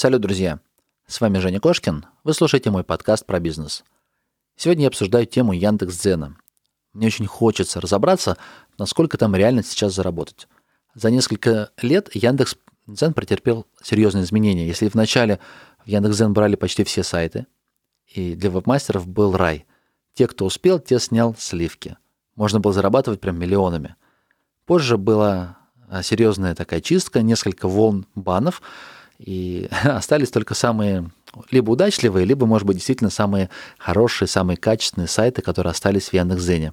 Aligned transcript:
Салют, 0.00 0.22
друзья! 0.22 0.60
С 1.06 1.20
вами 1.20 1.36
Женя 1.40 1.60
Кошкин. 1.60 2.06
Вы 2.24 2.32
слушаете 2.32 2.70
мой 2.70 2.84
подкаст 2.84 3.26
про 3.26 3.38
бизнес. 3.38 3.84
Сегодня 4.56 4.84
я 4.84 4.88
обсуждаю 4.88 5.26
тему 5.26 5.52
Яндекс.Дзена. 5.52 6.38
Мне 6.94 7.08
очень 7.08 7.26
хочется 7.26 7.82
разобраться, 7.82 8.38
насколько 8.78 9.18
там 9.18 9.36
реально 9.36 9.62
сейчас 9.62 9.94
заработать. 9.94 10.48
За 10.94 11.10
несколько 11.10 11.70
лет 11.82 12.08
Яндекс.Дзен 12.14 13.12
претерпел 13.12 13.66
серьезные 13.82 14.24
изменения. 14.24 14.66
Если 14.66 14.88
вначале 14.88 15.38
в 15.84 15.88
Яндекс.Дзен 15.88 16.32
брали 16.32 16.56
почти 16.56 16.82
все 16.82 17.02
сайты, 17.02 17.46
и 18.06 18.34
для 18.34 18.48
вебмастеров 18.48 19.06
был 19.06 19.36
рай. 19.36 19.66
Те, 20.14 20.28
кто 20.28 20.46
успел, 20.46 20.78
те 20.78 20.98
снял 20.98 21.36
сливки. 21.38 21.98
Можно 22.36 22.58
было 22.58 22.72
зарабатывать 22.72 23.20
прям 23.20 23.38
миллионами. 23.38 23.96
Позже 24.64 24.96
была 24.96 25.58
а, 25.90 26.02
серьезная 26.02 26.54
такая 26.54 26.80
чистка, 26.80 27.20
несколько 27.20 27.68
волн 27.68 28.06
банов– 28.14 28.62
и 29.20 29.68
остались 29.84 30.30
только 30.30 30.54
самые 30.54 31.10
либо 31.50 31.70
удачливые, 31.70 32.24
либо, 32.24 32.46
может 32.46 32.66
быть, 32.66 32.76
действительно 32.76 33.10
самые 33.10 33.50
хорошие, 33.78 34.26
самые 34.26 34.56
качественные 34.56 35.08
сайты, 35.08 35.42
которые 35.42 35.70
остались 35.70 36.08
в 36.08 36.14
Яндекс.Зене. 36.14 36.72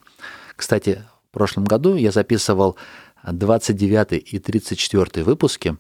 Кстати, 0.56 1.04
в 1.30 1.34
прошлом 1.34 1.66
году 1.66 1.96
я 1.96 2.12
записывал 2.12 2.78
29 3.24 4.14
и 4.34 4.40
34 4.40 5.24
выпуски. 5.24 5.78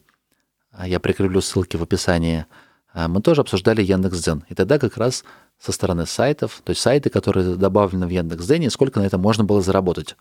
Я 0.83 0.99
прикреплю 0.99 1.41
ссылки 1.41 1.77
в 1.77 1.83
описании. 1.83 2.45
Мы 2.93 3.21
тоже 3.21 3.41
обсуждали 3.41 3.81
Яндекс.Дзен. 3.81 4.43
И 4.49 4.53
тогда 4.53 4.77
как 4.77 4.97
раз 4.97 5.23
со 5.59 5.71
стороны 5.71 6.05
сайтов, 6.05 6.61
то 6.63 6.71
есть 6.71 6.81
сайты, 6.81 7.09
которые 7.09 7.55
добавлены 7.55 8.05
в 8.05 8.09
Яндекс.Дзене, 8.09 8.69
сколько 8.69 8.99
на 8.99 9.05
это 9.05 9.17
можно 9.17 9.43
было 9.43 9.61
заработать. 9.61 10.15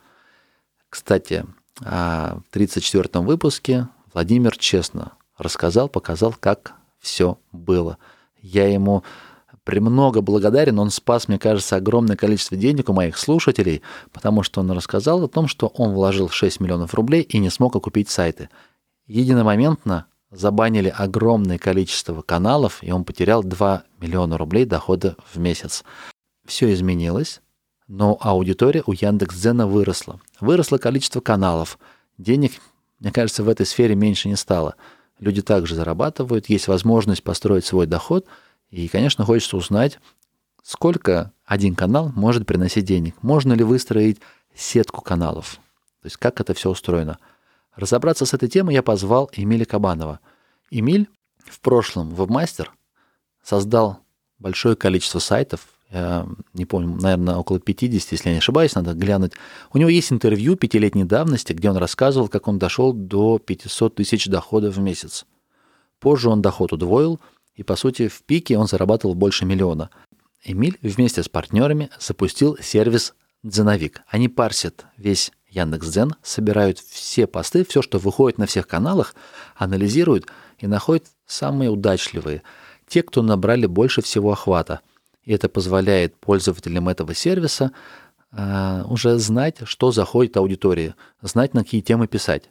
Кстати, 0.88 1.44
в 1.80 2.42
34 2.52 3.22
выпуске 3.22 3.88
Владимир 4.14 4.56
честно 4.56 5.12
рассказал, 5.38 5.88
показал, 5.88 6.34
как 6.38 6.74
все 6.98 7.38
было. 7.52 7.98
Я 8.40 8.68
ему 8.68 9.04
премного 9.64 10.20
благодарен. 10.20 10.78
Он 10.78 10.90
спас, 10.90 11.28
мне 11.28 11.38
кажется, 11.38 11.76
огромное 11.76 12.16
количество 12.16 12.56
денег 12.56 12.88
у 12.88 12.92
моих 12.92 13.18
слушателей, 13.18 13.82
потому 14.12 14.42
что 14.42 14.60
он 14.60 14.70
рассказал 14.70 15.24
о 15.24 15.28
том, 15.28 15.48
что 15.48 15.66
он 15.66 15.92
вложил 15.92 16.28
6 16.28 16.60
миллионов 16.60 16.94
рублей 16.94 17.22
и 17.22 17.38
не 17.38 17.50
смог 17.50 17.74
окупить 17.76 18.08
сайты. 18.08 18.48
Единомоментно 19.06 20.06
забанили 20.30 20.92
огромное 20.96 21.58
количество 21.58 22.22
каналов, 22.22 22.78
и 22.82 22.92
он 22.92 23.04
потерял 23.04 23.42
2 23.42 23.82
миллиона 24.00 24.38
рублей 24.38 24.64
дохода 24.64 25.16
в 25.32 25.38
месяц. 25.38 25.84
Все 26.44 26.72
изменилось, 26.72 27.40
но 27.88 28.16
аудитория 28.20 28.84
у 28.86 28.92
Яндекс.Дзена 28.92 29.66
выросла. 29.66 30.20
Выросло 30.40 30.78
количество 30.78 31.20
каналов. 31.20 31.78
Денег, 32.18 32.52
мне 33.00 33.10
кажется, 33.10 33.42
в 33.42 33.48
этой 33.48 33.66
сфере 33.66 33.94
меньше 33.96 34.28
не 34.28 34.36
стало– 34.36 34.76
люди 35.18 35.42
также 35.42 35.74
зарабатывают, 35.74 36.48
есть 36.48 36.68
возможность 36.68 37.22
построить 37.22 37.64
свой 37.64 37.86
доход, 37.86 38.26
и, 38.70 38.88
конечно, 38.88 39.24
хочется 39.24 39.56
узнать, 39.56 39.98
сколько 40.62 41.32
один 41.44 41.74
канал 41.74 42.12
может 42.14 42.46
приносить 42.46 42.84
денег. 42.84 43.22
Можно 43.22 43.52
ли 43.52 43.62
выстроить 43.64 44.20
сетку 44.54 45.00
каналов? 45.00 45.60
То 46.02 46.06
есть 46.06 46.16
как 46.16 46.40
это 46.40 46.54
все 46.54 46.70
устроено? 46.70 47.18
Разобраться 47.74 48.26
с 48.26 48.34
этой 48.34 48.48
темой 48.48 48.74
я 48.74 48.82
позвал 48.82 49.30
Эмиля 49.32 49.64
Кабанова. 49.64 50.20
Эмиль 50.70 51.08
в 51.38 51.60
прошлом 51.60 52.10
вебмастер 52.14 52.72
создал 53.42 54.00
большое 54.38 54.76
количество 54.76 55.18
сайтов, 55.20 55.68
не 55.92 56.64
помню, 56.64 57.00
наверное, 57.00 57.36
около 57.36 57.60
50, 57.60 58.12
если 58.12 58.28
я 58.28 58.32
не 58.32 58.38
ошибаюсь, 58.38 58.74
надо 58.74 58.92
глянуть. 58.94 59.32
У 59.72 59.78
него 59.78 59.88
есть 59.88 60.12
интервью 60.12 60.56
пятилетней 60.56 61.04
давности, 61.04 61.52
где 61.52 61.70
он 61.70 61.76
рассказывал, 61.76 62.28
как 62.28 62.48
он 62.48 62.58
дошел 62.58 62.92
до 62.92 63.38
500 63.38 63.94
тысяч 63.94 64.26
доходов 64.26 64.76
в 64.76 64.80
месяц. 64.80 65.26
Позже 66.00 66.28
он 66.28 66.42
доход 66.42 66.72
удвоил, 66.72 67.20
и, 67.54 67.62
по 67.62 67.76
сути, 67.76 68.08
в 68.08 68.22
пике 68.24 68.58
он 68.58 68.66
зарабатывал 68.66 69.14
больше 69.14 69.46
миллиона. 69.46 69.90
Эмиль 70.44 70.78
вместе 70.82 71.22
с 71.22 71.28
партнерами 71.28 71.90
запустил 71.98 72.58
сервис 72.60 73.14
Дзеновик. 73.42 74.02
Они 74.08 74.28
парсят 74.28 74.86
весь 74.96 75.32
Яндекс.Дзен, 75.48 76.16
собирают 76.22 76.78
все 76.80 77.26
посты, 77.26 77.64
все, 77.64 77.80
что 77.80 77.98
выходит 77.98 78.38
на 78.38 78.46
всех 78.46 78.66
каналах, 78.66 79.14
анализируют 79.54 80.26
и 80.58 80.66
находят 80.66 81.06
самые 81.26 81.70
удачливые, 81.70 82.42
те, 82.88 83.02
кто 83.02 83.22
набрали 83.22 83.66
больше 83.66 84.02
всего 84.02 84.32
охвата– 84.32 84.80
и 85.26 85.34
это 85.34 85.48
позволяет 85.50 86.16
пользователям 86.16 86.88
этого 86.88 87.14
сервиса 87.14 87.72
э, 88.32 88.82
уже 88.88 89.18
знать, 89.18 89.58
что 89.64 89.90
заходит 89.90 90.36
аудитории, 90.36 90.94
знать, 91.20 91.52
на 91.52 91.64
какие 91.64 91.82
темы 91.82 92.06
писать. 92.06 92.50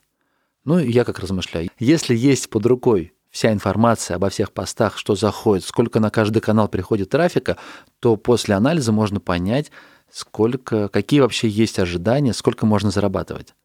Ну, 0.66 0.78
я 0.78 1.06
как 1.06 1.20
размышляю. 1.20 1.70
Если 1.80 2.14
есть 2.16 2.50
под 2.50 2.66
рукой 2.66 3.14
вся 3.32 3.52
информация 3.52 4.16
обо 4.16 4.30
всех 4.30 4.52
постах, 4.52 4.98
что 4.98 5.16
заходит, 5.16 5.64
сколько 5.64 6.00
на 6.00 6.10
каждый 6.10 6.42
канал 6.42 6.68
приходит 6.68 7.10
трафика, 7.10 7.58
то 8.00 8.18
после 8.18 8.56
анализа 8.56 8.92
можно 8.92 9.20
понять, 9.20 9.72
сколько, 10.12 10.90
какие 10.90 11.22
вообще 11.22 11.48
есть 11.48 11.80
ожидания, 11.80 12.34
сколько 12.34 12.66
можно 12.66 12.92
зарабатывать. 12.92 13.56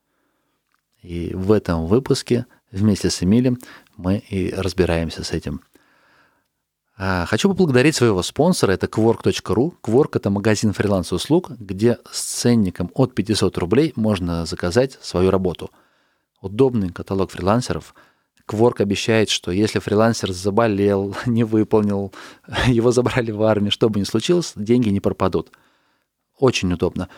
И 1.03 1.33
в 1.35 1.51
этом 1.51 1.87
выпуске 1.87 2.47
вместе 2.71 3.11
с 3.11 3.23
Эмилем 3.23 3.59
мы 3.97 4.19
и 4.19 4.53
разбираемся 4.53 5.25
с 5.25 5.33
этим. 5.33 5.63
А, 7.03 7.25
хочу 7.25 7.49
поблагодарить 7.49 7.97
своего 7.97 8.23
спонсора, 8.23 8.73
это 8.73 8.85
Quark.ru. 8.85 9.73
Quark– 9.83 10.11
это 10.13 10.29
магазин 10.29 10.75
фриланс-услуг, 10.75 11.49
где 11.59 11.97
с 12.13 12.21
ценником 12.21 12.91
от 12.93 13.15
500 13.15 13.57
рублей 13.57 13.95
можно 13.97 14.45
заказать 14.45 14.99
свою 15.01 15.31
работу. 15.31 15.71
Удобный 16.43 16.91
каталог 16.91 17.31
фрилансеров. 17.31 17.95
Quark 18.47 18.83
обещает, 18.83 19.31
что 19.31 19.51
если 19.51 19.79
фрилансер 19.79 20.31
заболел, 20.31 21.17
не 21.25 21.43
выполнил, 21.43 22.13
его 22.67 22.91
забрали 22.91 23.31
в 23.31 23.43
армию, 23.45 23.73
что 23.73 23.89
бы 23.89 23.99
ни 23.99 24.05
случилось, 24.05 24.53
деньги 24.55 24.91
не 24.91 25.01
пропадут. 25.01 25.53
Очень 26.39 26.71
удобно. 26.75 27.09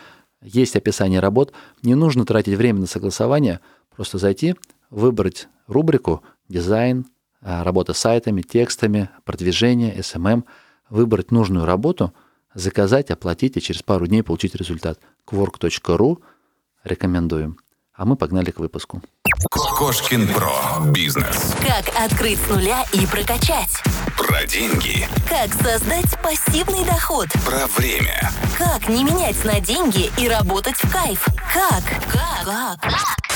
Есть 0.41 0.77
описание 0.77 1.19
работ, 1.19 1.53
не 1.83 1.97
нужно 1.97 2.25
тратить 2.25 2.55
время 2.57 2.79
на 2.79 2.87
согласование, 2.87 3.59
просто 3.97 4.19
зайти, 4.19 4.55
выбрать 4.91 5.49
рубрику 5.67 6.23
«Дизайн», 6.49 7.07
работа 7.43 7.93
с 7.93 7.99
сайтами, 7.99 8.43
текстами, 8.43 9.11
продвижение, 9.25 9.95
SMM, 9.97 10.45
выбрать 10.89 11.31
нужную 11.31 11.65
работу, 11.65 12.13
заказать, 12.55 13.11
оплатить 13.11 13.57
и 13.57 13.61
через 13.61 13.83
пару 13.83 14.07
дней 14.07 14.23
получить 14.23 14.55
результат. 14.55 15.01
Quark.ru 15.27 16.19
рекомендуем. 16.85 17.59
А 17.95 18.05
мы 18.05 18.17
погнали 18.17 18.51
к 18.51 18.59
выпуску. 18.59 19.03
Кошкин 19.51 20.29
Про. 20.29 20.91
Бизнес. 20.93 21.55
Как 21.61 21.95
открыть 22.01 22.39
с 22.39 22.49
нуля 22.49 22.85
и 22.93 23.07
прокачать. 23.07 23.83
Про 24.17 24.47
деньги. 24.47 25.07
Как 25.29 25.53
создать 25.55 26.21
пассивный 26.23 26.85
доход. 26.85 27.29
Про 27.45 27.67
время. 27.77 28.31
Как 28.57 28.89
не 28.89 29.05
менять 29.05 29.45
на 29.45 29.61
деньги 29.61 30.11
и 30.19 30.29
работать 30.29 30.77
в 30.77 30.91
кайф. 30.91 31.27
Как? 31.53 31.83
Как? 32.11 32.81
Как? 32.81 33.32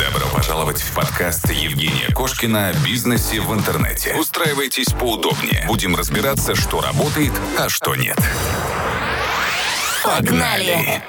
Добро 0.00 0.26
пожаловать 0.34 0.80
в 0.80 0.94
подкаст 0.96 1.50
Евгения 1.50 2.08
Кошкина 2.14 2.68
о 2.68 2.72
бизнесе 2.86 3.38
в 3.38 3.52
интернете. 3.52 4.16
Устраивайтесь 4.18 4.94
поудобнее. 4.94 5.66
Будем 5.66 5.94
разбираться, 5.94 6.54
что 6.54 6.80
работает, 6.80 7.32
а 7.58 7.68
что 7.68 7.94
нет. 7.94 8.16
Погнали! 10.02 11.02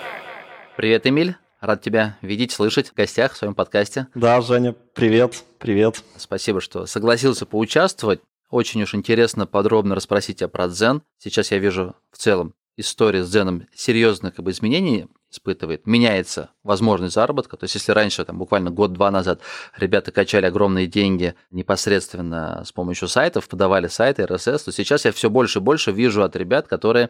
Привет, 0.75 1.07
Эмиль. 1.07 1.38
Рад 1.62 1.81
тебя 1.81 2.18
видеть, 2.22 2.51
слышать 2.51 2.90
в 2.90 2.94
гостях 2.94 3.31
в 3.31 3.38
своем 3.38 3.56
подкасте. 3.56 4.07
Да, 4.13 4.41
Женя, 4.41 4.74
привет, 4.94 5.41
привет. 5.57 6.03
Спасибо, 6.18 6.59
что 6.59 6.85
согласился 6.85 7.46
поучаствовать. 7.46 8.19
Очень 8.50 8.84
уж 8.84 8.94
интересно 8.94 9.47
подробно 9.47 9.96
расспросить 9.96 10.40
тебя 10.40 10.50
про 10.50 10.68
дзен. 10.68 11.01
Сейчас 11.18 11.51
я 11.51 11.59
вижу 11.59 11.96
в 12.12 12.18
целом 12.18 12.56
история 12.75 13.24
с 13.24 13.30
дзеном 13.30 13.68
серьезных 13.74 14.35
как 14.35 14.44
бы, 14.44 14.51
изменений 14.51 15.07
испытывает, 15.31 15.88
меняется 15.88 16.50
возможность 16.64 17.16
заработка. 17.16 17.58
То 17.58 17.64
есть, 17.64 17.75
если 17.75 17.92
раньше, 17.94 18.25
там, 18.25 18.38
буквально 18.38 18.69
год-два 18.69 19.09
назад, 19.12 19.42
ребята 19.78 20.12
качали 20.12 20.46
огромные 20.46 20.88
деньги 20.88 21.36
непосредственно 21.50 22.64
с 22.66 22.72
помощью 22.72 23.08
сайтов, 23.08 23.47
подавали 23.47 23.88
сайты 23.88 24.24
RSS, 24.24 24.66
то 24.66 24.72
сейчас 24.72 25.06
я 25.06 25.12
все 25.12 25.30
больше 25.30 25.60
и 25.60 25.62
больше 25.62 25.92
вижу 25.92 26.24
от 26.24 26.36
ребят, 26.36 26.68
которые 26.68 27.10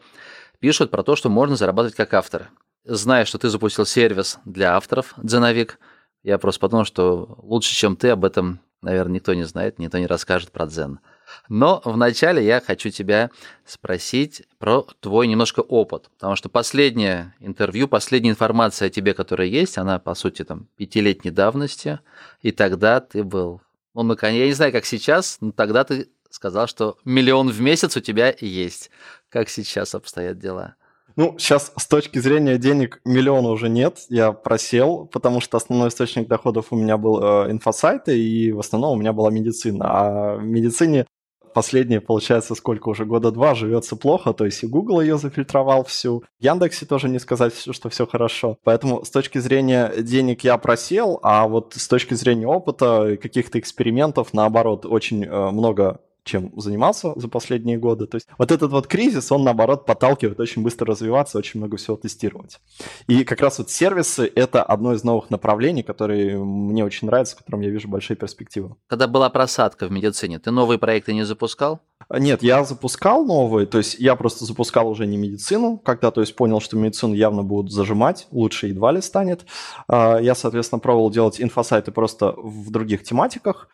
пишут 0.60 0.92
про 0.92 1.04
то, 1.04 1.16
что 1.16 1.30
можно 1.30 1.56
зарабатывать 1.56 1.96
как 1.96 2.14
авторы. 2.14 2.48
Зная, 2.86 3.26
что 3.26 3.38
ты 3.38 3.50
запустил 3.50 3.86
сервис 3.86 4.40
для 4.46 4.76
авторов, 4.76 5.14
Дзеновик, 5.18 5.80
я 6.24 6.38
просто 6.38 6.62
подумал, 6.62 6.86
что 6.86 7.40
лучше, 7.42 7.74
чем 7.74 7.96
ты, 7.96 8.10
об 8.10 8.26
этом, 8.26 8.60
наверное, 8.82 9.16
никто 9.16 9.34
не 9.34 9.44
знает, 9.44 9.80
никто 9.80 9.98
не 9.98 10.08
расскажет 10.08 10.52
про 10.52 10.68
Дзен. 10.68 11.00
Но 11.50 11.82
вначале 11.86 12.46
я 12.46 12.62
хочу 12.62 12.90
тебя 12.90 13.30
спросить 13.66 14.44
про 14.58 14.86
твой 15.00 15.28
немножко 15.28 15.62
опыт, 15.62 16.10
потому 16.18 16.36
что 16.36 16.50
последнее 16.50 17.34
интервью, 17.40 17.88
последняя 17.88 18.32
информация 18.32 18.88
о 18.88 18.90
тебе, 18.90 19.14
которая 19.14 19.48
есть, 19.48 19.78
она, 19.78 20.00
по 20.00 20.16
сути, 20.16 20.44
там, 20.44 20.68
пятилетней 20.78 21.32
давности, 21.32 22.00
и 22.42 22.52
тогда 22.52 23.00
ты 23.00 23.24
был, 23.24 23.62
ну, 23.94 24.04
наконец, 24.04 24.40
я 24.40 24.48
не 24.48 24.54
знаю, 24.54 24.72
как 24.72 24.86
сейчас, 24.86 25.38
но 25.42 25.52
тогда 25.52 25.84
ты 25.84 26.10
сказал, 26.30 26.68
что 26.68 26.98
миллион 27.06 27.50
в 27.50 27.62
месяц 27.62 27.96
у 27.98 28.00
тебя 28.00 28.34
есть. 28.40 28.90
Как 29.30 29.50
сейчас 29.50 29.96
обстоят 29.96 30.40
дела? 30.40 30.76
Ну, 31.18 31.38
сейчас 31.38 31.74
с 31.76 31.88
точки 31.88 32.20
зрения 32.20 32.58
денег 32.58 33.02
миллиона 33.04 33.50
уже 33.50 33.68
нет, 33.68 34.00
я 34.10 34.32
просел, 34.32 35.10
потому 35.12 35.42
что 35.42 35.58
основной 35.58 35.90
источник 35.90 36.28
доходов 36.28 36.68
у 36.72 36.78
меня 36.78 36.98
был 36.98 37.22
э, 37.22 37.52
инфосайты, 37.52 38.18
и 38.18 38.52
в 38.52 38.60
основном 38.60 38.94
у 38.94 39.00
меня 39.00 39.12
была 39.12 39.30
медицина. 39.30 39.86
А 39.90 40.36
в 40.38 40.44
медицине 40.44 41.06
последние, 41.54 42.02
получается, 42.02 42.56
сколько 42.56 42.90
уже, 42.90 43.06
года 43.06 43.32
два 43.32 43.56
живется 43.56 43.96
плохо, 43.96 44.34
то 44.34 44.46
есть 44.46 44.64
и 44.64 44.68
Google 44.68 45.02
ее 45.02 45.18
зафильтровал 45.18 45.84
всю, 45.84 46.24
в 46.40 46.44
Яндексе 46.44 46.86
тоже 46.86 47.10
не 47.10 47.20
сказать, 47.20 47.54
что 47.56 47.90
все 47.90 48.06
хорошо. 48.08 48.58
Поэтому 48.64 49.04
с 49.06 49.10
точки 49.10 49.38
зрения 49.38 49.92
денег 49.98 50.44
я 50.44 50.58
просел, 50.58 51.20
а 51.24 51.48
вот 51.48 51.74
с 51.76 51.88
точки 51.88 52.14
зрения 52.14 52.48
опыта 52.48 53.18
каких-то 53.22 53.60
экспериментов, 53.60 54.34
наоборот, 54.34 54.86
очень 54.86 55.26
э, 55.26 55.52
много 55.52 56.00
чем 56.24 56.52
занимался 56.60 57.14
за 57.16 57.28
последние 57.28 57.78
годы. 57.78 58.06
То 58.06 58.16
есть 58.16 58.28
вот 58.38 58.52
этот 58.52 58.72
вот 58.72 58.88
кризис, 58.88 59.32
он 59.32 59.44
наоборот 59.44 59.86
подталкивает 59.86 60.40
очень 60.40 60.62
быстро 60.62 60.88
развиваться, 60.88 61.38
очень 61.38 61.60
много 61.60 61.78
всего 61.78 61.98
тестировать. 61.98 62.60
И 63.08 63.24
как 63.24 63.42
раз 63.42 63.58
вот 63.58 63.70
сервисы— 63.70 64.32
это 64.36 64.64
одно 64.64 64.94
из 64.94 65.04
новых 65.04 65.30
направлений, 65.30 65.84
которые 65.84 66.38
мне 66.38 66.86
очень 66.86 67.08
нравятся, 67.08 67.36
в 67.36 67.40
котором 67.40 67.62
я 67.62 67.70
вижу 67.70 67.88
большие 67.88 68.18
перспективы. 68.18 68.76
Когда 68.88 69.08
была 69.08 69.30
просадка 69.30 69.88
в 69.88 69.92
медицине, 69.92 70.40
ты 70.40 70.52
новые 70.52 70.78
проекты 70.78 71.14
не 71.14 71.24
запускал? 71.24 71.82
Нет, 72.10 72.44
я 72.44 72.64
запускал 72.64 73.26
новые, 73.26 73.68
то 73.68 73.78
есть 73.78 73.98
я 74.00 74.16
просто 74.16 74.46
запускал 74.46 74.90
уже 74.90 75.06
не 75.06 75.18
медицину, 75.18 75.78
когда, 75.78 76.12
то 76.12 76.22
есть 76.22 76.36
понял, 76.36 76.60
что 76.60 76.78
медицину 76.78 77.14
явно 77.14 77.44
будут 77.44 77.72
зажимать, 77.72 78.28
лучше 78.32 78.68
едва 78.68 78.92
ли 78.92 79.02
станет. 79.02 79.46
А, 79.88 80.18
я, 80.18 80.36
соответственно, 80.36 80.80
пробовал 80.80 81.10
делать 81.10 81.40
инфосайты 81.40 81.92
просто 81.92 82.34
в 82.38 82.70
других 82.72 83.04
тематиках, 83.04 83.70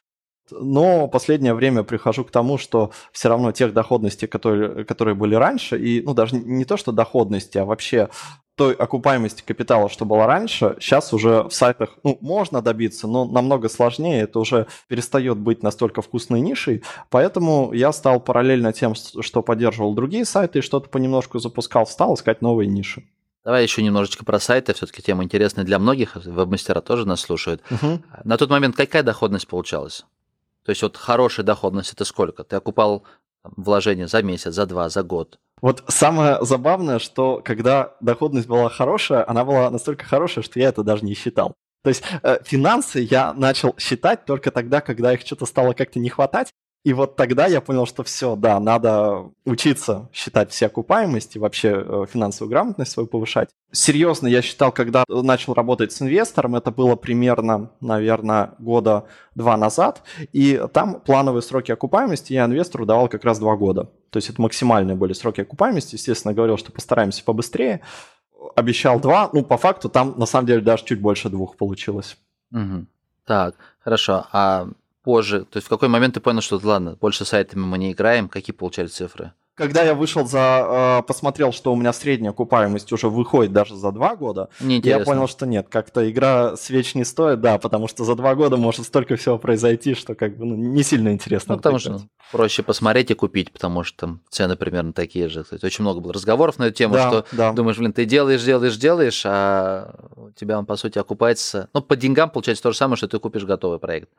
но 0.52 1.08
последнее 1.08 1.54
время 1.54 1.84
прихожу 1.84 2.24
к 2.24 2.32
тому, 2.32 2.58
что 2.58 2.92
все 3.12 3.30
равно 3.30 3.52
тех 3.52 3.74
доходностей, 3.74 4.28
которые, 4.28 4.86
которые 4.86 5.16
были 5.16 5.36
раньше, 5.36 5.80
и 5.80 6.02
ну 6.02 6.14
даже 6.14 6.36
не 6.36 6.66
то, 6.66 6.78
что 6.78 6.92
доходности, 6.92 7.58
а 7.58 7.66
вообще 7.66 8.10
той 8.58 8.74
окупаемости 8.74 9.44
капитала, 9.46 9.88
что 9.88 10.04
было 10.04 10.26
раньше, 10.26 10.76
сейчас 10.80 11.14
уже 11.14 11.44
в 11.44 11.52
сайтах 11.52 11.92
ну, 12.04 12.18
можно 12.22 12.64
добиться, 12.64 13.08
но 13.08 13.24
намного 13.26 13.70
сложнее. 13.70 14.24
Это 14.24 14.40
уже 14.40 14.66
перестает 14.88 15.38
быть 15.38 15.62
настолько 15.62 16.02
вкусной 16.02 16.42
нишей. 16.42 16.84
Поэтому 17.12 17.72
я 17.72 17.94
стал 17.94 18.20
параллельно 18.20 18.74
тем, 18.74 18.96
что 18.96 19.44
поддерживал 19.44 19.94
другие 19.94 20.26
сайты 20.26 20.60
и 20.60 20.62
что-то 20.64 20.90
понемножку 20.90 21.38
запускал, 21.38 21.86
стал 21.86 22.16
искать 22.16 22.42
новые 22.42 22.68
ниши. 22.68 23.04
Давай 23.46 23.62
еще 23.62 23.84
немножечко 23.84 24.26
про 24.26 24.40
сайты. 24.40 24.74
Все-таки 24.74 25.04
тема 25.04 25.24
интересная 25.24 25.64
для 25.64 25.78
многих. 25.78 26.16
Веб-мастера 26.16 26.82
тоже 26.82 27.08
нас 27.08 27.22
слушают. 27.22 27.62
Угу. 27.70 28.02
На 28.24 28.38
тот 28.38 28.50
момент 28.50 28.76
какая 28.76 29.04
доходность 29.04 29.48
получалась? 29.48 30.04
То 30.68 30.72
есть 30.72 30.82
вот 30.82 30.98
хорошая 30.98 31.46
доходность 31.46 31.94
это 31.94 32.04
сколько? 32.04 32.44
Ты 32.44 32.58
окупал 32.58 33.06
вложение 33.46 34.08
за 34.08 34.22
месяц, 34.22 34.54
за 34.54 34.66
два, 34.66 34.90
за 34.90 35.02
год? 35.02 35.40
Вот 35.62 35.82
самое 35.88 36.44
забавное, 36.44 37.00
что 37.00 37.42
когда 37.42 37.96
доходность 38.02 38.50
была 38.50 38.68
хорошая, 38.68 39.24
она 39.30 39.46
была 39.46 39.72
настолько 39.72 40.04
хорошая, 40.04 40.44
что 40.44 40.60
я 40.60 40.68
это 40.68 40.84
даже 40.84 41.06
не 41.06 41.14
считал. 41.14 41.54
То 41.86 41.90
есть 41.90 42.04
э, 42.22 42.40
финансы 42.44 43.00
я 43.00 43.34
начал 43.34 43.76
считать 43.78 44.26
только 44.26 44.52
тогда, 44.52 44.82
когда 44.82 45.14
их 45.14 45.22
что-то 45.22 45.46
стало 45.46 45.72
как-то 45.72 46.00
не 46.00 46.10
хватать, 46.10 46.50
и 46.88 46.94
вот 46.94 47.18
тогда 47.18 47.48
я 47.48 47.60
понял, 47.60 47.86
что 47.86 48.02
все, 48.04 48.38
да, 48.38 48.62
надо 48.62 49.30
учиться 49.44 50.08
считать 50.14 50.52
все 50.52 50.68
окупаемости, 50.68 51.38
вообще 51.38 51.84
э, 51.86 52.06
финансовую 52.10 52.50
грамотность 52.50 52.94
свою 52.94 53.08
повышать. 53.08 53.50
Серьезно, 53.74 54.26
я 54.28 54.42
считал, 54.42 54.72
когда 54.72 55.04
начал 55.10 55.54
работать 55.54 55.92
с 55.92 56.02
инвестором, 56.02 56.56
это 56.56 56.72
было 56.72 56.96
примерно, 56.96 57.72
наверное, 57.82 58.54
года 58.60 59.04
два 59.36 59.58
назад, 59.58 60.02
и 60.32 60.64
там 60.72 61.02
плановые 61.02 61.42
сроки 61.42 61.74
окупаемости 61.74 62.32
я 62.32 62.46
инвестору 62.46 62.86
давал 62.86 63.10
как 63.10 63.26
раз 63.26 63.38
два 63.40 63.58
года. 63.58 63.90
То 64.10 64.16
есть 64.16 64.30
это 64.30 64.42
максимальные 64.42 64.96
были 64.96 65.12
сроки 65.12 65.42
окупаемости. 65.42 65.96
Естественно, 65.96 66.34
говорил, 66.34 66.56
что 66.56 66.72
постараемся 66.72 67.22
побыстрее. 67.22 67.82
Обещал 68.56 69.02
два, 69.02 69.30
ну, 69.34 69.44
по 69.44 69.58
факту 69.58 69.90
там, 69.90 70.14
на 70.18 70.26
самом 70.26 70.48
деле, 70.48 70.62
даже 70.62 70.86
чуть 70.86 71.02
больше 71.02 71.28
двух 71.28 71.58
получилось. 71.58 72.18
Угу. 72.54 72.86
Так, 73.26 73.56
хорошо. 73.84 74.26
А 74.32 74.70
позже? 75.08 75.46
То 75.50 75.56
есть 75.56 75.68
в 75.68 75.70
какой 75.70 75.88
момент 75.88 76.16
ты 76.16 76.20
понял, 76.20 76.42
что 76.42 76.60
ладно, 76.62 76.98
больше 77.00 77.24
сайтами 77.24 77.62
мы 77.62 77.78
не 77.78 77.94
играем? 77.94 78.28
Какие 78.28 78.54
получали 78.54 78.88
цифры? 78.88 79.32
Когда 79.56 79.82
я 79.82 79.96
вышел 79.96 80.28
за, 80.28 81.00
э, 81.00 81.08
посмотрел, 81.08 81.54
что 81.54 81.72
у 81.72 81.78
меня 81.78 81.94
средняя 81.94 82.32
окупаемость 82.32 82.92
уже 82.92 83.08
выходит 83.08 83.54
даже 83.54 83.78
за 83.78 83.94
два 83.94 84.18
года, 84.18 84.50
я 84.60 85.00
понял, 85.00 85.30
что 85.30 85.48
нет, 85.48 85.68
как-то 85.70 86.12
игра 86.12 86.58
свеч 86.58 86.94
не 86.94 87.06
стоит, 87.06 87.40
да, 87.40 87.58
потому 87.58 87.88
что 87.88 88.04
за 88.04 88.16
два 88.16 88.36
года 88.36 88.58
может 88.58 88.86
столько 88.86 89.16
всего 89.16 89.38
произойти, 89.38 89.96
что 89.96 90.14
как 90.14 90.38
бы 90.38 90.46
ну, 90.46 90.56
не 90.56 90.84
сильно 90.84 91.14
интересно. 91.14 91.54
Ну, 91.54 91.58
потому 91.58 91.80
что 91.80 92.02
проще 92.34 92.62
посмотреть 92.62 93.10
и 93.10 93.14
купить, 93.14 93.54
потому 93.54 93.86
что 93.86 93.98
там 93.98 94.22
цены 94.30 94.58
примерно 94.58 94.92
такие 94.92 95.30
же. 95.30 95.46
Есть 95.50 95.64
очень 95.64 95.84
много 95.84 96.02
было 96.02 96.14
разговоров 96.14 96.60
на 96.60 96.66
эту 96.66 96.76
тему, 96.76 96.96
да, 96.96 97.08
что 97.08 97.26
да. 97.32 97.54
думаешь, 97.54 97.78
блин, 97.78 97.94
ты 97.94 98.04
делаешь, 98.04 98.44
делаешь, 98.44 98.76
делаешь, 98.76 99.24
а 99.26 99.96
у 100.18 100.32
тебя 100.32 100.60
он, 100.60 100.66
по 100.66 100.76
сути, 100.76 101.00
окупается. 101.00 101.70
Ну, 101.74 101.82
по 101.82 101.96
деньгам 101.96 102.30
получается 102.30 102.64
то 102.64 102.72
же 102.72 102.78
самое, 102.78 102.98
что 102.98 103.08
ты 103.08 103.18
купишь 103.20 103.46
готовый 103.46 103.80
проект. 103.80 104.10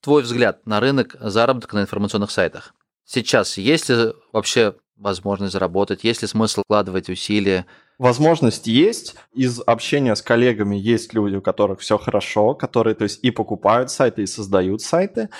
Твой 0.00 0.22
взгляд 0.22 0.66
на 0.66 0.80
рынок 0.80 1.16
заработка 1.20 1.76
на 1.76 1.82
информационных 1.82 2.30
сайтах. 2.30 2.74
Сейчас 3.04 3.58
есть 3.58 3.88
ли 3.88 4.12
вообще 4.32 4.74
возможность 4.96 5.52
заработать, 5.52 6.04
есть 6.04 6.22
ли 6.22 6.28
смысл 6.28 6.62
вкладывать 6.62 7.08
усилия? 7.08 7.66
Возможность 7.98 8.66
есть. 8.66 9.16
Из 9.32 9.60
общения 9.66 10.14
с 10.14 10.22
коллегами 10.22 10.76
есть 10.76 11.14
люди, 11.14 11.36
у 11.36 11.42
которых 11.42 11.80
все 11.80 11.98
хорошо, 11.98 12.54
которые 12.54 12.94
то 12.94 13.04
есть 13.04 13.24
и 13.24 13.30
покупают 13.30 13.90
сайты, 13.90 14.22
и 14.22 14.26
создают 14.26 14.82
сайты. 14.82 15.30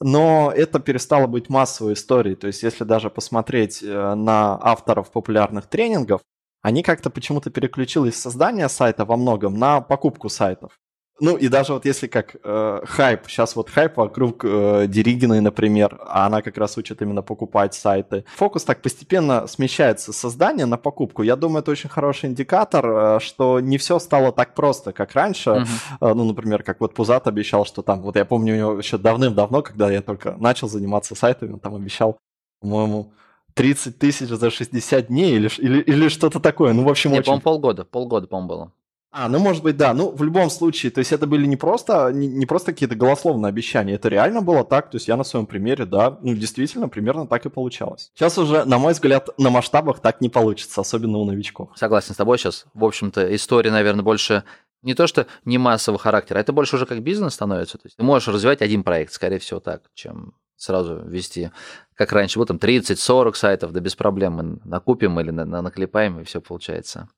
Но 0.00 0.52
это 0.54 0.80
перестало 0.80 1.26
быть 1.26 1.48
массовой 1.48 1.92
историей. 1.92 2.34
То 2.34 2.48
есть 2.48 2.62
если 2.62 2.84
даже 2.84 3.10
посмотреть 3.10 3.82
э, 3.82 4.14
на 4.14 4.58
авторов 4.60 5.12
популярных 5.12 5.66
тренингов, 5.66 6.20
они 6.62 6.82
как-то 6.82 7.10
почему-то 7.10 7.50
переключились 7.50 8.16
с 8.16 8.22
создания 8.22 8.68
сайта 8.68 9.04
во 9.04 9.16
многом 9.16 9.54
на 9.58 9.80
покупку 9.80 10.28
сайтов. 10.28 10.72
Ну 11.20 11.36
и 11.36 11.48
даже 11.48 11.72
вот 11.74 11.84
если 11.84 12.06
как 12.06 12.36
э, 12.42 12.80
хайп, 12.84 13.20
сейчас 13.28 13.54
вот 13.56 13.68
хайп 13.68 13.96
вокруг 13.96 14.44
э, 14.44 14.86
Деригиной, 14.88 15.40
например, 15.40 15.98
а 16.06 16.26
она 16.26 16.40
как 16.42 16.56
раз 16.56 16.78
учит 16.78 17.02
именно 17.02 17.22
покупать 17.22 17.74
сайты. 17.74 18.24
Фокус 18.36 18.64
так 18.64 18.80
постепенно 18.82 19.46
смещается 19.46 20.12
с 20.12 20.16
создания 20.16 20.66
на 20.66 20.78
покупку. 20.78 21.22
Я 21.22 21.36
думаю, 21.36 21.60
это 21.60 21.70
очень 21.70 21.90
хороший 21.90 22.30
индикатор, 22.30 22.86
э, 22.86 23.20
что 23.20 23.60
не 23.60 23.76
все 23.76 23.98
стало 23.98 24.32
так 24.32 24.54
просто, 24.54 24.92
как 24.92 25.12
раньше. 25.12 25.50
Uh-huh. 25.50 25.66
Э, 26.00 26.14
ну, 26.14 26.24
например, 26.24 26.62
как 26.62 26.80
вот 26.80 26.94
Пузат 26.94 27.26
обещал, 27.26 27.66
что 27.66 27.82
там, 27.82 28.00
вот 28.00 28.16
я 28.16 28.24
помню 28.24 28.54
у 28.54 28.56
него 28.56 28.78
еще 28.78 28.96
давным-давно, 28.96 29.62
когда 29.62 29.90
я 29.90 30.00
только 30.02 30.36
начал 30.38 30.68
заниматься 30.68 31.14
сайтами, 31.14 31.52
он 31.52 31.60
там 31.60 31.74
обещал, 31.74 32.18
по-моему, 32.60 33.12
30 33.54 33.98
тысяч 33.98 34.28
за 34.28 34.50
60 34.50 35.08
дней 35.08 35.36
или, 35.36 35.50
или, 35.58 35.80
или 35.82 36.08
что-то 36.08 36.40
такое. 36.40 36.72
Ну, 36.72 36.84
в 36.84 36.88
общем, 36.88 37.10
Не, 37.10 37.18
очень... 37.18 37.26
по-моему, 37.26 37.42
полгода, 37.42 37.84
полгода, 37.84 38.26
по-моему, 38.26 38.48
было. 38.48 38.72
А, 39.12 39.28
ну 39.28 39.40
может 39.40 39.62
быть, 39.64 39.76
да. 39.76 39.92
Ну, 39.92 40.10
в 40.10 40.22
любом 40.22 40.50
случае, 40.50 40.92
то 40.92 41.00
есть 41.00 41.10
это 41.12 41.26
были 41.26 41.44
не 41.46 41.56
просто, 41.56 42.10
не, 42.12 42.28
не 42.28 42.46
просто 42.46 42.72
какие-то 42.72 42.94
голословные 42.94 43.48
обещания, 43.48 43.94
это 43.94 44.08
реально 44.08 44.40
было 44.40 44.64
так. 44.64 44.90
То 44.90 44.96
есть 44.96 45.08
я 45.08 45.16
на 45.16 45.24
своем 45.24 45.46
примере, 45.46 45.84
да, 45.84 46.18
ну 46.22 46.34
действительно, 46.34 46.88
примерно 46.88 47.26
так 47.26 47.44
и 47.44 47.50
получалось. 47.50 48.12
Сейчас 48.14 48.38
уже, 48.38 48.64
на 48.64 48.78
мой 48.78 48.92
взгляд, 48.92 49.28
на 49.36 49.50
масштабах 49.50 50.00
так 50.00 50.20
не 50.20 50.28
получится, 50.28 50.80
особенно 50.80 51.18
у 51.18 51.24
новичков. 51.24 51.70
Согласен 51.74 52.14
с 52.14 52.16
тобой 52.16 52.38
сейчас. 52.38 52.66
В 52.72 52.84
общем-то, 52.84 53.34
история, 53.34 53.72
наверное, 53.72 54.04
больше 54.04 54.44
не 54.82 54.94
то, 54.94 55.08
что 55.08 55.26
не 55.44 55.58
массового 55.58 55.98
характера, 55.98 56.38
это 56.38 56.52
больше 56.52 56.76
уже 56.76 56.86
как 56.86 57.02
бизнес 57.02 57.34
становится. 57.34 57.78
То 57.78 57.86
есть 57.86 57.96
ты 57.96 58.04
можешь 58.04 58.28
развивать 58.28 58.62
один 58.62 58.84
проект, 58.84 59.12
скорее 59.12 59.40
всего, 59.40 59.58
так, 59.58 59.82
чем 59.94 60.34
сразу 60.56 61.02
вести, 61.06 61.50
как 61.94 62.12
раньше, 62.12 62.38
вот 62.38 62.48
там 62.48 62.58
30-40 62.58 63.34
сайтов, 63.34 63.72
да 63.72 63.80
без 63.80 63.96
проблем 63.96 64.34
мы 64.34 64.60
накупим 64.64 65.18
или 65.18 65.30
наклепаем, 65.30 66.20
и 66.20 66.24
все 66.24 66.40
получается. 66.40 67.08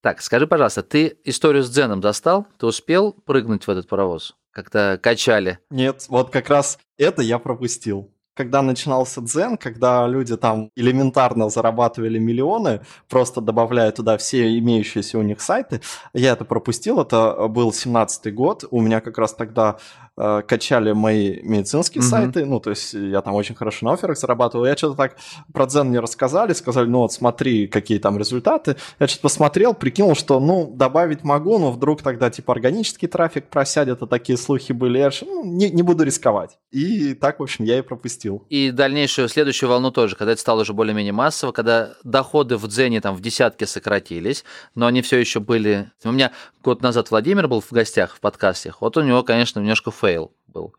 Так, 0.00 0.22
скажи, 0.22 0.46
пожалуйста, 0.46 0.82
ты 0.82 1.18
историю 1.24 1.64
с 1.64 1.70
Дзеном 1.70 2.00
достал? 2.00 2.46
Ты 2.58 2.66
успел 2.66 3.12
прыгнуть 3.12 3.66
в 3.66 3.70
этот 3.70 3.88
паровоз? 3.88 4.36
Как-то 4.52 4.98
качали? 5.02 5.58
Нет, 5.70 6.06
вот 6.08 6.30
как 6.30 6.48
раз 6.48 6.78
это 6.96 7.22
я 7.22 7.38
пропустил 7.38 8.12
когда 8.38 8.62
начинался 8.62 9.20
Дзен, 9.20 9.56
когда 9.56 10.06
люди 10.06 10.36
там 10.36 10.70
элементарно 10.76 11.48
зарабатывали 11.48 12.20
миллионы, 12.20 12.82
просто 13.08 13.40
добавляя 13.40 13.90
туда 13.90 14.16
все 14.16 14.56
имеющиеся 14.60 15.18
у 15.18 15.22
них 15.22 15.40
сайты, 15.40 15.80
я 16.14 16.34
это 16.34 16.44
пропустил, 16.44 17.00
это 17.00 17.48
был 17.48 17.70
17-й 17.70 18.30
год, 18.30 18.64
у 18.70 18.80
меня 18.80 19.00
как 19.00 19.18
раз 19.18 19.34
тогда 19.34 19.78
э, 20.18 20.42
качали 20.46 20.92
мои 20.92 21.40
медицинские 21.42 22.02
mm-hmm. 22.02 22.06
сайты, 22.06 22.44
ну, 22.44 22.60
то 22.60 22.70
есть 22.70 22.94
я 22.94 23.20
там 23.22 23.34
очень 23.34 23.54
хорошо 23.54 23.86
на 23.86 23.92
офферах 23.92 24.18
зарабатывал, 24.18 24.66
я 24.66 24.76
что-то 24.76 24.96
так 24.96 25.16
про 25.52 25.66
Дзен 25.66 25.88
мне 25.88 26.00
рассказали, 26.00 26.52
сказали, 26.52 26.86
ну, 26.86 27.00
вот 27.00 27.12
смотри, 27.12 27.66
какие 27.66 27.98
там 27.98 28.18
результаты, 28.18 28.76
я 28.98 29.06
что-то 29.06 29.22
посмотрел, 29.22 29.74
прикинул, 29.74 30.14
что, 30.14 30.40
ну, 30.40 30.70
добавить 30.74 31.24
могу, 31.24 31.58
но 31.58 31.70
вдруг 31.70 32.02
тогда, 32.02 32.30
типа, 32.30 32.52
органический 32.52 33.08
трафик 33.08 33.48
просядет, 33.48 34.02
а 34.02 34.06
такие 34.06 34.36
слухи 34.36 34.72
были, 34.72 34.98
я 34.98 35.08
решил, 35.08 35.28
ну, 35.28 35.44
не, 35.44 35.70
не 35.70 35.82
буду 35.82 36.04
рисковать. 36.04 36.58
И 36.70 37.14
так, 37.14 37.40
в 37.40 37.42
общем, 37.42 37.64
я 37.64 37.78
и 37.78 37.82
пропустил. 37.82 38.44
И 38.48 38.70
дальнейшую, 38.70 39.28
следующую 39.28 39.68
волну 39.68 39.90
тоже, 39.90 40.16
когда 40.16 40.32
это 40.32 40.40
стало 40.40 40.62
уже 40.62 40.72
более-менее 40.72 41.12
массово, 41.12 41.52
когда 41.52 41.94
доходы 42.04 42.56
в 42.56 42.66
Дзене 42.66 43.00
там 43.00 43.14
в 43.14 43.20
десятки 43.20 43.64
сократились, 43.64 44.44
но 44.74 44.86
они 44.86 45.02
все 45.02 45.18
еще 45.18 45.40
были... 45.40 45.90
У 46.04 46.12
меня 46.12 46.32
год 46.62 46.82
назад 46.82 47.10
Владимир 47.10 47.48
был 47.48 47.60
в 47.60 47.72
гостях 47.72 48.16
в 48.16 48.20
подкастах, 48.20 48.80
вот 48.80 48.96
у 48.96 49.02
него, 49.02 49.22
конечно, 49.22 49.60
немножко 49.60 49.90
fail 50.08 50.32
был. 50.46 50.74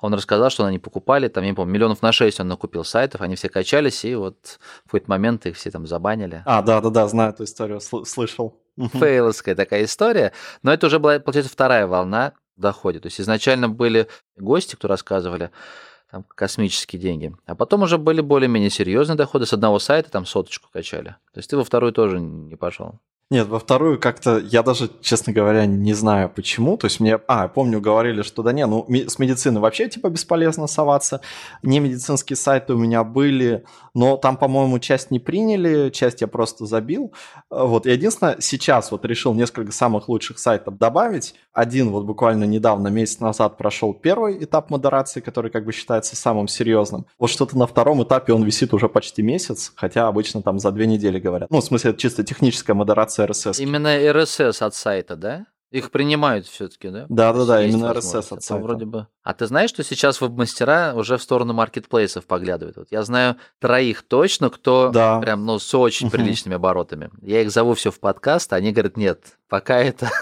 Он 0.00 0.12
рассказал, 0.14 0.50
что 0.50 0.64
они 0.64 0.78
покупали, 0.78 1.28
там, 1.28 1.44
я 1.44 1.50
не 1.50 1.56
помню, 1.56 1.72
миллионов 1.72 2.02
на 2.02 2.12
6 2.12 2.40
он 2.40 2.48
накупил 2.48 2.84
сайтов, 2.84 3.22
они 3.22 3.36
все 3.36 3.48
качались, 3.48 4.04
и 4.04 4.14
вот 4.14 4.58
в 4.82 4.84
какой-то 4.84 5.10
момент 5.10 5.46
их 5.46 5.56
все 5.56 5.70
там 5.70 5.86
забанили. 5.86 6.42
А, 6.44 6.62
да-да-да, 6.62 7.08
знаю 7.08 7.30
эту 7.30 7.44
историю, 7.44 7.80
слышал. 7.80 8.60
Фейловская 8.76 9.54
такая 9.54 9.84
история, 9.84 10.32
но 10.62 10.72
это 10.72 10.88
уже 10.88 10.98
была, 10.98 11.18
получается, 11.20 11.52
вторая 11.52 11.86
волна 11.86 12.32
доходит. 12.56 13.02
То 13.02 13.06
есть 13.06 13.20
изначально 13.20 13.68
были 13.68 14.08
гости, 14.36 14.74
кто 14.74 14.88
рассказывали, 14.88 15.50
там 16.10 16.24
космические 16.24 17.00
деньги. 17.00 17.34
А 17.46 17.54
потом 17.54 17.82
уже 17.82 17.98
были 17.98 18.20
более-менее 18.20 18.70
серьезные 18.70 19.16
доходы. 19.16 19.46
С 19.46 19.52
одного 19.52 19.78
сайта 19.78 20.10
там 20.10 20.26
соточку 20.26 20.68
качали. 20.72 21.16
То 21.32 21.38
есть 21.38 21.50
ты 21.50 21.56
во 21.56 21.64
второй 21.64 21.92
тоже 21.92 22.20
не 22.20 22.56
пошел. 22.56 23.00
Нет, 23.34 23.48
во 23.48 23.58
вторую 23.58 23.98
как-то, 23.98 24.38
я 24.38 24.62
даже, 24.62 24.88
честно 25.00 25.32
говоря, 25.32 25.66
не 25.66 25.92
знаю 25.92 26.30
почему. 26.30 26.76
То 26.76 26.84
есть 26.84 27.00
мне, 27.00 27.18
а, 27.26 27.48
помню, 27.48 27.80
говорили, 27.80 28.22
что 28.22 28.44
да 28.44 28.52
не, 28.52 28.64
ну 28.64 28.86
с 28.88 29.18
медицины 29.18 29.58
вообще 29.58 29.88
типа 29.88 30.08
бесполезно 30.08 30.68
соваться. 30.68 31.20
Не 31.64 31.80
медицинские 31.80 32.36
сайты 32.36 32.74
у 32.74 32.78
меня 32.78 33.02
были, 33.02 33.64
но 33.92 34.16
там, 34.16 34.36
по-моему, 34.36 34.78
часть 34.78 35.10
не 35.10 35.18
приняли, 35.18 35.90
часть 35.90 36.20
я 36.20 36.28
просто 36.28 36.64
забил. 36.64 37.12
Вот, 37.50 37.86
единственное, 37.86 38.36
сейчас 38.38 38.92
вот 38.92 39.04
решил 39.04 39.34
несколько 39.34 39.72
самых 39.72 40.08
лучших 40.08 40.38
сайтов 40.38 40.78
добавить. 40.78 41.34
Один 41.52 41.90
вот 41.90 42.04
буквально 42.04 42.44
недавно, 42.44 42.86
месяц 42.86 43.18
назад 43.18 43.56
прошел 43.56 43.94
первый 43.94 44.44
этап 44.44 44.70
модерации, 44.70 45.18
который 45.18 45.50
как 45.50 45.64
бы 45.64 45.72
считается 45.72 46.14
самым 46.14 46.46
серьезным. 46.46 47.06
Вот 47.18 47.30
что-то 47.30 47.58
на 47.58 47.66
втором 47.66 48.00
этапе 48.04 48.32
он 48.32 48.44
висит 48.44 48.72
уже 48.74 48.88
почти 48.88 49.22
месяц, 49.22 49.72
хотя 49.74 50.06
обычно 50.06 50.40
там 50.40 50.60
за 50.60 50.70
две 50.70 50.86
недели 50.86 51.18
говорят. 51.18 51.50
Ну, 51.50 51.60
в 51.60 51.64
смысле, 51.64 51.90
это 51.90 52.00
чисто 52.00 52.22
техническая 52.22 52.76
модерация 52.76 53.23
RSS. 53.26 53.62
Именно 53.62 53.88
RSS 53.88 54.66
от 54.66 54.74
сайта, 54.74 55.16
да? 55.16 55.44
Их 55.74 55.90
принимают 55.90 56.46
все-таки, 56.46 56.88
да? 56.88 57.06
Да, 57.08 57.32
да, 57.32 57.44
да, 57.46 57.64
именно 57.64 57.86
RSS 57.86 58.36
от 58.36 58.44
сайта. 58.44 58.62
Вроде 58.62 58.84
бы. 58.84 59.08
А 59.24 59.34
ты 59.34 59.48
знаешь, 59.48 59.70
что 59.70 59.82
сейчас 59.82 60.20
веб-мастера 60.20 60.92
уже 60.94 61.16
в 61.16 61.22
сторону 61.22 61.52
маркетплейсов 61.52 62.26
поглядывают? 62.26 62.76
Вот 62.76 62.86
я 62.92 63.02
знаю 63.02 63.38
троих 63.58 64.02
точно, 64.02 64.50
кто 64.50 64.90
да. 64.94 65.18
прям, 65.18 65.44
ну, 65.44 65.58
с 65.58 65.74
очень 65.74 66.12
приличными 66.12 66.54
оборотами. 66.54 67.10
Я 67.22 67.42
их 67.42 67.50
зову 67.50 67.74
все 67.74 67.90
в 67.90 67.98
подкаст, 67.98 68.52
а 68.52 68.56
они 68.56 68.70
говорят, 68.70 68.96
нет, 68.96 69.36
пока 69.48 69.80
это 69.80 70.12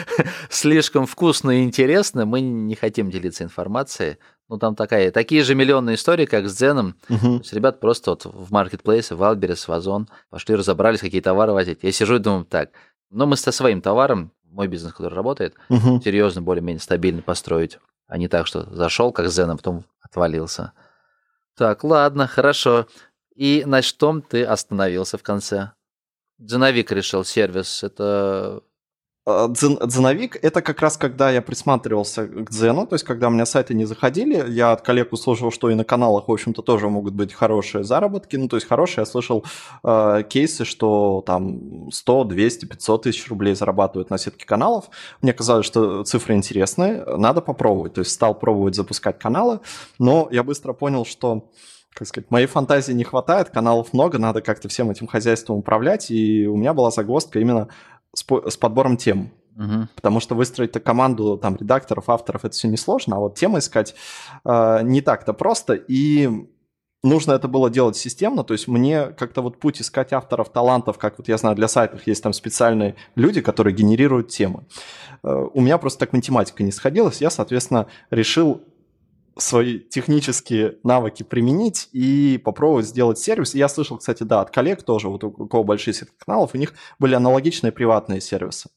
слишком 0.50 1.06
вкусно 1.06 1.52
и 1.52 1.62
интересно, 1.62 2.26
мы 2.26 2.40
не 2.40 2.74
хотим 2.74 3.08
делиться 3.08 3.44
информацией. 3.44 4.16
Ну, 4.48 4.58
там 4.58 4.74
такая, 4.74 5.12
такие 5.12 5.44
же 5.44 5.54
миллионные 5.54 5.94
истории, 5.94 6.26
как 6.26 6.48
с 6.48 6.56
Дзеном. 6.56 6.96
Угу. 7.08 7.18
То 7.20 7.42
есть 7.42 7.52
ребят 7.52 7.78
просто 7.78 8.10
вот 8.10 8.24
в 8.24 8.50
маркетплейсе, 8.50 9.14
в 9.14 9.22
Альберес, 9.22 9.68
в 9.68 9.72
Озон 9.72 10.08
пошли, 10.30 10.56
разобрались, 10.56 10.98
какие 10.98 11.20
товары 11.20 11.52
возить. 11.52 11.78
Я 11.82 11.92
сижу 11.92 12.16
и 12.16 12.18
думаю, 12.18 12.44
так, 12.44 12.70
ну 13.10 13.26
мы 13.26 13.36
со 13.36 13.52
своим 13.52 13.80
товаром 13.80 14.32
мой 14.56 14.68
бизнес, 14.68 14.92
который 14.92 15.14
работает, 15.14 15.54
угу. 15.68 16.00
серьезно, 16.02 16.42
более-менее 16.42 16.80
стабильно 16.80 17.22
построить, 17.22 17.78
а 18.08 18.18
не 18.18 18.26
так, 18.26 18.46
что 18.46 18.62
зашел 18.74 19.12
как 19.12 19.28
Зен, 19.28 19.50
а 19.50 19.56
потом 19.56 19.84
отвалился. 20.00 20.72
Так, 21.56 21.84
ладно, 21.84 22.26
хорошо. 22.26 22.86
И 23.34 23.64
на 23.66 23.82
что 23.82 24.20
ты 24.20 24.44
остановился 24.44 25.18
в 25.18 25.22
конце? 25.22 25.72
Дзеновик 26.38 26.90
решил 26.90 27.24
сервис. 27.24 27.82
Это 27.82 28.62
а, 29.26 29.48
Дзеновик— 29.48 30.38
это 30.42 30.62
как 30.62 30.80
раз 30.80 30.96
когда 30.96 31.30
я 31.30 31.42
присматривался 31.42 32.26
к 32.26 32.50
Дзену, 32.50 32.86
то 32.86 32.94
есть 32.94 33.04
когда 33.04 33.26
у 33.26 33.30
меня 33.30 33.44
сайты 33.44 33.74
не 33.74 33.84
заходили, 33.84 34.48
я 34.48 34.72
от 34.72 34.82
коллег 34.82 35.12
услышал, 35.12 35.50
что 35.50 35.68
и 35.68 35.74
на 35.74 35.84
каналах, 35.84 36.28
в 36.28 36.32
общем-то, 36.32 36.62
тоже 36.62 36.88
могут 36.88 37.14
быть 37.14 37.34
хорошие 37.34 37.82
заработки, 37.82 38.36
ну, 38.36 38.48
то 38.48 38.56
есть 38.56 38.68
хорошие, 38.68 39.02
я 39.02 39.06
слышал 39.06 39.44
э, 39.82 40.22
кейсы, 40.28 40.64
что 40.64 41.24
там 41.26 41.90
100, 41.90 42.24
200, 42.24 42.66
500 42.66 43.02
тысяч 43.02 43.28
рублей 43.28 43.54
зарабатывают 43.54 44.10
на 44.10 44.18
сетке 44.18 44.46
каналов. 44.46 44.90
Мне 45.22 45.32
казалось, 45.32 45.66
что 45.66 46.04
цифры 46.04 46.34
интересные, 46.34 47.04
надо 47.04 47.40
попробовать, 47.40 47.94
то 47.94 48.00
есть 48.00 48.12
стал 48.12 48.34
пробовать 48.38 48.76
запускать 48.76 49.18
каналы, 49.18 49.58
но 49.98 50.28
я 50.30 50.44
быстро 50.44 50.72
понял, 50.72 51.04
что 51.04 51.50
как 51.96 52.06
сказать, 52.06 52.30
моей 52.30 52.46
фантазии 52.46 52.92
не 52.92 53.04
хватает, 53.04 53.48
каналов 53.48 53.94
много, 53.94 54.18
надо 54.18 54.42
как-то 54.42 54.68
всем 54.68 54.90
этим 54.90 55.06
хозяйством 55.06 55.56
управлять, 55.56 56.10
и 56.10 56.46
у 56.46 56.54
меня 56.54 56.74
была 56.74 56.90
загвоздка 56.90 57.40
именно 57.40 57.68
с, 58.18 58.24
с 58.50 58.56
подбором 58.56 58.96
тем. 58.96 59.30
Угу. 59.56 59.88
Потому 59.94 60.20
что 60.20 60.34
выстроить 60.34 60.72
команду 60.82 61.38
там 61.38 61.56
редакторов, 61.56 62.10
авторов 62.10 62.44
это 62.44 62.54
все 62.54 62.68
несложно, 62.68 63.16
а 63.16 63.20
вот 63.20 63.36
темы 63.36 63.60
искать 63.60 63.94
э, 64.44 64.80
не 64.82 65.00
так-то 65.00 65.32
просто. 65.32 65.74
И 65.74 66.28
нужно 67.02 67.32
это 67.32 67.48
было 67.48 67.70
делать 67.70 67.96
системно, 67.96 68.44
то 68.44 68.52
есть 68.52 68.68
мне 68.68 69.06
как-то 69.06 69.40
вот 69.40 69.58
путь 69.58 69.80
искать 69.80 70.12
авторов, 70.12 70.50
талантов, 70.50 70.98
как 70.98 71.16
вот 71.18 71.28
я 71.28 71.38
знаю, 71.38 71.56
для 71.56 71.68
сайтов 71.68 72.06
есть 72.06 72.22
там 72.22 72.32
специальные 72.32 72.96
люди, 73.14 73.40
которые 73.40 73.74
генерируют 73.74 74.28
темы. 74.28 74.66
Э, 75.22 75.46
у 75.52 75.60
меня 75.60 75.78
просто 75.78 76.00
так 76.00 76.12
математика 76.12 76.62
не 76.62 76.72
сходилась, 76.72 77.20
я, 77.20 77.30
соответственно, 77.30 77.86
решил 78.10 78.62
свои 79.38 79.78
технические 79.78 80.78
навыки 80.82 81.22
применить 81.22 81.88
и 81.92 82.40
попробовать 82.42 82.86
сделать 82.86 83.18
сервис. 83.18 83.54
И 83.54 83.58
я 83.58 83.68
слышал, 83.68 83.98
кстати, 83.98 84.22
да, 84.22 84.40
от 84.40 84.50
коллег 84.50 84.82
тоже, 84.82 85.08
вот 85.08 85.24
у 85.24 85.30
кого 85.30 85.64
большие 85.64 85.94
сетки 85.94 86.14
каналов, 86.18 86.54
у 86.54 86.58
них 86.58 86.74
были 86.98 87.14
аналогичные 87.14 87.72
приватные 87.72 88.20
сервисы. 88.20 88.70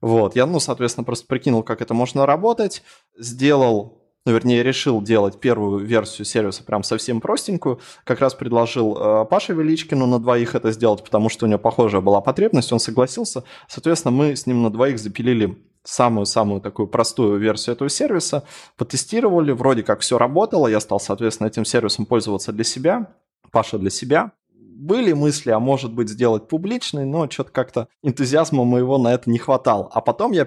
Вот, 0.00 0.36
я, 0.36 0.46
ну, 0.46 0.60
соответственно, 0.60 1.04
просто 1.04 1.26
прикинул, 1.26 1.62
как 1.62 1.80
это 1.80 1.94
можно 1.94 2.26
работать, 2.26 2.82
сделал 3.16 4.02
ну, 4.26 4.32
вернее, 4.32 4.64
решил 4.64 5.00
делать 5.00 5.38
первую 5.38 5.86
версию 5.86 6.24
сервиса 6.24 6.64
прям 6.64 6.82
совсем 6.82 7.20
простенькую. 7.20 7.78
Как 8.02 8.18
раз 8.18 8.34
предложил 8.34 8.98
э, 8.98 9.24
Паше 9.24 9.52
Величкину 9.52 10.04
на 10.06 10.18
двоих 10.18 10.56
это 10.56 10.72
сделать, 10.72 11.04
потому 11.04 11.28
что 11.28 11.46
у 11.46 11.48
него 11.48 11.60
похожая 11.60 12.00
была 12.00 12.20
потребность, 12.20 12.72
он 12.72 12.80
согласился. 12.80 13.44
Соответственно, 13.68 14.10
мы 14.10 14.34
с 14.34 14.44
ним 14.46 14.64
на 14.64 14.70
двоих 14.70 14.98
запилили 14.98 15.56
самую-самую 15.86 16.60
такую 16.60 16.88
простую 16.88 17.38
версию 17.38 17.74
этого 17.76 17.88
сервиса, 17.88 18.44
потестировали, 18.76 19.52
вроде 19.52 19.82
как 19.82 20.00
все 20.00 20.18
работало, 20.18 20.66
я 20.68 20.80
стал, 20.80 21.00
соответственно, 21.00 21.48
этим 21.48 21.64
сервисом 21.64 22.06
пользоваться 22.06 22.52
для 22.52 22.64
себя, 22.64 23.14
Паша 23.50 23.78
для 23.78 23.90
себя. 23.90 24.32
Были 24.52 25.14
мысли, 25.14 25.50
а 25.50 25.58
может 25.58 25.94
быть 25.94 26.10
сделать 26.10 26.48
публичный, 26.48 27.06
но 27.06 27.30
что-то 27.30 27.50
как-то 27.50 27.88
энтузиазма 28.02 28.64
моего 28.64 28.98
на 28.98 29.14
это 29.14 29.30
не 29.30 29.38
хватало. 29.38 29.88
А 29.92 30.02
потом 30.02 30.32
я 30.32 30.46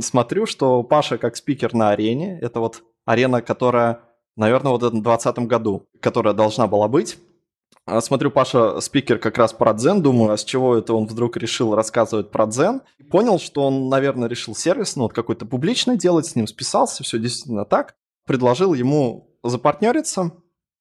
смотрю, 0.00 0.46
что 0.46 0.82
Паша 0.82 1.18
как 1.18 1.36
спикер 1.36 1.74
на 1.74 1.90
арене, 1.90 2.38
это 2.40 2.60
вот 2.60 2.82
арена, 3.04 3.42
которая, 3.42 4.00
наверное, 4.36 4.72
вот 4.72 4.82
в 4.82 4.90
2020 4.90 5.38
году, 5.40 5.86
которая 6.00 6.32
должна 6.32 6.66
была 6.66 6.88
быть, 6.88 7.18
смотрю, 8.00 8.30
Паша 8.30 8.80
спикер 8.80 9.18
как 9.18 9.38
раз 9.38 9.52
про 9.52 9.72
дзен, 9.72 10.02
думаю, 10.02 10.32
а 10.32 10.36
с 10.36 10.44
чего 10.44 10.76
это 10.76 10.92
он 10.92 11.06
вдруг 11.06 11.36
решил 11.36 11.74
рассказывать 11.74 12.30
про 12.30 12.46
дзен. 12.46 12.82
Понял, 13.10 13.38
что 13.38 13.62
он, 13.62 13.88
наверное, 13.88 14.28
решил 14.28 14.54
сервис, 14.54 14.96
ну, 14.96 15.04
вот 15.04 15.12
какой-то 15.12 15.46
публичный 15.46 15.96
делать, 15.96 16.26
с 16.26 16.34
ним 16.34 16.46
списался, 16.46 17.04
все 17.04 17.18
действительно 17.18 17.64
так. 17.64 17.94
Предложил 18.26 18.74
ему 18.74 19.38
запартнериться, 19.44 20.32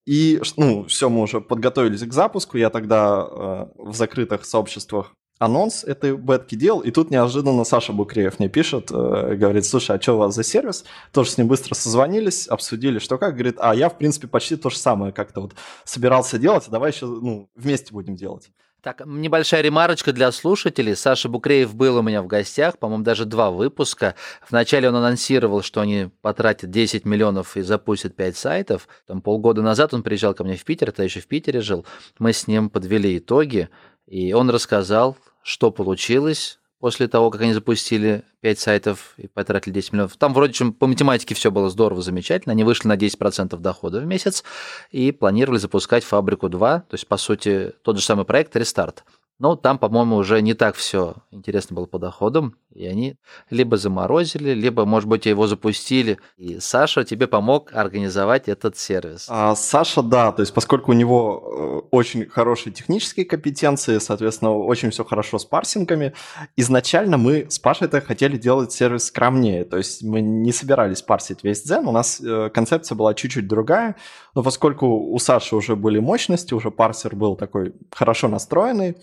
и, 0.06 0.42
ну, 0.58 0.86
все, 0.86 1.10
мы 1.10 1.22
уже 1.22 1.42
подготовились 1.42 2.04
к 2.04 2.14
запуску. 2.14 2.58
Я 2.58 2.70
тогда 2.70 3.28
э, 3.28 3.66
в 3.76 3.94
закрытых 3.94 4.46
сообществах 4.46 5.14
анонс 5.39 5.84
этой 5.84 6.15
бетки 6.15 6.56
делал, 6.56 6.80
и 6.80 6.92
тут 6.92 7.12
неожиданно 7.12 7.63
Саша 7.63 7.94
Букреев 7.94 8.39
мне 8.39 8.50
пишет, 8.50 8.92
э, 8.92 9.36
говорит, 9.36 9.65
слушай, 9.65 9.96
а 9.96 10.01
что 10.01 10.13
у 10.13 10.18
вас 10.18 10.36
за 10.36 10.44
сервис? 10.44 10.86
Тоже 11.12 11.32
с 11.32 11.38
ним 11.38 11.48
быстро 11.48 11.75
созвонились, 11.75 12.48
обсудили, 12.48 13.00
что 13.00 13.18
как, 13.18 13.34
говорит, 13.34 13.58
а 13.60 13.75
я, 13.75 13.89
в 13.89 13.98
принципе, 13.98 14.27
почти 14.27 14.56
то 14.56 14.70
же 14.70 14.77
самое 14.77 15.12
как-то 15.12 15.42
вот 15.42 15.54
собирался 15.84 16.38
делать, 16.38 16.65
а 16.68 16.72
давай 16.72 16.92
еще, 16.92 17.06
ну, 17.06 17.50
вместе 17.56 17.94
будем 17.94 18.15
делать. 18.15 18.51
Так, 18.86 19.01
небольшая 19.04 19.63
ремарочка 19.63 20.13
для 20.13 20.32
слушателей. 20.32 20.96
Саша 20.96 21.27
Букреев 21.27 21.74
был 21.74 21.98
у 21.98 22.01
меня 22.04 22.22
в 22.22 22.27
гостях, 22.27 22.77
по-моему, 22.77 23.04
даже 23.04 23.25
два 23.25 23.50
выпуска. 23.50 24.13
Вначале 24.48 24.88
он 24.88 24.96
анонсировал, 24.96 25.63
что 25.63 25.82
они 25.82 26.12
потратят 26.22 26.70
10 26.70 27.04
миллионов 27.04 27.58
и 27.58 27.63
запустят 27.63 28.15
5 28.15 28.38
сайтов. 28.38 28.88
Там 29.08 29.22
полгода 29.24 29.63
назад 29.63 29.96
он 29.96 30.04
приезжал 30.04 30.36
ко 30.36 30.44
мне 30.44 30.56
в 30.56 30.63
Питер, 30.63 30.89
это 30.89 31.01
еще 31.01 31.20
в 31.20 31.25
Питере 31.25 31.62
жил. 31.62 31.84
Мы 32.20 32.32
с 32.32 32.46
ним 32.46 32.70
подвели 32.70 33.18
итоги. 33.18 33.70
И 34.08 34.34
он 34.34 34.50
рассказал, 34.50 35.18
что 35.42 35.72
получилось 35.72 36.60
после 36.80 37.08
того, 37.08 37.32
как 37.32 37.42
они 37.42 37.54
запустили 37.54 38.24
5 38.42 38.60
сайтов 38.60 39.14
и 39.18 39.28
потратили 39.28 39.74
10 39.74 39.94
миллионов. 39.94 40.18
Там 40.18 40.34
вроде 40.34 40.54
чем 40.54 40.74
по 40.74 40.88
математике 40.88 41.34
все 41.34 41.50
было 41.50 41.70
здорово, 41.70 42.02
замечательно. 42.02 42.52
Они 42.52 42.64
вышли 42.64 42.88
на 42.88 42.96
10% 42.96 43.58
дохода 43.58 44.00
в 44.00 44.06
месяц 44.06 44.44
и 44.92 45.12
планировали 45.12 45.58
запускать 45.58 46.04
фабрику 46.04 46.50
2, 46.50 46.80
то 46.82 46.94
есть, 46.94 47.08
по 47.08 47.18
сути, 47.18 47.74
тот 47.82 47.98
же 47.98 48.04
самый 48.04 48.26
проект 48.26 48.56
«Рестарт». 48.56 49.04
Но 49.38 49.56
там, 49.58 49.77
по-моему, 49.77 50.15
уже 50.15 50.42
не 50.42 50.54
так 50.54 50.75
все 50.75 51.15
интересно 51.32 51.75
было 51.75 51.86
по 51.86 52.00
доходам, 52.00 52.56
и 52.74 52.86
они 52.86 53.18
либо 53.50 53.77
заморозили, 53.77 54.51
либо, 54.51 54.86
может 54.86 55.10
быть, 55.10 55.25
его 55.25 55.48
запустили. 55.48 56.20
И 56.38 56.60
Саша 56.60 57.04
тебе 57.04 57.27
помог 57.27 57.74
организовать 57.74 58.48
этот 58.48 58.77
сервис. 58.77 59.27
А, 59.30 59.56
Саша, 59.56 60.01
да, 60.01 60.32
то 60.32 60.42
есть 60.42 60.54
поскольку 60.54 60.92
у 60.92 60.94
него 60.94 61.84
э, 61.84 61.88
очень 61.92 62.27
хорошие 62.27 62.72
технические 62.74 63.25
компетенции, 63.25 63.98
соответственно, 64.00 64.56
очень 64.56 64.92
все 64.92 65.04
хорошо 65.04 65.38
с 65.38 65.46
парсингами, 65.46 66.13
изначально 66.56 67.18
мы 67.18 67.48
с 67.50 67.60
Пашей-то 67.60 68.01
хотели 68.01 68.38
делать 68.38 68.72
сервис 68.72 69.06
скромнее, 69.06 69.65
то 69.65 69.77
есть 69.77 70.04
мы 70.04 70.22
не 70.22 70.51
собирались 70.51 71.01
парсить 71.01 71.44
весь 71.44 71.62
дзен, 71.63 71.88
у 71.88 71.92
нас 71.92 72.22
э, 72.22 72.50
концепция 72.54 72.96
была 72.96 73.13
чуть-чуть 73.13 73.48
другая, 73.48 73.96
но 74.34 74.44
поскольку 74.44 74.88
у 74.88 75.20
Саши 75.20 75.56
уже 75.56 75.75
были 75.75 76.00
мощности, 76.00 76.54
уже 76.54 76.72
парсер 76.72 77.15
был 77.15 77.36
такой 77.36 77.74
хорошо 77.92 78.27
настроенный, 78.27 78.98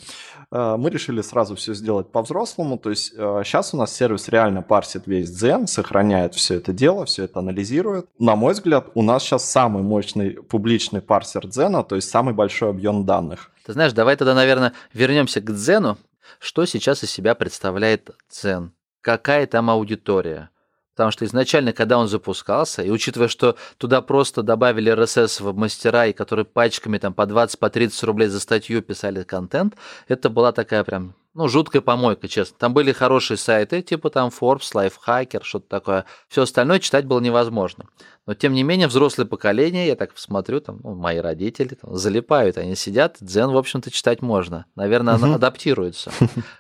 мы 0.51 0.91
решили 0.91 1.23
сразу 1.23 1.57
все 1.57 1.75
сделать 1.75 2.11
по-взрослому. 2.11 2.79
То 2.79 2.91
есть 2.91 3.13
сейчас 3.13 3.73
э, 3.73 3.77
у 3.77 3.81
нас 3.81 3.95
сервис 3.95 4.29
реально 4.29 4.63
парсит 4.63 5.07
весь 5.07 5.31
дзен, 5.31 5.67
сохраняет 5.67 6.35
все 6.35 6.57
это 6.57 6.73
дело, 6.73 7.05
все 7.07 7.25
это 7.25 7.39
анализирует. 7.39 8.07
На 8.19 8.37
мой 8.37 8.53
взгляд, 8.53 8.89
у 8.95 9.03
нас 9.03 9.23
сейчас 9.23 9.49
самый 9.49 9.83
мощный 9.83 10.31
публичный 10.31 11.01
парсер 11.01 11.47
дзена, 11.47 11.83
то 11.83 11.97
есть 11.97 12.11
самый 12.11 12.35
большой 12.35 12.71
объем 12.71 13.05
данных. 13.05 13.51
Ты 13.65 13.73
знаешь, 13.73 13.93
давай 13.93 14.17
тогда, 14.17 14.35
наверное, 14.35 14.73
вернемся 14.93 15.41
к 15.41 15.53
дзену. 15.53 15.99
Что 16.39 16.65
сейчас 16.67 17.05
из 17.05 17.11
себя 17.11 17.35
представляет 17.35 18.11
дзен? 18.31 18.73
Какая 19.01 19.47
там 19.47 19.71
аудитория? 19.71 20.51
Потому 20.95 21.11
что 21.11 21.25
изначально, 21.25 21.73
когда 21.73 21.99
он 21.99 22.07
запускался, 22.07 22.83
и 22.83 22.91
учитывая, 22.91 23.29
что 23.29 23.57
туда 23.79 24.03
просто 24.03 24.43
добавили 24.43 24.93
RSS 24.93 25.43
в 25.43 25.57
мастера, 25.57 26.07
и 26.07 26.13
которые 26.13 26.45
пачками 26.45 26.99
там 26.99 27.15
по 27.15 27.23
20-30 27.23 27.59
по 27.59 27.71
30 27.71 28.03
рублей 28.05 28.29
за 28.29 28.41
статью 28.41 28.83
писали 28.83 29.23
контент, 29.23 29.75
это 30.09 30.29
была 30.29 30.53
такая 30.53 30.85
прям, 30.85 31.15
ну, 31.35 31.49
жуткая 31.49 31.81
помойка, 31.81 32.29
честно. 32.29 32.57
Там 32.59 32.75
были 32.75 32.93
хорошие 32.93 33.39
сайты, 33.39 33.81
типа 33.81 34.11
там 34.11 34.29
Forbes, 34.29 34.73
Lifehacker, 34.75 35.41
что-то 35.43 35.67
такое. 35.69 36.05
Все 36.29 36.43
остальное 36.43 36.79
читать 36.79 37.07
было 37.07 37.21
невозможно. 37.21 37.87
Но, 38.27 38.35
тем 38.35 38.53
не 38.53 38.63
менее, 38.63 38.87
взрослое 38.87 39.27
поколение, 39.27 39.87
я 39.87 39.97
так 39.97 40.17
смотрю, 40.17 40.61
там, 40.61 40.81
ну, 40.85 40.95
мои 40.95 41.19
родители 41.19 41.75
там, 41.75 41.97
залипают, 41.97 42.59
они 42.59 42.77
сидят, 42.77 43.17
дзен, 43.21 43.51
в 43.51 43.57
общем-то, 43.57 43.91
читать 43.91 44.21
можно. 44.21 44.67
Наверное, 44.77 45.15
она 45.15 45.35
адаптируется. 45.37 46.13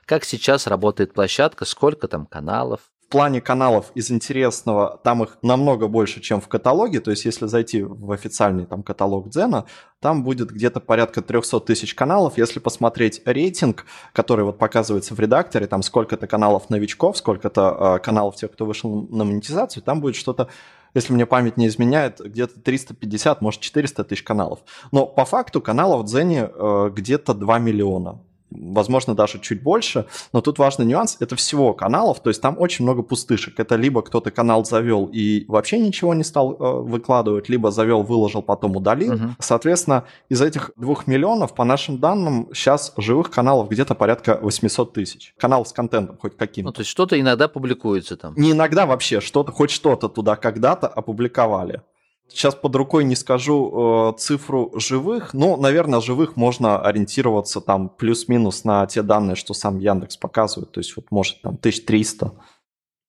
Как 0.06 0.24
сейчас 0.24 0.66
работает 0.66 1.12
площадка, 1.12 1.66
сколько 1.66 2.08
там 2.08 2.24
каналов, 2.24 2.80
плане 3.12 3.42
каналов 3.42 3.92
из 3.94 4.10
интересного, 4.10 4.98
там 5.04 5.22
их 5.22 5.36
намного 5.42 5.86
больше, 5.86 6.20
чем 6.22 6.40
в 6.40 6.48
каталоге. 6.48 7.00
То 7.00 7.10
есть, 7.10 7.26
если 7.26 7.46
зайти 7.46 7.82
в 7.82 8.10
официальный 8.10 8.64
там 8.64 8.82
каталог 8.82 9.28
Дзена, 9.28 9.66
там 10.00 10.24
будет 10.24 10.50
где-то 10.50 10.80
порядка 10.80 11.20
300 11.20 11.60
тысяч 11.60 11.94
каналов. 11.94 12.38
Если 12.38 12.58
посмотреть 12.58 13.20
рейтинг, 13.26 13.84
который 14.14 14.46
вот 14.46 14.58
показывается 14.58 15.14
в 15.14 15.20
редакторе, 15.20 15.66
там 15.66 15.82
сколько-то 15.82 16.26
каналов 16.26 16.70
новичков, 16.70 17.18
сколько-то 17.18 17.96
э, 17.98 17.98
каналов 18.02 18.36
тех, 18.36 18.50
кто 18.50 18.64
вышел 18.64 19.06
на 19.10 19.24
монетизацию, 19.24 19.82
там 19.82 20.00
будет 20.00 20.16
что-то 20.16 20.48
если 20.94 21.14
мне 21.14 21.24
память 21.24 21.56
не 21.56 21.68
изменяет, 21.68 22.20
где-то 22.20 22.60
350, 22.60 23.40
может 23.40 23.62
400 23.62 24.04
тысяч 24.04 24.22
каналов. 24.22 24.58
Но 24.90 25.06
по 25.06 25.24
факту 25.24 25.62
каналов 25.62 26.02
в 26.02 26.04
Дзене 26.04 26.50
э, 26.52 26.90
где-то 26.92 27.32
2 27.32 27.58
миллиона 27.58 28.18
возможно, 28.54 29.14
даже 29.14 29.38
чуть 29.38 29.62
больше. 29.62 30.06
Но 30.32 30.40
тут 30.40 30.58
важный 30.58 30.86
нюанс, 30.86 31.16
это 31.20 31.36
всего 31.36 31.72
каналов, 31.72 32.20
то 32.20 32.30
есть 32.30 32.40
там 32.40 32.56
очень 32.58 32.84
много 32.84 33.02
пустышек. 33.02 33.58
Это 33.58 33.76
либо 33.76 34.02
кто-то 34.02 34.30
канал 34.30 34.64
завел 34.64 35.08
и 35.12 35.44
вообще 35.48 35.78
ничего 35.78 36.14
не 36.14 36.24
стал 36.24 36.52
э, 36.52 36.80
выкладывать, 36.82 37.48
либо 37.48 37.70
завел, 37.70 38.02
выложил, 38.02 38.42
потом 38.42 38.76
удалил. 38.76 39.14
Угу. 39.14 39.22
Соответственно, 39.38 40.04
из 40.28 40.40
этих 40.42 40.70
двух 40.76 41.06
миллионов, 41.06 41.54
по 41.54 41.64
нашим 41.64 41.98
данным, 41.98 42.48
сейчас 42.52 42.92
живых 42.96 43.30
каналов 43.30 43.68
где-то 43.68 43.94
порядка 43.94 44.38
800 44.40 44.92
тысяч. 44.92 45.34
Канал 45.38 45.64
с 45.64 45.72
контентом 45.72 46.16
хоть 46.18 46.36
каким-то. 46.36 46.68
Ну, 46.68 46.72
то 46.72 46.80
есть 46.80 46.90
что-то 46.90 47.18
иногда 47.18 47.48
публикуется 47.48 48.16
там. 48.16 48.34
Не 48.36 48.52
иногда 48.52 48.86
вообще, 48.86 49.20
что-то, 49.20 49.52
хоть 49.52 49.70
что-то 49.70 50.08
туда 50.08 50.36
когда-то 50.36 50.88
опубликовали. 50.88 51.82
Сейчас 52.32 52.54
под 52.54 52.74
рукой 52.76 53.04
не 53.04 53.14
скажу 53.14 54.12
э, 54.14 54.18
цифру 54.18 54.72
живых, 54.74 55.34
но, 55.34 55.58
наверное, 55.58 56.00
живых 56.00 56.34
можно 56.34 56.80
ориентироваться 56.80 57.60
там 57.60 57.90
плюс-минус 57.90 58.64
на 58.64 58.86
те 58.86 59.02
данные, 59.02 59.36
что 59.36 59.52
сам 59.52 59.78
Яндекс 59.78 60.16
показывает, 60.16 60.72
то 60.72 60.80
есть 60.80 60.96
вот 60.96 61.10
может 61.10 61.42
там 61.42 61.54
1300. 61.54 62.32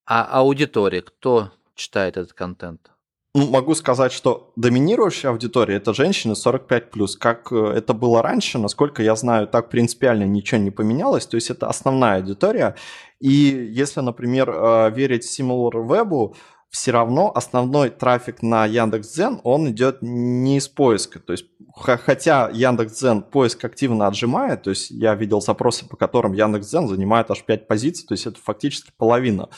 А 0.06 0.26
аудитория, 0.26 1.02
кто 1.02 1.52
читает 1.76 2.18
этот 2.18 2.34
контент? 2.34 2.92
Ну, 3.36 3.50
могу 3.50 3.74
сказать, 3.74 4.12
что 4.12 4.52
доминирующая 4.56 5.32
аудитория 5.32 5.78
это 5.78 5.94
женщины 5.94 6.34
45+. 6.34 7.18
Как 7.18 7.52
э, 7.52 7.74
это 7.76 7.94
было 7.94 8.22
раньше, 8.22 8.60
насколько 8.60 9.02
я 9.02 9.16
знаю, 9.16 9.48
так 9.48 9.70
принципиально 9.70 10.26
ничего 10.26 10.62
не 10.62 10.70
поменялось. 10.70 11.26
То 11.26 11.36
есть 11.36 11.50
это 11.50 11.68
основная 11.68 12.18
аудитория. 12.18 12.76
И 13.20 13.30
если, 13.30 14.02
например, 14.02 14.52
э, 14.52 14.92
верить 14.92 15.26
SimilarWeb, 15.26 16.36
все 16.74 16.90
равно 16.90 17.32
основной 17.34 17.92
трафик 17.92 18.42
на 18.42 18.66
Яндекс.Дзен, 18.66 19.42
он 19.44 19.70
идет 19.70 20.00
не 20.02 20.58
из 20.58 20.68
поиска. 20.68 21.20
То 21.20 21.34
есть, 21.34 21.46
хотя 21.76 22.50
Яндекс.Дзен 22.52 23.22
поиск 23.22 23.64
активно 23.64 24.08
отжимает, 24.08 24.64
то 24.64 24.72
есть 24.72 24.90
я 24.90 25.14
видел 25.14 25.40
запросы, 25.40 25.88
по 25.88 25.96
которым 25.96 26.34
Яндекс.Дзен 26.34 26.88
занимает 26.88 27.30
аж 27.30 27.44
5 27.44 27.68
позиций, 27.68 28.08
то 28.08 28.16
есть 28.16 28.26
это 28.26 28.40
фактически 28.42 28.92
половина 28.98 29.50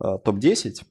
э, 0.00 0.18
топ-10. 0.24 0.82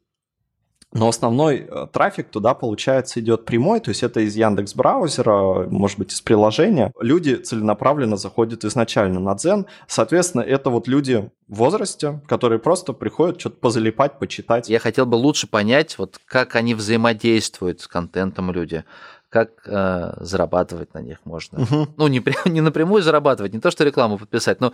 Но 0.91 1.08
основной 1.08 1.67
э, 1.69 1.88
трафик 1.91 2.29
туда, 2.29 2.55
получается, 2.55 3.19
идет 3.19 3.46
прямой, 3.46 3.79
то 3.79 3.89
есть 3.89 4.01
это 4.01 4.22
из 4.22 4.36
Яндекс 4.36 4.74
браузера, 4.74 5.67
может 5.69 6.00
быть, 6.00 6.12
из 6.12 6.22
приложения. 6.22 6.91
Люди 7.00 7.36
целенаправленно 7.36 8.17
заходят 8.17 8.65
изначально 8.65 9.19
на 9.19 9.36
Дзен. 9.36 9.67
Соответственно, 9.88 10.41
это 10.41 10.71
вот 10.71 10.88
люди 10.88 11.30
в 11.47 11.58
возрасте, 11.58 12.21
которые 12.28 12.58
просто 12.58 12.93
приходят 12.93 13.39
что-то 13.39 13.58
позалипать, 13.58 14.17
почитать. 14.17 14.67
Я 14.67 14.80
хотел 14.80 15.06
бы 15.06 15.15
лучше 15.15 15.45
понять, 15.45 15.97
вот 15.99 16.19
как 16.25 16.56
они 16.56 16.73
взаимодействуют 16.73 17.82
с 17.82 17.88
контентом 17.88 18.52
люди 18.52 18.84
как 19.30 19.67
э, 19.67 20.13
зарабатывать 20.21 20.95
на 20.95 20.99
них 20.99 21.19
можно. 21.23 21.62
Угу. 21.62 21.88
Ну, 21.97 22.08
не, 22.08 22.23
не 22.49 22.62
напрямую 22.62 23.04
зарабатывать, 23.04 23.54
не 23.54 23.60
то, 23.60 23.69
что 23.69 23.84
рекламу 23.84 24.17
подписать, 24.17 24.60
но 24.60 24.73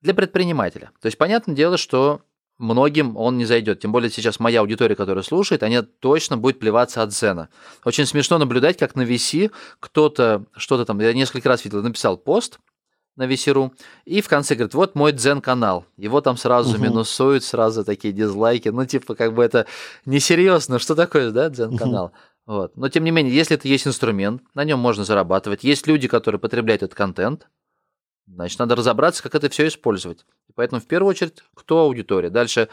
для 0.00 0.14
предпринимателя. 0.14 0.90
То 1.00 1.06
есть, 1.06 1.16
понятное 1.16 1.54
дело, 1.54 1.76
что 1.76 2.22
многим 2.58 3.16
он 3.16 3.38
не 3.38 3.44
зайдет. 3.44 3.80
Тем 3.80 3.92
более 3.92 4.10
сейчас 4.10 4.40
моя 4.40 4.60
аудитория, 4.60 4.94
которая 4.94 5.22
слушает, 5.22 5.62
они 5.62 5.80
точно 5.80 6.36
будет 6.36 6.58
плеваться 6.58 7.02
от 7.02 7.14
Зена. 7.14 7.48
Очень 7.84 8.06
смешно 8.06 8.38
наблюдать, 8.38 8.76
как 8.76 8.94
на 8.94 9.02
VC 9.02 9.50
кто-то 9.80 10.44
что-то 10.56 10.84
там, 10.84 11.00
я 11.00 11.12
несколько 11.12 11.48
раз 11.48 11.64
видел, 11.64 11.82
написал 11.82 12.16
пост 12.16 12.58
на 13.16 13.26
VC.ru, 13.26 13.72
и 14.04 14.20
в 14.20 14.28
конце 14.28 14.54
говорит, 14.54 14.74
вот 14.74 14.94
мой 14.94 15.10
Дзен-канал. 15.12 15.86
Его 15.96 16.20
там 16.20 16.36
сразу 16.36 16.76
угу. 16.76 16.84
минусуют, 16.84 17.42
сразу 17.42 17.84
такие 17.84 18.14
дизлайки. 18.14 18.68
Ну, 18.68 18.84
типа, 18.86 19.16
как 19.16 19.34
бы 19.34 19.42
это 19.42 19.66
несерьезно. 20.06 20.78
Что 20.78 20.94
такое, 20.94 21.32
да, 21.32 21.48
Дзен-канал? 21.48 22.06
Угу. 22.06 22.14
Вот. 22.54 22.76
Но, 22.76 22.88
тем 22.88 23.02
не 23.02 23.10
менее, 23.10 23.34
если 23.34 23.56
это 23.56 23.66
есть 23.66 23.88
инструмент, 23.88 24.42
на 24.54 24.62
нем 24.62 24.78
можно 24.78 25.04
зарабатывать. 25.04 25.64
Есть 25.64 25.88
люди, 25.88 26.06
которые 26.06 26.40
потребляют 26.40 26.84
этот 26.84 26.96
контент, 26.96 27.48
Значит, 28.34 28.58
надо 28.58 28.76
разобраться, 28.76 29.22
как 29.22 29.34
это 29.34 29.48
все 29.48 29.66
использовать. 29.66 30.26
Поэтому 30.58 30.80
в 30.80 30.86
первую 30.86 31.10
очередь, 31.10 31.44
кто 31.54 31.82
аудитория. 31.82 32.30
Дальше, 32.30 32.68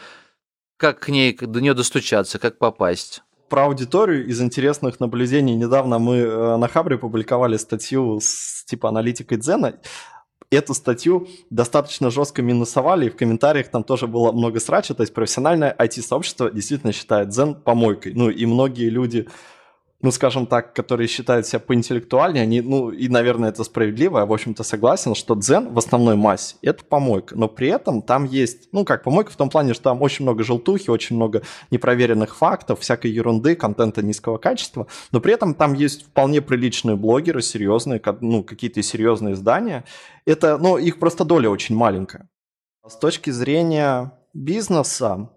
как 0.76 1.02
к 1.02 1.10
ней, 1.10 1.38
до 1.39 1.62
нее 1.62 1.76
достучаться, 1.76 2.39
как 2.39 2.58
попасть. 2.58 3.21
Про 3.48 3.65
аудиторию 3.65 4.26
из 4.26 4.41
интересных 4.41 5.00
наблюдений. 5.00 5.54
Недавно 5.54 6.00
мы 6.00 6.15
э, 6.15 6.58
на 6.58 6.67
Хабре 6.67 6.98
публиковали 6.98 7.58
статью 7.58 8.19
с 8.19 8.65
типа 8.65 8.89
аналитикой 8.89 9.38
Дзена. 9.38 9.76
Эту 10.50 10.74
статью 10.74 11.28
достаточно 11.52 12.10
жестко 12.10 12.41
минусовали, 12.41 13.06
и 13.06 13.10
в 13.12 13.15
комментариях 13.15 13.67
там 13.67 13.84
тоже 13.84 14.08
было 14.08 14.32
много 14.32 14.60
срача. 14.60 14.95
То 14.95 15.04
есть 15.04 15.13
профессиональное 15.13 15.76
IT-сообщество 15.78 16.50
действительно 16.50 16.91
считает 16.91 17.30
Дзен 17.30 17.54
помойкой. 17.54 18.15
Ну 18.15 18.32
и 18.32 18.48
многие 18.48 18.89
люди 18.89 19.28
ну, 20.05 20.11
скажем 20.11 20.45
так, 20.45 20.75
которые 20.75 21.07
считают 21.07 21.47
себя 21.47 21.59
поинтеллектуальнее, 21.59 22.43
они, 22.43 22.61
ну, 22.61 22.91
и, 22.91 23.09
наверное, 23.09 23.49
это 23.49 23.63
справедливо, 23.63 24.19
я, 24.19 24.27
в 24.27 24.33
общем-то, 24.33 24.61
согласен, 24.63 25.15
что 25.15 25.33
дзен 25.33 25.73
в 25.73 25.79
основной 25.79 26.15
массе– 26.15 26.57
это 26.61 26.85
помойка, 26.85 27.35
но 27.35 27.47
при 27.47 27.69
этом 27.69 28.03
там 28.03 28.25
есть, 28.25 28.69
ну, 28.71 28.85
как 28.85 29.01
помойка 29.01 29.31
в 29.31 29.35
том 29.35 29.49
плане, 29.49 29.73
что 29.73 29.85
там 29.85 30.03
очень 30.03 30.23
много 30.23 30.43
желтухи, 30.43 30.91
очень 30.91 31.15
много 31.15 31.41
непроверенных 31.71 32.35
фактов, 32.35 32.81
всякой 32.81 33.09
ерунды, 33.09 33.55
контента 33.55 34.03
низкого 34.03 34.37
качества, 34.37 34.85
но 35.11 35.19
при 35.19 35.33
этом 35.33 35.55
там 35.55 35.73
есть 35.73 36.03
вполне 36.03 36.39
приличные 36.39 36.95
блогеры, 36.95 37.41
серьезные, 37.41 37.99
ну, 38.21 38.43
какие-то 38.43 38.83
серьезные 38.83 39.33
издания. 39.33 39.85
Это, 40.27 40.59
ну, 40.59 40.77
их 40.77 40.99
просто 40.99 41.25
доля 41.25 41.49
очень 41.49 41.75
маленькая. 41.75 42.29
С 42.87 42.95
точки 42.95 43.31
зрения 43.31 44.11
бизнеса, 44.35 45.13
а, 45.13 45.29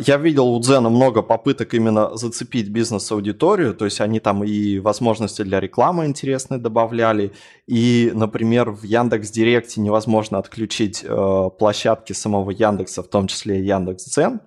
я 0.00 0.16
видел 0.16 0.48
у 0.48 0.60
Дзена 0.60 0.88
много 0.90 1.22
попыток 1.22 1.74
именно 1.74 2.16
зацепить 2.16 2.68
бизнес-аудиторию, 2.68 3.72
то 3.72 3.84
есть 3.84 4.00
они 4.00 4.18
там 4.18 4.42
и 4.42 4.80
возможности 4.80 5.42
для 5.42 5.60
рекламы 5.60 6.06
интересные 6.06 6.58
добавляли, 6.58 7.32
и, 7.68 8.10
например, 8.12 8.70
в 8.70 8.82
Яндекс 8.82 9.30
Директе 9.30 9.80
невозможно 9.80 10.38
отключить 10.38 11.04
э, 11.04 11.50
площадки 11.58 12.12
самого 12.12 12.50
Яндекса, 12.50 13.02
в 13.04 13.08
том 13.08 13.28
числе 13.28 13.64
Яндекс 13.64 14.06
Дзен, 14.06 14.40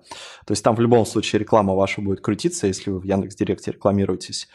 то 0.46 0.52
есть 0.52 0.62
там 0.62 0.76
в 0.76 0.80
любом 0.80 1.06
случае 1.06 1.40
реклама 1.40 1.74
ваша 1.74 2.02
будет 2.02 2.20
крутиться, 2.20 2.66
если 2.66 2.90
вы 2.90 3.00
в 3.00 3.04
Яндекс 3.04 3.34
Директе 3.34 3.72
рекламируетесь. 3.72 4.48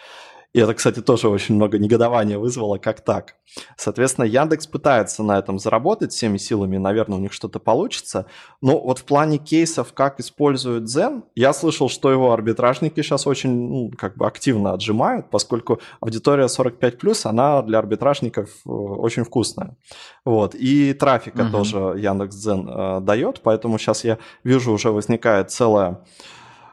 И 0.52 0.60
это, 0.60 0.74
кстати, 0.74 1.00
тоже 1.02 1.30
очень 1.30 1.56
много 1.56 1.78
негодования 1.78 2.40
вызвало, 2.40 2.80
как 2.80 3.02
так. 3.02 3.36
Соответственно, 3.78 4.26
Яндекс 4.26 4.66
пытается 4.66 5.22
на 5.22 5.38
этом 5.38 5.60
заработать 5.60 6.12
всеми 6.12 6.38
силами, 6.38 6.78
наверное, 6.78 7.18
у 7.18 7.22
них 7.22 7.34
что-то 7.34 7.60
получится. 7.60 8.26
Но 8.62 8.80
вот 8.80 9.00
в 9.00 9.04
плане 9.04 9.38
кейсов, 9.38 9.94
как 9.94 10.20
используют 10.20 10.86
Zen, 10.86 11.24
я 11.36 11.54
слышал, 11.54 11.88
что 11.88 12.12
его 12.12 12.32
арбитражники 12.32 13.02
сейчас 13.02 13.28
очень 13.28 13.52
ну, 13.52 13.92
как 13.96 14.18
бы 14.18 14.26
активно 14.26 14.74
отжимают, 14.74 15.30
поскольку 15.30 15.82
аудитория 16.00 16.46
45+, 16.46 17.22
она 17.26 17.62
для 17.62 17.78
арбитражников 17.78 18.50
э, 18.66 18.70
очень 18.70 19.24
вкусная. 19.24 19.78
Вот. 20.26 20.56
И 20.56 20.94
трафика 20.94 21.42
угу. 21.42 21.52
тоже 21.52 21.78
Яндекс.Дзен 21.98 22.68
э, 22.68 23.00
дает, 23.02 23.42
поэтому 23.42 23.78
сейчас 23.78 24.04
я 24.04 24.18
вижу, 24.44 24.72
уже 24.72 24.92
возникает 24.92 25.52
целая 25.52 26.04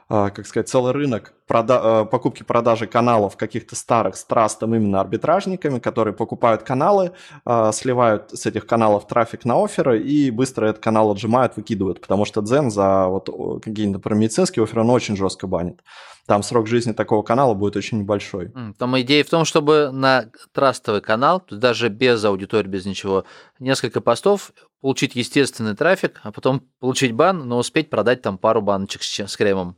как 0.09 0.47
сказать, 0.47 0.69
целый 0.69 0.93
рынок 0.93 1.35
прода- 1.49 2.03
э, 2.03 2.05
покупки-продажи 2.05 2.87
каналов 2.87 3.37
каких-то 3.37 3.75
старых 3.75 4.17
с 4.17 4.25
трастом 4.25 4.75
именно 4.75 5.01
арбитражниками, 5.01 5.79
которые 5.79 6.15
покупают 6.15 6.63
каналы, 6.63 7.13
а, 7.45 7.73
сливают 7.73 8.31
с 8.31 8.47
этих 8.47 8.67
каналов 8.67 9.07
трафик 9.07 9.45
на 9.45 9.63
оферы 9.63 10.01
и 10.01 10.31
быстро 10.31 10.67
этот 10.67 10.83
канал 10.83 11.11
отжимают, 11.11 11.57
выкидывают, 11.57 12.01
потому 12.01 12.25
что 12.25 12.41
Дзен 12.41 12.71
за 12.71 13.07
вот 13.07 13.29
какие-то 13.63 13.95
например, 13.95 14.19
медицинские 14.19 14.63
оферы 14.63 14.83
он 14.83 14.91
очень 14.91 15.17
жестко 15.17 15.47
банит. 15.47 15.81
Там 16.27 16.43
срок 16.43 16.67
жизни 16.67 16.93
такого 16.93 17.23
канала 17.23 17.55
будет 17.55 17.77
очень 17.77 17.99
небольшой. 17.99 18.53
Там 18.79 19.01
идея 19.01 19.23
в 19.23 19.31
том, 19.31 19.45
чтобы 19.45 19.91
на 19.93 20.27
трастовый 20.53 21.01
канал, 21.01 21.43
даже 21.51 21.89
без 21.89 22.25
аудитории, 22.25 22.69
без 22.69 22.85
ничего, 22.85 23.25
несколько 23.61 24.01
постов 24.01 24.53
получить 24.81 25.15
естественный 25.15 25.77
трафик, 25.77 26.21
а 26.25 26.33
потом 26.33 26.63
получить 26.81 27.13
бан, 27.13 27.49
но 27.49 27.59
успеть 27.59 27.91
продать 27.91 28.23
там 28.23 28.39
пару 28.39 28.61
баночек 28.61 29.03
с, 29.03 29.21
с 29.21 29.37
кремом. 29.37 29.77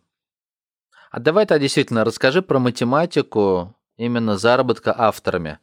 А 1.10 1.20
давай 1.20 1.46
тогда 1.46 1.60
действительно 1.60 2.04
расскажи 2.04 2.42
про 2.42 2.58
математику 2.58 3.76
именно 3.96 4.36
заработка 4.36 4.94
авторами. 4.96 5.58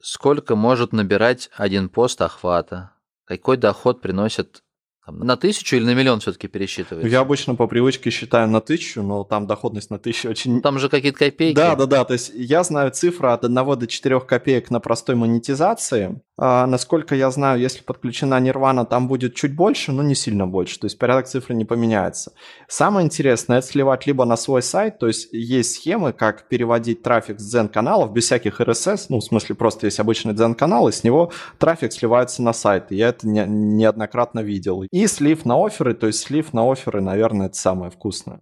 Сколько 0.00 0.56
может 0.56 0.92
набирать 0.92 1.50
один 1.56 1.88
пост 1.88 2.20
охвата? 2.22 2.92
Какой 3.24 3.56
доход 3.56 4.00
приносит 4.00 4.64
там, 5.04 5.18
на 5.18 5.36
тысячу 5.36 5.76
или 5.76 5.84
на 5.84 5.94
миллион 5.94 6.20
все-таки 6.20 6.46
пересчитывается? 6.46 7.08
Я 7.08 7.20
обычно 7.20 7.56
по 7.56 7.66
привычке 7.66 8.10
считаю 8.10 8.48
на 8.48 8.60
тысячу, 8.60 9.02
но 9.02 9.24
там 9.24 9.46
доходность 9.46 9.90
на 9.90 9.98
тысячу 9.98 10.30
очень... 10.30 10.62
Там 10.62 10.78
же 10.78 10.88
какие-то 10.88 11.18
копейки. 11.18 11.56
Да, 11.56 11.74
да, 11.74 11.86
да. 11.86 12.04
То 12.04 12.12
есть 12.12 12.30
я 12.34 12.62
знаю 12.62 12.92
цифру 12.92 13.30
от 13.30 13.44
1 13.44 13.54
до 13.54 13.86
4 13.86 14.20
копеек 14.20 14.70
на 14.70 14.78
простой 14.78 15.16
монетизации. 15.16 16.20
А, 16.38 16.66
насколько 16.66 17.14
я 17.14 17.30
знаю, 17.30 17.60
если 17.60 17.82
подключена 17.82 18.40
Nirvana, 18.40 18.86
там 18.86 19.06
будет 19.06 19.34
чуть 19.34 19.54
больше, 19.54 19.92
но 19.92 20.02
не 20.02 20.14
сильно 20.14 20.46
больше. 20.46 20.78
То 20.78 20.86
есть 20.86 20.98
порядок 20.98 21.26
цифры 21.26 21.54
не 21.54 21.64
поменяется. 21.64 22.32
Самое 22.68 23.04
интересное, 23.04 23.58
это 23.58 23.66
сливать 23.66 24.06
либо 24.06 24.24
на 24.24 24.36
свой 24.36 24.62
сайт, 24.62 24.98
то 24.98 25.06
есть 25.06 25.28
есть 25.32 25.76
схемы, 25.76 26.12
как 26.12 26.48
переводить 26.48 27.02
трафик 27.02 27.38
с 27.38 27.54
Zen-каналов 27.54 28.12
без 28.12 28.24
всяких 28.24 28.60
RSS, 28.60 29.06
ну, 29.08 29.18
в 29.18 29.24
смысле, 29.24 29.54
просто 29.54 29.86
есть 29.86 30.00
обычный 30.00 30.34
Zen-канал, 30.34 30.88
и 30.88 30.92
с 30.92 31.04
него 31.04 31.32
трафик 31.58 31.92
сливается 31.92 32.42
на 32.42 32.52
сайт. 32.52 32.90
Я 32.90 33.08
это 33.08 33.28
не, 33.28 33.44
неоднократно 33.46 34.40
видел. 34.40 34.84
И 34.92 35.06
слив 35.06 35.44
на 35.46 35.56
оферы, 35.56 35.94
то 35.94 36.06
есть 36.06 36.20
слив 36.20 36.52
на 36.52 36.70
оферы, 36.70 37.00
наверное, 37.00 37.46
это 37.46 37.56
самое 37.56 37.90
вкусное. 37.90 38.40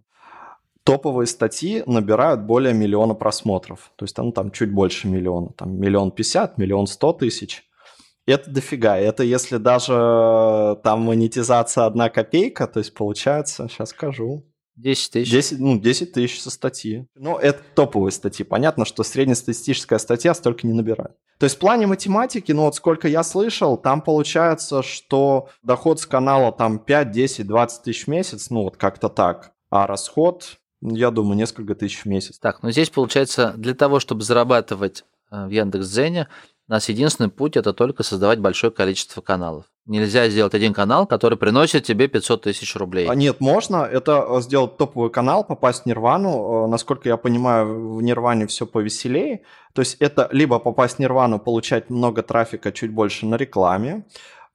Топовые 0.83 1.27
статьи 1.27 1.81
набирают 1.85 2.41
более 2.41 2.73
миллиона 2.73 3.13
просмотров. 3.13 3.91
То 3.95 4.03
есть 4.03 4.15
там, 4.15 4.31
там 4.31 4.51
чуть 4.51 4.73
больше 4.73 5.07
миллиона. 5.07 5.51
Там 5.55 5.79
миллион 5.79 6.11
пятьдесят, 6.11 6.57
миллион 6.57 6.87
сто 6.87 7.13
тысяч. 7.13 7.63
Это 8.25 8.51
дофига. 8.51 8.97
Это 8.97 9.23
если 9.23 9.57
даже 9.57 10.77
там 10.83 11.01
монетизация 11.01 11.85
одна 11.85 12.09
копейка, 12.09 12.67
то 12.67 12.79
есть 12.79 12.93
получается, 12.93 13.67
сейчас 13.69 13.89
скажу, 13.89 14.43
10 14.75 15.11
тысяч. 15.11 15.31
10, 15.31 15.59
ну, 15.59 15.79
10 15.79 16.13
тысяч 16.13 16.41
со 16.41 16.49
статьи. 16.49 17.07
Ну, 17.15 17.37
это 17.37 17.61
топовые 17.75 18.11
статьи. 18.11 18.45
Понятно, 18.45 18.85
что 18.85 19.03
среднестатистическая 19.03 19.99
статья 19.99 20.33
столько 20.33 20.65
не 20.65 20.73
набирает. 20.73 21.15
То 21.41 21.45
есть 21.45 21.55
в 21.55 21.59
плане 21.59 21.87
математики, 21.87 22.51
ну 22.51 22.65
вот 22.65 22.75
сколько 22.75 23.07
я 23.07 23.23
слышал, 23.23 23.75
там 23.75 24.01
получается, 24.01 24.83
что 24.83 25.49
доход 25.63 25.99
с 25.99 26.05
канала 26.05 26.51
там 26.51 26.77
5, 26.77 27.09
10, 27.09 27.47
20 27.47 27.83
тысяч 27.83 28.05
в 28.05 28.09
месяц, 28.09 28.51
ну 28.51 28.61
вот 28.61 28.77
как-то 28.77 29.09
так. 29.09 29.53
А 29.71 29.87
расход, 29.87 30.59
я 30.81 31.09
думаю, 31.09 31.35
несколько 31.37 31.73
тысяч 31.73 32.03
в 32.03 32.05
месяц. 32.05 32.37
Так, 32.37 32.61
ну 32.61 32.69
здесь 32.69 32.91
получается, 32.91 33.55
для 33.57 33.73
того, 33.73 33.99
чтобы 33.99 34.21
зарабатывать 34.21 35.03
э, 35.31 35.47
в 35.47 35.49
Яндекс.Дзене, 35.49 36.27
у 36.67 36.71
нас 36.71 36.87
единственный 36.89 37.31
путь 37.31 37.57
это 37.57 37.73
только 37.73 38.03
создавать 38.03 38.39
большое 38.39 38.71
количество 38.71 39.21
каналов. 39.21 39.65
Нельзя 39.91 40.29
сделать 40.29 40.53
один 40.53 40.73
канал, 40.73 41.05
который 41.05 41.37
приносит 41.37 41.83
тебе 41.83 42.07
500 42.07 42.43
тысяч 42.43 42.77
рублей. 42.77 43.09
А 43.09 43.13
нет, 43.15 43.41
можно. 43.41 43.83
Это 43.83 44.25
э, 44.25 44.41
сделать 44.41 44.77
топовый 44.77 45.09
канал, 45.09 45.43
попасть 45.43 45.83
в 45.83 45.85
Нирвану. 45.85 46.63
Э, 46.63 46.67
насколько 46.67 47.09
я 47.09 47.17
понимаю, 47.17 47.95
в 47.97 48.01
Нирване 48.01 48.47
все 48.47 48.65
повеселее. 48.65 49.41
То 49.73 49.81
есть 49.81 49.97
это 49.99 50.29
либо 50.31 50.59
попасть 50.59 50.95
в 50.95 50.99
Нирвану, 50.99 51.39
получать 51.39 51.89
много 51.89 52.23
трафика 52.23 52.71
чуть 52.71 52.91
больше 52.91 53.25
на 53.25 53.35
рекламе, 53.35 54.05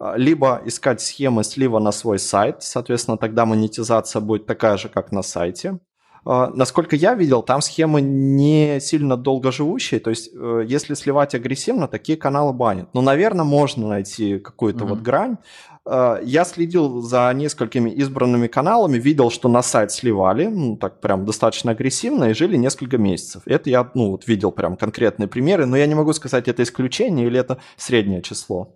э, 0.01 0.15
либо 0.17 0.63
искать 0.65 1.03
схемы 1.03 1.45
слива 1.45 1.81
на 1.81 1.93
свой 1.93 2.19
сайт. 2.19 2.63
Соответственно, 2.63 3.19
тогда 3.19 3.45
монетизация 3.45 4.23
будет 4.23 4.47
такая 4.47 4.79
же, 4.79 4.89
как 4.89 5.13
на 5.13 5.23
сайте. 5.23 5.79
А, 6.27 6.51
насколько 6.53 6.97
я 6.97 7.15
видел, 7.15 7.43
там 7.43 7.63
схемы 7.63 8.01
не 8.01 8.81
сильно 8.81 9.17
долго 9.17 9.53
живущие, 9.53 10.01
то 10.01 10.11
есть 10.11 10.31
э, 10.35 10.65
если 10.67 10.95
сливать 10.95 11.37
агрессивно, 11.37 11.87
такие 11.87 12.19
каналы 12.19 12.53
банят. 12.53 12.89
Но, 12.95 13.01
наверное, 13.01 13.45
можно 13.45 13.89
найти 13.89 14.39
какую-то 14.39 14.85
mm-hmm. 14.85 14.89
вот 14.89 15.01
грань. 15.01 15.37
А, 15.85 16.21
я 16.23 16.45
следил 16.45 17.01
за 17.01 17.33
несколькими 17.33 17.91
избранными 17.91 18.49
каналами, 18.49 18.99
видел, 18.99 19.31
что 19.31 19.49
на 19.49 19.63
сайт 19.63 19.93
сливали, 19.93 20.47
ну, 20.47 20.77
так 20.77 21.01
прям 21.01 21.25
достаточно 21.25 21.71
агрессивно, 21.71 22.25
и 22.25 22.35
жили 22.35 22.57
несколько 22.57 22.99
месяцев. 22.99 23.43
Это 23.47 23.71
я, 23.71 23.89
ну, 23.95 24.11
вот 24.11 24.27
видел 24.27 24.51
прям 24.51 24.77
конкретные 24.77 25.29
примеры, 25.29 25.65
но 25.67 25.77
я 25.77 25.87
не 25.87 25.95
могу 25.95 26.13
сказать, 26.13 26.49
это 26.49 26.65
исключение 26.65 27.29
или 27.29 27.39
это 27.39 27.59
среднее 27.77 28.21
число. 28.21 28.75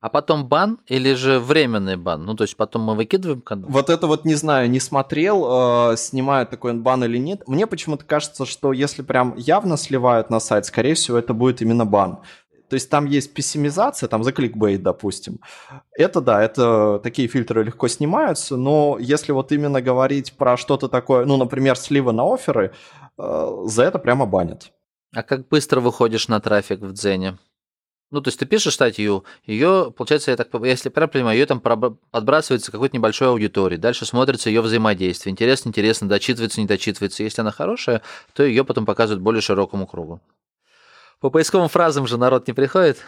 А 0.00 0.08
потом 0.08 0.48
бан 0.48 0.78
или 0.86 1.12
же 1.12 1.38
временный 1.38 1.96
бан? 1.96 2.24
Ну, 2.24 2.34
то 2.34 2.44
есть 2.44 2.56
потом 2.56 2.82
мы 2.82 2.94
выкидываем 2.94 3.42
канал? 3.42 3.68
Вот 3.68 3.90
это 3.90 4.06
вот 4.06 4.24
не 4.24 4.34
знаю, 4.34 4.70
не 4.70 4.80
смотрел, 4.80 5.92
э, 5.92 5.96
снимают 5.98 6.48
такой 6.48 6.72
бан 6.72 7.04
или 7.04 7.18
нет. 7.18 7.46
Мне 7.46 7.66
почему-то 7.66 8.06
кажется, 8.06 8.46
что 8.46 8.72
если 8.72 9.02
прям 9.02 9.36
явно 9.36 9.76
сливают 9.76 10.30
на 10.30 10.40
сайт, 10.40 10.64
скорее 10.64 10.94
всего, 10.94 11.18
это 11.18 11.34
будет 11.34 11.60
именно 11.60 11.84
бан. 11.84 12.20
То 12.70 12.74
есть 12.74 12.88
там 12.88 13.04
есть 13.04 13.34
пессимизация, 13.34 14.08
там 14.08 14.24
за 14.24 14.32
кликбейт, 14.32 14.82
допустим. 14.82 15.40
Это 15.92 16.20
да, 16.20 16.42
это 16.42 17.00
такие 17.02 17.28
фильтры 17.28 17.64
легко 17.64 17.88
снимаются, 17.88 18.56
но 18.56 18.96
если 18.98 19.32
вот 19.32 19.52
именно 19.52 19.82
говорить 19.82 20.32
про 20.34 20.56
что-то 20.56 20.88
такое, 20.88 21.26
ну, 21.26 21.36
например, 21.36 21.76
сливы 21.76 22.12
на 22.12 22.32
оферы, 22.32 22.72
э, 23.18 23.62
за 23.66 23.82
это 23.82 23.98
прямо 23.98 24.24
банят. 24.24 24.72
А 25.12 25.22
как 25.24 25.48
быстро 25.48 25.80
выходишь 25.80 26.28
на 26.28 26.40
трафик 26.40 26.80
в 26.80 26.92
Дзене? 26.92 27.36
Ну, 28.10 28.20
то 28.20 28.28
есть 28.28 28.40
ты 28.40 28.46
пишешь 28.46 28.74
статью, 28.74 29.24
ее, 29.46 29.92
получается, 29.96 30.32
я 30.32 30.36
так, 30.36 30.48
если 30.64 30.88
правильно 30.88 31.12
понимаю, 31.12 31.38
ее 31.38 31.46
там 31.46 31.60
подбрасывается 31.60 32.72
какой-то 32.72 32.96
небольшой 32.96 33.28
аудитории, 33.28 33.76
дальше 33.76 34.04
смотрится 34.04 34.50
ее 34.50 34.62
взаимодействие. 34.62 35.30
Интересно, 35.30 35.68
интересно, 35.68 36.08
дочитывается, 36.08 36.60
не 36.60 36.66
дочитывается. 36.66 37.22
Если 37.22 37.40
она 37.40 37.52
хорошая, 37.52 38.02
то 38.32 38.42
ее 38.42 38.64
потом 38.64 38.84
показывают 38.84 39.22
более 39.22 39.40
широкому 39.40 39.86
кругу. 39.86 40.20
По 41.20 41.30
поисковым 41.30 41.68
фразам 41.68 42.08
же 42.08 42.16
народ 42.16 42.48
не 42.48 42.52
приходит. 42.52 42.98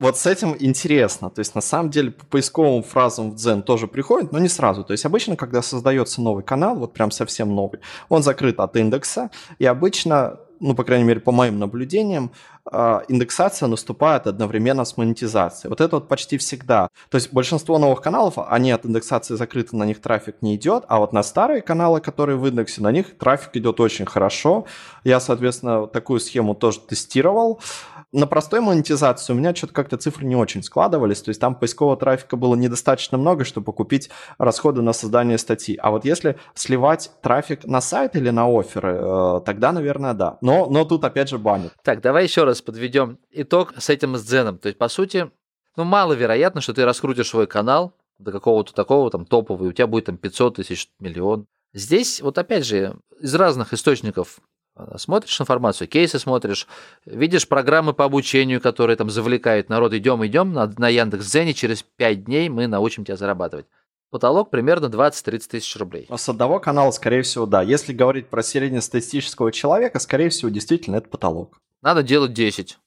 Вот 0.00 0.16
с 0.16 0.26
этим 0.26 0.56
интересно. 0.58 1.30
То 1.30 1.40
есть, 1.40 1.54
на 1.54 1.60
самом 1.60 1.90
деле, 1.90 2.10
по 2.10 2.24
поисковым 2.26 2.82
фразам 2.82 3.30
в 3.30 3.36
Дзен 3.36 3.62
тоже 3.62 3.86
приходит, 3.86 4.32
но 4.32 4.38
не 4.38 4.48
сразу. 4.48 4.84
То 4.84 4.92
есть, 4.92 5.04
обычно, 5.04 5.36
когда 5.36 5.62
создается 5.62 6.20
новый 6.20 6.42
канал, 6.42 6.76
вот 6.76 6.94
прям 6.94 7.10
совсем 7.10 7.54
новый, 7.54 7.80
он 8.08 8.22
закрыт 8.22 8.58
от 8.58 8.76
индекса, 8.76 9.30
и 9.58 9.66
обычно 9.66 10.40
ну, 10.64 10.74
по 10.74 10.82
крайней 10.82 11.04
мере, 11.04 11.20
по 11.20 11.30
моим 11.30 11.58
наблюдениям, 11.58 12.32
а, 12.64 13.02
индексация 13.08 13.68
наступает 13.68 14.26
одновременно 14.26 14.86
с 14.86 14.96
монетизацией. 14.96 15.68
Вот 15.68 15.82
это 15.82 15.96
вот 15.96 16.08
почти 16.08 16.38
всегда. 16.38 16.88
То 17.10 17.16
есть 17.16 17.32
большинство 17.34 17.78
новых 17.78 18.00
каналов, 18.00 18.34
они 18.38 18.70
от 18.70 18.86
индексации 18.86 19.34
закрыты, 19.34 19.76
на 19.76 19.84
них 19.84 20.00
трафик 20.00 20.36
не 20.40 20.56
идет, 20.56 20.84
а 20.88 21.00
вот 21.00 21.12
на 21.12 21.22
старые 21.22 21.60
каналы, 21.60 22.00
которые 22.00 22.38
в 22.38 22.46
индексе, 22.46 22.80
на 22.80 22.92
них 22.92 23.18
трафик 23.18 23.50
идет 23.56 23.78
очень 23.78 24.06
хорошо. 24.06 24.64
Я, 25.04 25.20
соответственно, 25.20 25.86
такую 25.86 26.18
схему 26.18 26.54
тоже 26.54 26.80
тестировал 26.80 27.60
на 28.14 28.28
простой 28.28 28.60
монетизации 28.60 29.32
у 29.32 29.36
меня 29.36 29.54
что-то 29.54 29.74
как-то 29.74 29.96
цифры 29.96 30.24
не 30.24 30.36
очень 30.36 30.62
складывались, 30.62 31.20
то 31.20 31.30
есть 31.30 31.40
там 31.40 31.56
поискового 31.56 31.96
трафика 31.96 32.36
было 32.36 32.54
недостаточно 32.54 33.18
много, 33.18 33.44
чтобы 33.44 33.72
купить 33.72 34.08
расходы 34.38 34.82
на 34.82 34.92
создание 34.92 35.36
статьи. 35.36 35.76
А 35.82 35.90
вот 35.90 36.04
если 36.04 36.38
сливать 36.54 37.10
трафик 37.22 37.64
на 37.64 37.80
сайт 37.80 38.14
или 38.14 38.30
на 38.30 38.46
оферы, 38.46 38.98
э, 39.00 39.40
тогда, 39.44 39.72
наверное, 39.72 40.14
да. 40.14 40.38
Но, 40.40 40.66
но 40.66 40.84
тут 40.84 41.04
опять 41.04 41.28
же 41.28 41.38
банят. 41.38 41.72
Так, 41.82 42.00
давай 42.00 42.22
еще 42.24 42.44
раз 42.44 42.62
подведем 42.62 43.18
итог 43.32 43.74
с 43.76 43.90
этим 43.90 44.16
сценом. 44.16 44.58
То 44.58 44.68
есть, 44.68 44.78
по 44.78 44.88
сути, 44.88 45.30
ну, 45.76 45.82
маловероятно, 45.82 46.60
что 46.60 46.72
ты 46.72 46.84
раскрутишь 46.84 47.30
свой 47.30 47.48
канал 47.48 47.94
до 48.18 48.30
какого-то 48.30 48.72
такого 48.72 49.10
там 49.10 49.26
топового, 49.26 49.64
и 49.64 49.68
у 49.68 49.72
тебя 49.72 49.88
будет 49.88 50.04
там 50.04 50.18
500 50.18 50.56
тысяч, 50.56 50.88
миллион. 51.00 51.46
Здесь 51.72 52.22
вот 52.22 52.38
опять 52.38 52.64
же 52.64 52.96
из 53.18 53.34
разных 53.34 53.72
источников 53.72 54.38
смотришь 54.96 55.40
информацию, 55.40 55.88
кейсы 55.88 56.18
смотришь, 56.18 56.66
видишь 57.04 57.48
программы 57.48 57.92
по 57.92 58.04
обучению, 58.04 58.60
которые 58.60 58.96
там 58.96 59.10
завлекают 59.10 59.68
народ. 59.68 59.92
Идем, 59.94 60.24
идем 60.26 60.52
на, 60.52 60.72
на 60.78 60.88
Яндекс.Дзене, 60.88 61.54
через 61.54 61.82
5 61.82 62.24
дней 62.24 62.48
мы 62.48 62.66
научим 62.66 63.04
тебя 63.04 63.16
зарабатывать. 63.16 63.66
Потолок 64.10 64.50
примерно 64.50 64.86
20-30 64.86 65.48
тысяч 65.50 65.76
рублей. 65.76 66.06
С 66.14 66.28
одного 66.28 66.60
канала, 66.60 66.92
скорее 66.92 67.22
всего, 67.22 67.46
да. 67.46 67.62
Если 67.62 67.92
говорить 67.92 68.28
про 68.28 68.42
среднестатистического 68.42 69.50
человека, 69.50 69.98
скорее 69.98 70.28
всего, 70.28 70.50
действительно, 70.50 70.96
это 70.96 71.08
потолок. 71.08 71.58
Надо 71.82 72.02
делать 72.02 72.32
10. 72.32 72.78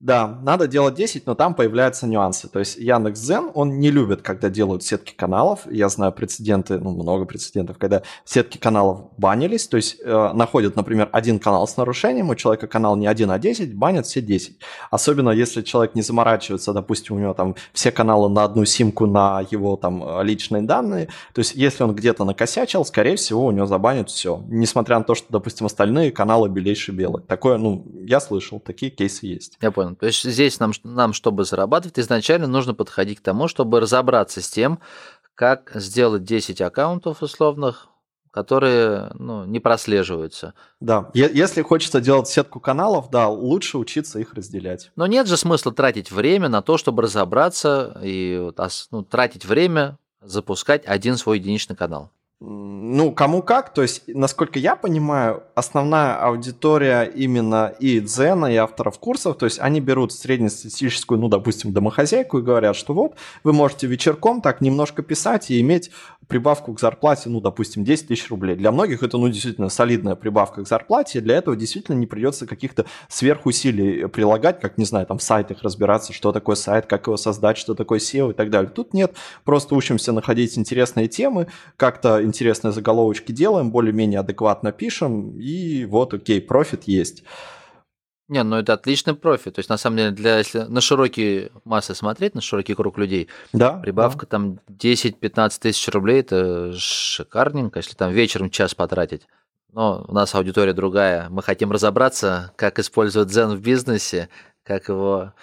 Да, 0.00 0.38
надо 0.42 0.66
делать 0.68 0.96
10, 0.96 1.24
но 1.24 1.34
там 1.34 1.54
появляются 1.54 2.06
нюансы. 2.06 2.48
То 2.48 2.58
есть 2.58 2.76
Яндекс.Зен, 2.76 3.52
он 3.54 3.78
не 3.78 3.90
любит, 3.90 4.20
когда 4.20 4.50
делают 4.50 4.82
сетки 4.82 5.14
каналов. 5.14 5.60
Я 5.70 5.88
знаю 5.88 6.12
прецеденты, 6.12 6.78
ну, 6.78 6.90
много 6.90 7.24
прецедентов, 7.24 7.78
когда 7.78 8.02
сетки 8.24 8.58
каналов 8.58 9.08
банились. 9.16 9.66
То 9.66 9.78
есть 9.78 9.96
э, 10.04 10.32
находят, 10.34 10.76
например, 10.76 11.08
один 11.12 11.38
канал 11.38 11.66
с 11.66 11.78
нарушением, 11.78 12.28
у 12.28 12.34
человека 12.34 12.66
канал 12.66 12.96
не 12.96 13.06
один, 13.06 13.30
а 13.30 13.38
10, 13.38 13.74
банят 13.74 14.04
все 14.04 14.20
10. 14.20 14.58
Особенно 14.90 15.30
если 15.30 15.62
человек 15.62 15.94
не 15.94 16.02
заморачивается, 16.02 16.74
допустим, 16.74 17.16
у 17.16 17.18
него 17.20 17.32
там 17.32 17.54
все 17.72 17.90
каналы 17.90 18.28
на 18.28 18.44
одну 18.44 18.66
симку 18.66 19.06
на 19.06 19.42
его 19.50 19.76
там 19.76 20.22
личные 20.22 20.62
данные. 20.62 21.06
То 21.32 21.38
есть 21.38 21.54
если 21.54 21.82
он 21.82 21.94
где-то 21.94 22.24
накосячил, 22.24 22.84
скорее 22.84 23.16
всего, 23.16 23.46
у 23.46 23.52
него 23.52 23.66
забанят 23.66 24.10
все. 24.10 24.42
Несмотря 24.48 24.98
на 24.98 25.04
то, 25.04 25.14
что, 25.14 25.28
допустим, 25.30 25.64
остальные 25.64 26.12
каналы 26.12 26.50
белейшие 26.50 26.94
белые. 26.94 27.24
Такое, 27.24 27.56
ну, 27.56 27.86
я 28.02 28.20
слышал, 28.20 28.60
такие 28.60 28.90
кейсы 28.90 29.26
есть. 29.26 29.56
Я 29.62 29.70
понял. 29.70 29.83
То 29.98 30.06
есть 30.06 30.22
здесь 30.22 30.60
нам, 30.60 30.72
нам, 30.82 31.12
чтобы 31.12 31.44
зарабатывать, 31.44 31.98
изначально 31.98 32.46
нужно 32.46 32.74
подходить 32.74 33.18
к 33.18 33.22
тому, 33.22 33.48
чтобы 33.48 33.80
разобраться 33.80 34.40
с 34.40 34.48
тем, 34.48 34.80
как 35.34 35.72
сделать 35.74 36.24
10 36.24 36.60
аккаунтов 36.60 37.22
условных, 37.22 37.88
которые 38.30 39.12
ну, 39.14 39.44
не 39.44 39.60
прослеживаются. 39.60 40.54
Да, 40.80 41.10
если 41.14 41.62
хочется 41.62 42.00
делать 42.00 42.28
сетку 42.28 42.58
каналов, 42.58 43.10
да, 43.10 43.28
лучше 43.28 43.78
учиться 43.78 44.18
их 44.18 44.34
разделять. 44.34 44.90
Но 44.96 45.06
нет 45.06 45.28
же 45.28 45.36
смысла 45.36 45.72
тратить 45.72 46.10
время 46.10 46.48
на 46.48 46.60
то, 46.60 46.76
чтобы 46.76 47.02
разобраться 47.02 47.96
и 48.02 48.50
ну, 48.90 49.02
тратить 49.04 49.44
время 49.44 49.98
запускать 50.20 50.84
один 50.86 51.16
свой 51.16 51.38
единичный 51.38 51.76
канал. 51.76 52.10
Ну, 52.46 53.12
кому 53.12 53.42
как, 53.42 53.72
то 53.72 53.82
есть, 53.82 54.02
насколько 54.06 54.58
я 54.58 54.76
понимаю, 54.76 55.42
основная 55.54 56.14
аудитория 56.16 57.04
именно 57.04 57.72
и 57.78 58.00
Дзена, 58.00 58.52
и 58.52 58.56
авторов 58.56 58.98
курсов, 58.98 59.38
то 59.38 59.46
есть 59.46 59.58
они 59.60 59.80
берут 59.80 60.12
среднестатистическую, 60.12 61.18
ну, 61.18 61.28
допустим, 61.28 61.72
домохозяйку 61.72 62.38
и 62.38 62.42
говорят, 62.42 62.76
что 62.76 62.92
вот, 62.92 63.14
вы 63.42 63.52
можете 63.52 63.86
вечерком 63.86 64.42
так 64.42 64.60
немножко 64.60 65.02
писать 65.02 65.50
и 65.50 65.60
иметь 65.60 65.90
прибавку 66.28 66.74
к 66.74 66.80
зарплате, 66.80 67.28
ну, 67.28 67.40
допустим, 67.40 67.84
10 67.84 68.08
тысяч 68.08 68.28
рублей. 68.30 68.56
Для 68.56 68.72
многих 68.72 69.02
это, 69.02 69.18
ну, 69.18 69.28
действительно 69.28 69.68
солидная 69.68 70.14
прибавка 70.14 70.62
к 70.64 70.68
зарплате, 70.68 71.20
для 71.20 71.36
этого 71.36 71.56
действительно 71.56 71.96
не 71.96 72.06
придется 72.06 72.46
каких-то 72.46 72.86
сверхусилий 73.08 74.08
прилагать, 74.08 74.60
как, 74.60 74.78
не 74.78 74.84
знаю, 74.84 75.06
там 75.06 75.18
в 75.18 75.22
сайтах 75.22 75.62
разбираться, 75.62 76.12
что 76.12 76.32
такое 76.32 76.56
сайт, 76.56 76.86
как 76.86 77.06
его 77.06 77.16
создать, 77.16 77.58
что 77.58 77.74
такое 77.74 77.98
SEO 77.98 78.30
и 78.30 78.34
так 78.34 78.50
далее. 78.50 78.70
Тут 78.70 78.94
нет, 78.94 79.14
просто 79.44 79.74
учимся 79.74 80.12
находить 80.12 80.56
интересные 80.58 81.08
темы, 81.08 81.46
как-то 81.76 82.22
интересные 82.34 82.72
заголовочки 82.72 83.32
делаем, 83.32 83.70
более-менее 83.70 84.20
адекватно 84.20 84.72
пишем, 84.72 85.38
и 85.38 85.84
вот, 85.84 86.14
окей, 86.14 86.40
профит 86.40 86.84
есть. 86.84 87.24
Не, 88.28 88.42
ну 88.42 88.56
это 88.56 88.72
отличный 88.72 89.14
профит. 89.14 89.54
То 89.54 89.58
есть, 89.58 89.68
на 89.68 89.76
самом 89.76 89.98
деле, 89.98 90.10
для, 90.10 90.38
если 90.38 90.60
на 90.60 90.80
широкие 90.80 91.50
массы 91.64 91.94
смотреть, 91.94 92.34
на 92.34 92.40
широкий 92.40 92.74
круг 92.74 92.96
людей, 92.96 93.28
да, 93.52 93.74
прибавка 93.74 94.26
да. 94.26 94.30
там 94.30 94.58
10-15 94.70 95.60
тысяч 95.60 95.86
рублей, 95.88 96.20
это 96.20 96.72
шикарненько, 96.72 97.78
если 97.80 97.94
там 97.94 98.12
вечером 98.12 98.50
час 98.50 98.74
потратить. 98.74 99.26
Но 99.72 100.04
у 100.08 100.12
нас 100.12 100.34
аудитория 100.34 100.72
другая. 100.72 101.28
Мы 101.28 101.42
хотим 101.42 101.70
разобраться, 101.70 102.52
как 102.56 102.78
использовать 102.78 103.28
Zen 103.28 103.56
в 103.56 103.60
бизнесе, 103.60 104.28
как 104.62 104.88
его 104.88 105.34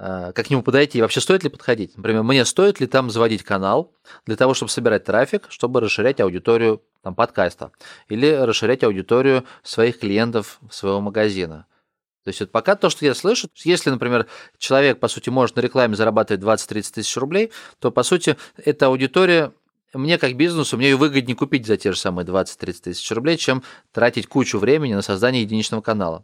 как 0.00 0.46
к 0.46 0.50
нему 0.50 0.62
подойти 0.62 0.98
и 0.98 1.02
вообще 1.02 1.20
стоит 1.20 1.44
ли 1.44 1.50
подходить. 1.50 1.94
Например, 1.96 2.22
мне 2.22 2.46
стоит 2.46 2.80
ли 2.80 2.86
там 2.86 3.10
заводить 3.10 3.42
канал 3.42 3.92
для 4.24 4.34
того, 4.36 4.54
чтобы 4.54 4.70
собирать 4.70 5.04
трафик, 5.04 5.44
чтобы 5.50 5.80
расширять 5.80 6.20
аудиторию 6.20 6.82
там, 7.02 7.14
подкаста 7.14 7.72
или 8.08 8.30
расширять 8.30 8.82
аудиторию 8.82 9.44
своих 9.62 9.98
клиентов 9.98 10.58
своего 10.70 11.02
магазина. 11.02 11.66
То 12.24 12.28
есть 12.28 12.40
вот 12.40 12.50
пока 12.50 12.76
то, 12.76 12.88
что 12.88 13.04
я 13.04 13.14
слышу, 13.14 13.48
если, 13.56 13.90
например, 13.90 14.26
человек, 14.56 15.00
по 15.00 15.08
сути, 15.08 15.28
может 15.28 15.56
на 15.56 15.60
рекламе 15.60 15.94
зарабатывать 15.96 16.42
20-30 16.42 16.94
тысяч 16.94 17.16
рублей, 17.18 17.52
то, 17.78 17.90
по 17.90 18.02
сути, 18.02 18.36
эта 18.56 18.86
аудитория 18.86 19.52
мне 19.92 20.18
как 20.18 20.36
бизнесу, 20.36 20.76
мне 20.76 20.90
ее 20.90 20.96
выгоднее 20.96 21.36
купить 21.36 21.66
за 21.66 21.76
те 21.76 21.92
же 21.92 21.98
самые 21.98 22.24
20-30 22.26 22.82
тысяч 22.84 23.10
рублей, 23.10 23.36
чем 23.36 23.62
тратить 23.92 24.28
кучу 24.28 24.58
времени 24.58 24.94
на 24.94 25.02
создание 25.02 25.42
единичного 25.42 25.82
канала. 25.82 26.20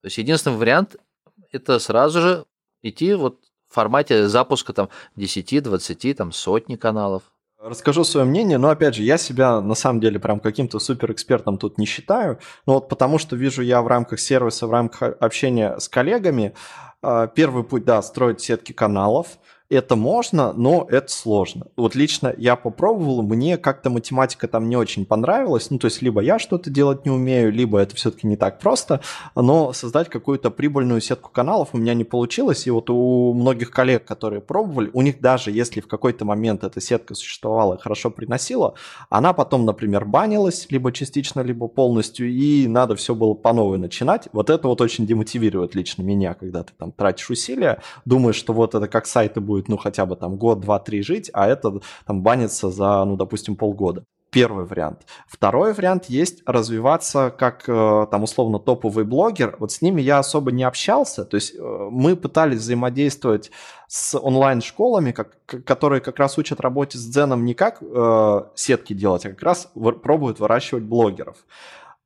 То 0.00 0.06
есть 0.06 0.18
единственный 0.18 0.56
вариант– 0.56 0.96
это 1.52 1.78
сразу 1.78 2.20
же 2.20 2.44
идти 2.82 3.14
вот 3.14 3.40
в 3.68 3.74
формате 3.74 4.28
запуска 4.28 4.72
там 4.72 4.88
10, 5.16 5.62
20, 5.62 6.16
там 6.16 6.32
сотни 6.32 6.76
каналов. 6.76 7.22
Расскажу 7.58 8.04
свое 8.04 8.26
мнение, 8.26 8.56
но 8.56 8.70
опять 8.70 8.94
же, 8.94 9.02
я 9.02 9.18
себя 9.18 9.60
на 9.60 9.74
самом 9.74 10.00
деле 10.00 10.18
прям 10.18 10.40
каким-то 10.40 10.78
суперэкспертом 10.78 11.58
тут 11.58 11.76
не 11.76 11.84
считаю, 11.84 12.38
но 12.66 12.74
вот 12.74 12.88
потому 12.88 13.18
что 13.18 13.36
вижу 13.36 13.62
я 13.62 13.82
в 13.82 13.86
рамках 13.86 14.18
сервиса, 14.18 14.66
в 14.66 14.70
рамках 14.70 15.16
общения 15.20 15.78
с 15.78 15.88
коллегами, 15.88 16.54
а, 17.02 17.26
первый 17.26 17.62
путь, 17.64 17.84
да, 17.84 18.00
строить 18.02 18.40
сетки 18.40 18.72
каналов– 18.72 19.38
это 19.70 19.94
можно, 19.94 20.52
но 20.52 20.86
это 20.90 21.10
сложно. 21.10 21.68
Вот 21.76 21.94
лично 21.94 22.34
я 22.36 22.56
попробовал, 22.56 23.22
мне 23.22 23.56
как-то 23.56 23.88
математика 23.88 24.48
там 24.48 24.68
не 24.68 24.76
очень 24.76 25.06
понравилась. 25.06 25.70
Ну, 25.70 25.78
то 25.78 25.86
есть, 25.86 26.02
либо 26.02 26.20
я 26.20 26.40
что-то 26.40 26.70
делать 26.70 27.04
не 27.04 27.12
умею, 27.12 27.52
либо 27.52 27.78
это 27.78 27.94
все-таки 27.94 28.26
не 28.26 28.36
так 28.36 28.58
просто. 28.58 29.00
Но 29.36 29.72
создать 29.72 30.08
какую-то 30.08 30.50
прибыльную 30.50 31.00
сетку 31.00 31.30
каналов 31.30 31.68
у 31.72 31.78
меня 31.78 31.94
не 31.94 32.02
получилось. 32.02 32.66
И 32.66 32.70
вот 32.70 32.90
у 32.90 33.32
многих 33.32 33.70
коллег, 33.70 34.04
которые 34.04 34.40
пробовали, 34.40 34.90
у 34.92 35.02
них 35.02 35.20
даже 35.20 35.52
если 35.52 35.80
в 35.80 35.86
какой-то 35.86 36.24
момент 36.24 36.64
эта 36.64 36.80
сетка 36.80 37.14
существовала 37.14 37.74
и 37.74 37.80
хорошо 37.80 38.10
приносила, 38.10 38.74
она 39.08 39.32
потом, 39.32 39.64
например, 39.64 40.04
банилась 40.04 40.66
либо 40.70 40.90
частично, 40.90 41.42
либо 41.42 41.68
полностью, 41.68 42.28
и 42.28 42.66
надо 42.66 42.96
все 42.96 43.14
было 43.14 43.34
по 43.34 43.52
новой 43.52 43.78
начинать. 43.78 44.28
Вот 44.32 44.50
это 44.50 44.66
вот 44.66 44.80
очень 44.80 45.06
демотивирует 45.06 45.76
лично 45.76 46.02
меня, 46.02 46.34
когда 46.34 46.64
ты 46.64 46.72
там 46.76 46.90
тратишь 46.90 47.30
усилия, 47.30 47.80
думаешь, 48.04 48.36
что 48.36 48.52
вот 48.52 48.74
это 48.74 48.88
как 48.88 49.06
сайты 49.06 49.40
будет 49.40 49.59
будет, 49.60 49.68
ну, 49.68 49.76
хотя 49.76 50.06
бы 50.06 50.16
там 50.16 50.36
год, 50.36 50.60
два, 50.60 50.78
три 50.78 51.02
жить, 51.02 51.30
а 51.32 51.48
это 51.48 51.80
там 52.06 52.22
банится 52.22 52.70
за, 52.70 53.04
ну, 53.04 53.16
допустим, 53.16 53.56
полгода. 53.56 54.04
Первый 54.30 54.64
вариант. 54.64 55.06
Второй 55.26 55.72
вариант 55.72 56.04
есть 56.04 56.42
развиваться 56.46 57.34
как 57.36 57.64
э, 57.66 58.06
там 58.12 58.22
условно 58.22 58.60
топовый 58.60 59.04
блогер. 59.04 59.56
Вот 59.58 59.72
с 59.72 59.82
ними 59.82 60.00
я 60.00 60.20
особо 60.20 60.52
не 60.52 60.62
общался. 60.62 61.24
То 61.24 61.34
есть 61.34 61.56
э, 61.56 61.88
мы 61.90 62.14
пытались 62.14 62.60
взаимодействовать 62.60 63.50
с 63.88 64.16
онлайн-школами, 64.16 65.10
как, 65.10 65.36
которые 65.64 66.00
как 66.00 66.20
раз 66.20 66.38
учат 66.38 66.60
работе 66.60 66.96
с 66.96 67.06
дзеном 67.06 67.44
не 67.44 67.54
как 67.54 67.82
э, 67.82 68.42
сетки 68.54 68.92
делать, 68.92 69.26
а 69.26 69.30
как 69.30 69.42
раз 69.42 69.68
пробуют 69.74 70.38
выращивать 70.38 70.84
блогеров. 70.84 71.38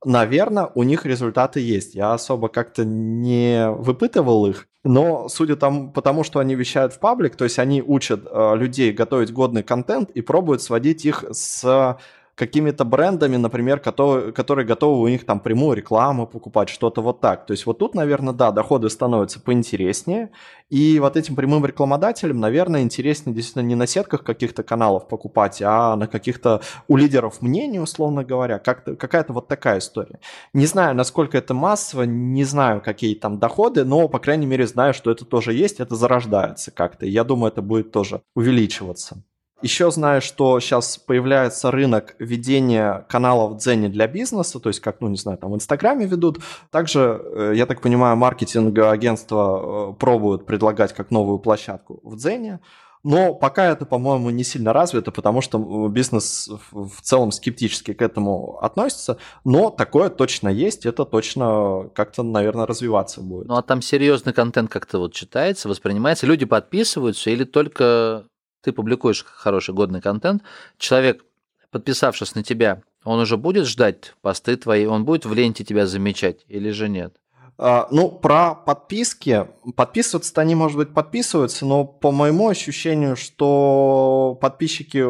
Наверное, 0.03 0.71
у 0.73 0.81
них 0.81 1.05
результаты 1.05 1.59
есть. 1.59 1.93
Я 1.93 2.13
особо 2.13 2.47
как-то 2.47 2.85
не 2.85 3.69
выпытывал 3.69 4.47
их, 4.47 4.67
но 4.85 5.27
судя 5.29 5.55
там, 5.55 5.91
потому 5.91 6.23
что 6.23 6.39
они 6.39 6.55
вещают 6.55 6.93
в 6.93 6.99
паблик, 6.99 7.35
то 7.35 7.43
есть 7.43 7.57
они 7.57 7.81
учат 7.81 8.21
э, 8.29 8.55
людей 8.55 8.93
готовить 8.93 9.33
годный 9.33 9.63
контент 9.63 10.11
и 10.11 10.21
пробуют 10.21 10.61
сводить 10.61 11.05
их 11.05 11.25
с 11.31 11.97
какими-то 12.35 12.83
брендами, 12.83 13.37
например, 13.37 13.79
которые, 13.79 14.33
которые 14.33 14.65
готовы 14.65 15.01
у 15.01 15.07
них 15.07 15.25
там 15.25 15.39
прямую 15.39 15.77
рекламу 15.77 16.27
покупать, 16.27 16.69
что-то 16.69 17.01
вот 17.01 17.21
так. 17.21 17.45
То 17.45 17.51
есть 17.51 17.65
вот 17.65 17.79
тут, 17.79 17.95
наверное, 17.95 18.33
да, 18.33 18.51
доходы 18.51 18.89
становятся 18.89 19.39
поинтереснее, 19.39 20.31
и 20.69 20.99
вот 20.99 21.15
этим 21.15 21.35
прямым 21.35 21.65
рекламодателям, 21.65 22.39
наверное, 22.39 22.81
интереснее 22.81 23.33
действительно 23.33 23.63
не 23.63 23.75
на 23.75 23.87
сетках 23.87 24.23
каких-то 24.23 24.63
каналов 24.63 25.07
покупать, 25.07 25.61
а 25.63 25.95
на 25.95 26.07
каких-то 26.07 26.61
у 26.87 26.97
лидеров 26.97 27.41
мнений, 27.41 27.79
условно 27.79 28.25
говоря, 28.25 28.59
как-то, 28.59 28.95
какая-то 28.95 29.31
вот 29.31 29.47
такая 29.47 29.79
история. 29.79 30.19
Не 30.53 30.65
знаю, 30.65 30.95
насколько 30.95 31.37
это 31.37 31.53
массово, 31.53 32.03
не 32.03 32.43
знаю, 32.43 32.81
какие 32.81 33.15
там 33.15 33.39
доходы, 33.39 33.85
но, 33.85 34.09
по 34.09 34.19
крайней 34.19 34.45
мере, 34.45 34.67
знаю, 34.67 34.93
что 34.93 35.09
это 35.09 35.23
тоже 35.23 35.53
есть, 35.53 35.79
это 35.79 35.95
зарождается 35.95 36.71
как-то. 36.71 37.05
Я 37.05 37.23
думаю, 37.23 37.51
это 37.51 37.61
будет 37.61 37.91
тоже 37.91 38.21
увеличиваться. 38.35 39.23
Еще 39.61 39.89
знаю, 39.89 40.21
что 40.21 40.59
сейчас 40.59 40.97
появляется 40.97 41.71
рынок 41.71 42.15
ведения 42.19 43.05
каналов 43.07 43.53
в 43.53 43.57
Дзене 43.57 43.87
для 43.87 44.07
бизнеса, 44.07 44.59
то 44.59 44.69
есть 44.69 44.81
как, 44.81 44.99
ну 44.99 45.07
не 45.07 45.17
знаю, 45.17 45.37
там 45.37 45.51
в 45.51 45.55
Инстаграме 45.55 46.05
ведут. 46.05 46.39
Также, 46.71 47.21
э, 47.23 47.53
я 47.55 47.65
так 47.65 47.81
понимаю, 47.81 48.17
маркетинговые 48.17 48.91
агентства 48.91 49.91
э, 49.91 49.93
пробуют 49.97 50.45
предлагать 50.45 50.93
как 50.93 51.09
новую 51.09 51.39
площадку 51.39 52.01
в 52.03 52.17
Дзене. 52.17 52.59
Но 53.05 53.35
пока 53.35 53.65
это, 53.65 53.85
по-моему, 53.85 54.31
не 54.31 54.43
сильно 54.43 54.73
развито, 54.73 55.11
потому 55.11 55.41
что 55.41 55.87
бизнес 55.89 56.49
в 56.71 57.01
целом 57.01 57.31
скептически 57.31 57.93
к 57.93 58.01
этому 58.01 58.57
относится. 58.61 59.19
Но 59.43 59.69
такое 59.69 60.09
точно 60.09 60.49
есть, 60.49 60.87
это 60.87 61.05
точно 61.05 61.91
как-то, 61.93 62.23
наверное, 62.23 62.65
развиваться 62.65 63.21
будет. 63.21 63.47
Ну 63.47 63.57
а 63.57 63.61
там 63.61 63.83
серьезный 63.83 64.33
контент 64.33 64.71
как-то 64.71 64.97
вот 64.97 65.13
читается, 65.13 65.69
воспринимается, 65.69 66.25
люди 66.25 66.45
подписываются 66.45 67.29
или 67.29 67.43
только 67.43 68.25
ты 68.65 68.71
публикуешь 68.71 69.23
хороший 69.23 69.75
годный 69.75 70.01
контент, 70.01 70.41
человек, 70.79 71.23
подписавшись 71.69 72.33
на 72.33 72.43
тебя, 72.43 72.81
он 73.03 73.19
уже 73.19 73.37
будет 73.37 73.67
ждать 73.67 74.15
посты 74.21 74.57
твои, 74.57 74.87
он 74.87 75.05
будет 75.05 75.25
в 75.25 75.33
ленте 75.35 75.63
тебя 75.63 75.85
замечать 75.85 76.43
или 76.47 76.71
же 76.71 76.89
нет? 76.89 77.15
А, 77.57 77.87
ну, 77.89 78.09
про 78.09 78.53
подписки. 78.53 79.47
Подписываться-то 79.75 80.41
они, 80.41 80.55
может 80.55 80.77
быть, 80.77 80.93
подписываются, 80.93 81.65
но 81.65 81.85
по 81.85 82.11
моему 82.11 82.49
ощущению, 82.49 83.15
что 83.15 84.37
подписчики, 84.41 85.05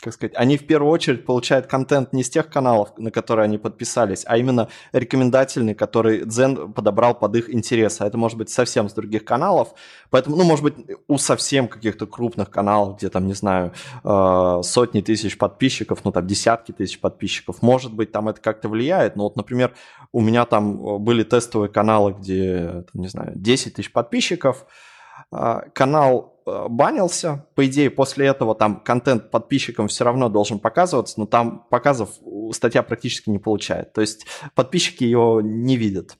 как 0.00 0.14
сказать, 0.14 0.32
они 0.36 0.56
в 0.56 0.66
первую 0.66 0.90
очередь 0.90 1.26
получают 1.26 1.66
контент 1.66 2.12
не 2.14 2.24
с 2.24 2.30
тех 2.30 2.48
каналов, 2.48 2.96
на 2.96 3.10
которые 3.10 3.44
они 3.44 3.58
подписались, 3.58 4.24
а 4.26 4.38
именно 4.38 4.68
рекомендательный, 4.92 5.74
который 5.74 6.24
Дзен 6.24 6.72
подобрал 6.72 7.14
под 7.14 7.36
их 7.36 7.54
интересы. 7.54 8.02
А 8.02 8.06
это 8.06 8.16
может 8.16 8.38
быть 8.38 8.48
совсем 8.48 8.88
с 8.88 8.94
других 8.94 9.24
каналов. 9.24 9.74
Поэтому, 10.10 10.36
ну, 10.36 10.44
может 10.44 10.64
быть, 10.64 10.74
у 11.08 11.18
совсем 11.18 11.68
каких-то 11.68 12.06
крупных 12.06 12.50
каналов, 12.50 12.96
где 12.96 13.10
там, 13.10 13.26
не 13.26 13.34
знаю, 13.34 13.72
э, 14.02 14.60
сотни 14.64 15.02
тысяч 15.02 15.36
подписчиков, 15.36 16.00
ну, 16.04 16.10
там, 16.10 16.26
десятки 16.26 16.72
тысяч 16.72 16.98
подписчиков, 16.98 17.60
может 17.60 17.92
быть, 17.92 18.12
там 18.12 18.28
это 18.30 18.40
как-то 18.40 18.68
влияет. 18.70 19.14
Но 19.14 19.24
вот, 19.24 19.36
например, 19.36 19.74
у 20.10 20.20
меня 20.20 20.46
там 20.46 21.02
были 21.02 21.22
тестовые 21.22 21.68
каналы, 21.68 21.81
каналы, 21.82 22.12
где, 22.12 22.84
не 22.94 23.08
знаю, 23.08 23.32
10 23.34 23.74
тысяч 23.74 23.92
подписчиков, 23.92 24.66
а, 25.32 25.62
канал 25.74 26.40
а, 26.46 26.68
банился, 26.68 27.44
по 27.56 27.66
идее, 27.66 27.90
после 27.90 28.28
этого 28.28 28.54
там 28.54 28.80
контент 28.80 29.32
подписчикам 29.32 29.88
все 29.88 30.04
равно 30.04 30.28
должен 30.28 30.60
показываться, 30.60 31.18
но 31.18 31.26
там 31.26 31.66
показов 31.70 32.10
статья 32.52 32.84
практически 32.84 33.30
не 33.30 33.40
получает. 33.40 33.92
То 33.94 34.00
есть 34.00 34.26
подписчики 34.54 35.02
его 35.02 35.40
не 35.40 35.76
видят 35.76 36.16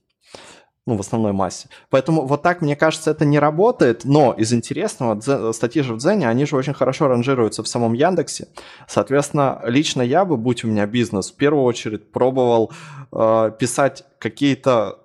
ну, 0.85 0.97
в 0.97 1.01
основной 1.01 1.33
массе. 1.33 1.69
Поэтому 1.91 2.27
вот 2.27 2.43
так, 2.43 2.61
мне 2.61 2.75
кажется, 2.75 3.13
это 3.13 3.25
не 3.25 3.39
работает, 3.39 4.05
но 4.05 4.33
из 4.33 4.53
интересного, 4.53 5.53
статьи 5.53 5.83
же 5.83 5.95
в 5.95 5.99
Дзене, 5.99 6.29
они 6.29 6.45
же 6.45 6.57
очень 6.57 6.75
хорошо 6.75 7.07
ранжируются 7.07 7.63
в 7.63 7.69
самом 7.69 7.93
Яндексе. 7.93 8.49
Соответственно, 8.89 9.63
лично 9.65 10.03
я 10.03 10.25
бы, 10.25 10.37
будь 10.37 10.65
у 10.65 10.69
меня 10.69 10.87
бизнес, 10.87 11.31
в 11.31 11.37
первую 11.37 11.63
очередь 11.63 12.11
пробовал 12.11 12.73
э, 13.13 13.53
писать 13.61 14.05
какие-то 14.19 15.02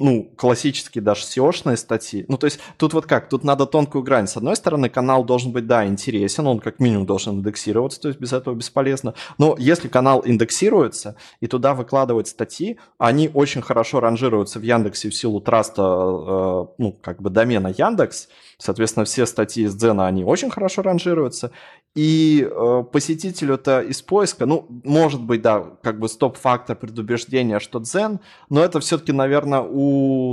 ну, 0.00 0.28
классические 0.36 1.02
даже 1.02 1.22
SEO-шные 1.22 1.76
статьи. 1.76 2.24
Ну, 2.28 2.36
то 2.36 2.46
есть 2.46 2.58
тут 2.78 2.94
вот 2.94 3.06
как, 3.06 3.28
тут 3.28 3.44
надо 3.44 3.64
тонкую 3.64 4.02
грань. 4.02 4.26
С 4.26 4.36
одной 4.36 4.56
стороны, 4.56 4.88
канал 4.88 5.24
должен 5.24 5.52
быть, 5.52 5.66
да, 5.66 5.86
интересен, 5.86 6.46
он 6.46 6.58
как 6.58 6.80
минимум 6.80 7.06
должен 7.06 7.36
индексироваться, 7.36 8.00
то 8.00 8.08
есть 8.08 8.18
без 8.18 8.32
этого 8.32 8.54
бесполезно. 8.54 9.14
Но 9.38 9.54
если 9.56 9.86
канал 9.86 10.22
индексируется 10.24 11.16
и 11.40 11.46
туда 11.46 11.74
выкладывают 11.74 12.26
статьи, 12.26 12.78
они 12.98 13.30
очень 13.32 13.62
хорошо 13.62 14.00
ранжируются 14.00 14.58
в 14.58 14.62
Яндексе 14.62 15.10
в 15.10 15.14
силу 15.14 15.40
траста, 15.40 15.82
э, 15.82 16.66
ну, 16.78 16.98
как 17.00 17.22
бы 17.22 17.30
домена 17.30 17.68
Яндекс, 17.68 18.28
Соответственно, 18.58 19.04
все 19.04 19.26
статьи 19.26 19.64
из 19.64 19.74
Дзена, 19.74 20.06
они 20.06 20.24
очень 20.24 20.50
хорошо 20.50 20.82
ранжируются. 20.82 21.50
И 21.94 22.48
э, 22.50 22.84
посетителю-то 22.90 23.80
из 23.80 24.02
поиска, 24.02 24.46
ну, 24.46 24.66
может 24.84 25.22
быть, 25.22 25.42
да, 25.42 25.76
как 25.82 25.98
бы 25.98 26.08
стоп-фактор 26.08 26.76
предубеждения, 26.76 27.60
что 27.60 27.78
Дзен, 27.78 28.20
но 28.48 28.64
это 28.64 28.80
все-таки, 28.80 29.12
наверное, 29.12 29.60
у 29.60 29.83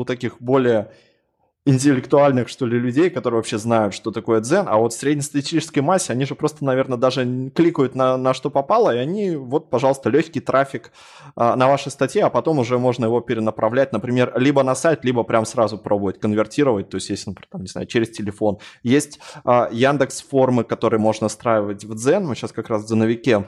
таких 0.08 0.38
более 0.40 0.92
интеллектуальных, 1.64 2.50
что 2.50 2.66
ли, 2.66 2.80
людей, 2.80 3.12
которые 3.12 3.38
вообще 3.38 3.60
знают, 3.60 3.94
что 3.94 4.12
такое 4.12 4.42
дзен, 4.42 4.66
а 4.68 4.78
вот 4.78 4.94
в 4.94 4.98
среднестатистической 4.98 5.84
массе 5.84 6.12
они 6.12 6.26
же 6.26 6.34
просто, 6.34 6.66
наверное, 6.66 6.98
даже 6.98 7.52
кликают 7.54 7.94
на, 7.94 8.18
на 8.18 8.34
что 8.34 8.50
попало, 8.50 8.96
и 8.96 8.98
они, 8.98 9.36
вот, 9.36 9.70
пожалуйста, 9.70 10.10
легкий 10.10 10.40
трафик 10.40 10.92
а, 11.36 11.56
на 11.56 11.68
ваши 11.68 11.92
статьи, 11.92 12.20
а 12.20 12.32
потом 12.32 12.58
уже 12.58 12.80
можно 12.80 13.06
его 13.06 13.22
перенаправлять, 13.22 13.94
например, 13.94 14.34
либо 14.38 14.64
на 14.64 14.74
сайт, 14.74 15.06
либо 15.06 15.24
прям 15.24 15.46
сразу 15.46 15.78
пробовать 15.78 16.20
конвертировать, 16.20 16.90
то 16.90 16.96
есть 16.96 17.12
если, 17.12 17.30
например, 17.30 17.48
там, 17.52 17.62
не 17.62 17.68
знаю, 17.68 17.86
через 17.86 18.10
телефон. 18.10 18.58
Есть 18.82 19.20
а, 19.44 19.70
Яндекс 19.72 20.24
формы, 20.24 20.64
которые 20.64 21.00
можно 21.00 21.28
встраивать 21.28 21.86
в 21.86 21.94
дзен, 21.94 22.26
мы 22.26 22.36
сейчас 22.36 22.52
как 22.54 22.70
раз 22.70 22.84
в 22.84 22.88
дзеновике 22.88 23.46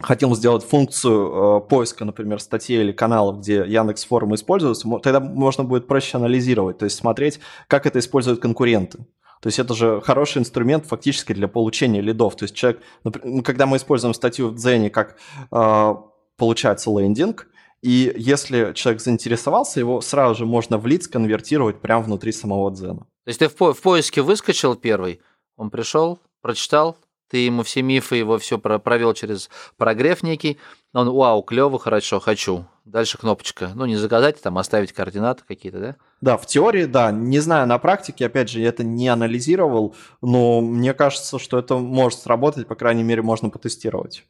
хотел 0.00 0.34
сделать 0.34 0.64
функцию 0.64 1.58
э, 1.58 1.68
поиска, 1.68 2.04
например, 2.04 2.40
статей 2.40 2.80
или 2.80 2.92
каналов, 2.92 3.40
где 3.40 3.64
Яндекс 3.66 4.04
формы 4.04 4.34
используются, 4.36 4.88
тогда 5.02 5.20
можно 5.20 5.64
будет 5.64 5.86
проще 5.86 6.16
анализировать, 6.16 6.78
то 6.78 6.84
есть 6.84 6.96
смотреть, 6.96 7.40
как 7.68 7.86
это 7.86 7.98
используют 7.98 8.40
конкуренты. 8.40 8.98
То 9.40 9.46
есть 9.46 9.58
это 9.58 9.74
же 9.74 10.00
хороший 10.02 10.38
инструмент 10.38 10.84
фактически 10.86 11.32
для 11.32 11.48
получения 11.48 12.02
лидов. 12.02 12.36
То 12.36 12.44
есть 12.44 12.54
человек, 12.54 12.82
например, 13.04 13.42
когда 13.42 13.66
мы 13.66 13.78
используем 13.78 14.12
статью 14.12 14.48
в 14.48 14.54
Дзене 14.56 14.90
как 14.90 15.16
э, 15.50 15.94
получается 16.36 16.90
лендинг, 16.90 17.46
и 17.82 18.12
если 18.16 18.72
человек 18.74 19.00
заинтересовался, 19.00 19.80
его 19.80 20.02
сразу 20.02 20.34
же 20.34 20.46
можно 20.46 20.76
в 20.76 20.86
лид 20.86 21.06
конвертировать 21.08 21.80
прямо 21.80 22.04
внутри 22.04 22.32
самого 22.32 22.70
Дзена. 22.70 23.06
То 23.24 23.28
есть 23.28 23.38
ты 23.38 23.48
в, 23.48 23.56
по- 23.56 23.72
в 23.72 23.80
поиске 23.80 24.20
выскочил 24.20 24.74
первый, 24.76 25.20
он 25.56 25.70
пришел, 25.70 26.18
прочитал, 26.42 26.98
ты 27.30 27.38
ему 27.38 27.62
все 27.62 27.82
мифы, 27.82 28.16
его 28.16 28.38
все 28.38 28.58
провел 28.58 29.14
через 29.14 29.48
прогрев 29.76 30.22
некий, 30.22 30.58
он, 30.92 31.08
вау, 31.08 31.42
клево, 31.42 31.78
хорошо, 31.78 32.18
хочу. 32.18 32.66
Дальше 32.84 33.16
кнопочка. 33.18 33.70
Ну, 33.76 33.86
не 33.86 33.94
заказать, 33.94 34.42
там 34.42 34.58
оставить 34.58 34.92
координаты 34.92 35.44
какие-то, 35.46 35.78
да? 35.78 35.96
Да, 36.20 36.36
в 36.36 36.46
теории, 36.46 36.86
да. 36.86 37.12
Не 37.12 37.38
знаю, 37.38 37.68
на 37.68 37.78
практике, 37.78 38.26
опять 38.26 38.50
же, 38.50 38.60
я 38.60 38.68
это 38.68 38.82
не 38.82 39.06
анализировал, 39.06 39.94
но 40.20 40.60
мне 40.60 40.92
кажется, 40.92 41.38
что 41.38 41.58
это 41.58 41.76
может 41.76 42.18
сработать, 42.18 42.66
по 42.66 42.74
крайней 42.74 43.04
мере, 43.04 43.22
можно 43.22 43.48
потестировать. 43.48 44.24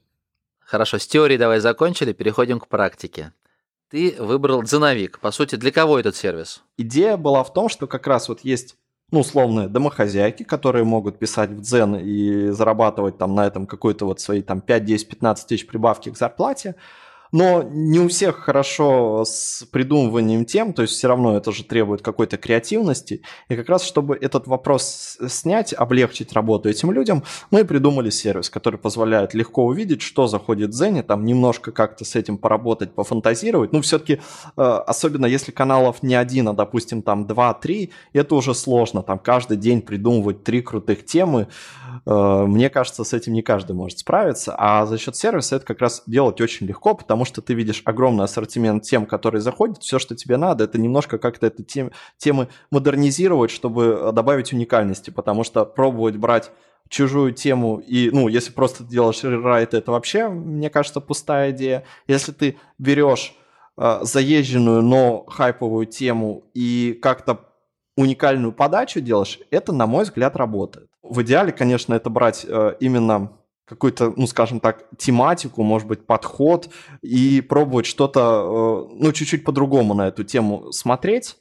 Хорошо, 0.60 0.98
с 0.98 1.06
теорией 1.06 1.38
давай 1.38 1.60
закончили, 1.60 2.12
переходим 2.12 2.60
к 2.60 2.68
практике. 2.68 3.32
Ты 3.88 4.14
выбрал 4.18 4.62
дзеновик. 4.62 5.18
По 5.18 5.30
сути, 5.30 5.56
для 5.56 5.72
кого 5.72 5.98
этот 5.98 6.14
сервис? 6.14 6.62
Идея 6.76 7.16
была 7.16 7.42
в 7.42 7.52
том, 7.52 7.68
что 7.70 7.86
как 7.86 8.06
раз 8.06 8.28
вот 8.28 8.40
есть 8.40 8.76
ну, 9.10 9.20
условные 9.20 9.68
домохозяйки, 9.68 10.42
которые 10.42 10.84
могут 10.84 11.18
писать 11.18 11.50
в 11.50 11.60
Дзен 11.60 11.96
и 11.96 12.50
зарабатывать 12.50 13.18
там 13.18 13.34
на 13.34 13.46
этом 13.46 13.66
какой-то 13.66 14.06
вот 14.06 14.20
свои 14.20 14.42
там 14.42 14.60
5, 14.60 14.84
10, 14.84 15.08
15 15.08 15.46
тысяч 15.48 15.66
прибавки 15.66 16.10
к 16.10 16.16
зарплате, 16.16 16.76
но 17.32 17.62
не 17.62 18.00
у 18.00 18.08
всех 18.08 18.36
хорошо 18.36 19.24
с 19.24 19.64
придумыванием 19.70 20.44
тем, 20.44 20.72
то 20.72 20.82
есть 20.82 20.94
все 20.94 21.08
равно 21.08 21.36
это 21.36 21.52
же 21.52 21.64
требует 21.64 22.02
какой-то 22.02 22.36
креативности. 22.36 23.22
И 23.48 23.56
как 23.56 23.68
раз, 23.68 23.84
чтобы 23.84 24.16
этот 24.16 24.46
вопрос 24.46 25.18
снять, 25.28 25.72
облегчить 25.72 26.32
работу 26.32 26.68
этим 26.68 26.90
людям, 26.90 27.22
мы 27.50 27.64
придумали 27.64 28.10
сервис, 28.10 28.50
который 28.50 28.78
позволяет 28.78 29.34
легко 29.34 29.64
увидеть, 29.64 30.02
что 30.02 30.26
заходит 30.26 30.70
в 30.70 30.74
Зене, 30.74 31.02
там 31.02 31.24
немножко 31.24 31.72
как-то 31.72 32.04
с 32.04 32.16
этим 32.16 32.38
поработать, 32.38 32.94
пофантазировать. 32.94 33.72
Ну, 33.72 33.80
все-таки, 33.80 34.20
э, 34.56 34.62
особенно 34.62 35.26
если 35.26 35.52
каналов 35.52 36.02
не 36.02 36.14
один, 36.14 36.48
а, 36.48 36.52
допустим, 36.52 37.02
там 37.02 37.26
2-3, 37.26 37.90
это 38.12 38.34
уже 38.34 38.54
сложно. 38.54 39.02
Там 39.02 39.18
каждый 39.18 39.56
день 39.56 39.82
придумывать 39.82 40.44
три 40.44 40.62
крутых 40.62 41.04
темы. 41.04 41.48
Э, 42.06 42.44
мне 42.46 42.70
кажется, 42.70 43.04
с 43.04 43.12
этим 43.12 43.32
не 43.32 43.42
каждый 43.42 43.72
может 43.72 43.98
справиться. 43.98 44.54
А 44.56 44.86
за 44.86 44.98
счет 44.98 45.16
сервиса 45.16 45.56
это 45.56 45.66
как 45.66 45.80
раз 45.80 46.02
делать 46.06 46.40
очень 46.40 46.66
легко, 46.66 46.94
потому 46.94 47.19
потому 47.20 47.35
что 47.35 47.42
ты 47.42 47.52
видишь 47.52 47.83
огромный 47.85 48.24
ассортимент 48.24 48.83
тем, 48.83 49.04
которые 49.04 49.42
заходят, 49.42 49.83
все, 49.83 49.98
что 49.98 50.16
тебе 50.16 50.38
надо, 50.38 50.64
это 50.64 50.80
немножко 50.80 51.18
как-то 51.18 51.48
эти 51.48 51.61
тем, 51.61 51.90
темы 52.16 52.48
модернизировать, 52.70 53.50
чтобы 53.50 53.98
э, 54.00 54.12
добавить 54.12 54.54
уникальности, 54.54 55.11
потому 55.11 55.44
что 55.44 55.66
пробовать 55.66 56.16
брать 56.16 56.50
чужую 56.88 57.33
тему 57.33 57.76
и, 57.87 58.09
ну, 58.11 58.28
если 58.28 58.52
просто 58.52 58.85
делаешь 58.85 59.22
рерайт, 59.22 59.74
это 59.74 59.92
вообще, 59.92 60.28
мне 60.28 60.70
кажется, 60.70 61.02
пустая 61.02 61.50
идея. 61.50 61.85
Если 62.09 62.33
ты 62.33 62.56
берешь 62.78 63.35
э, 63.76 63.98
заезженную, 64.00 64.80
но 64.80 65.26
хайповую 65.28 65.85
тему 65.85 66.44
и 66.54 66.98
как-то 67.02 67.40
уникальную 67.98 68.52
подачу 68.52 69.02
делаешь, 69.02 69.40
это, 69.50 69.72
на 69.74 69.87
мой 69.87 70.04
взгляд, 70.04 70.37
работает. 70.37 70.88
В 71.02 71.20
идеале, 71.20 71.52
конечно, 71.52 71.92
это 71.92 72.09
брать 72.09 72.46
э, 72.48 72.76
именно 72.80 73.33
какую-то, 73.70 74.12
ну, 74.16 74.26
скажем 74.26 74.59
так, 74.59 74.85
тематику, 74.98 75.62
может 75.62 75.87
быть, 75.87 76.04
подход 76.04 76.68
и 77.02 77.40
пробовать 77.40 77.87
что-то, 77.87 78.20
э, 78.20 78.94
ну, 78.98 79.12
чуть-чуть 79.12 79.44
по-другому 79.44 79.94
на 79.94 80.09
эту 80.09 80.24
тему 80.24 80.72
смотреть 80.72 81.37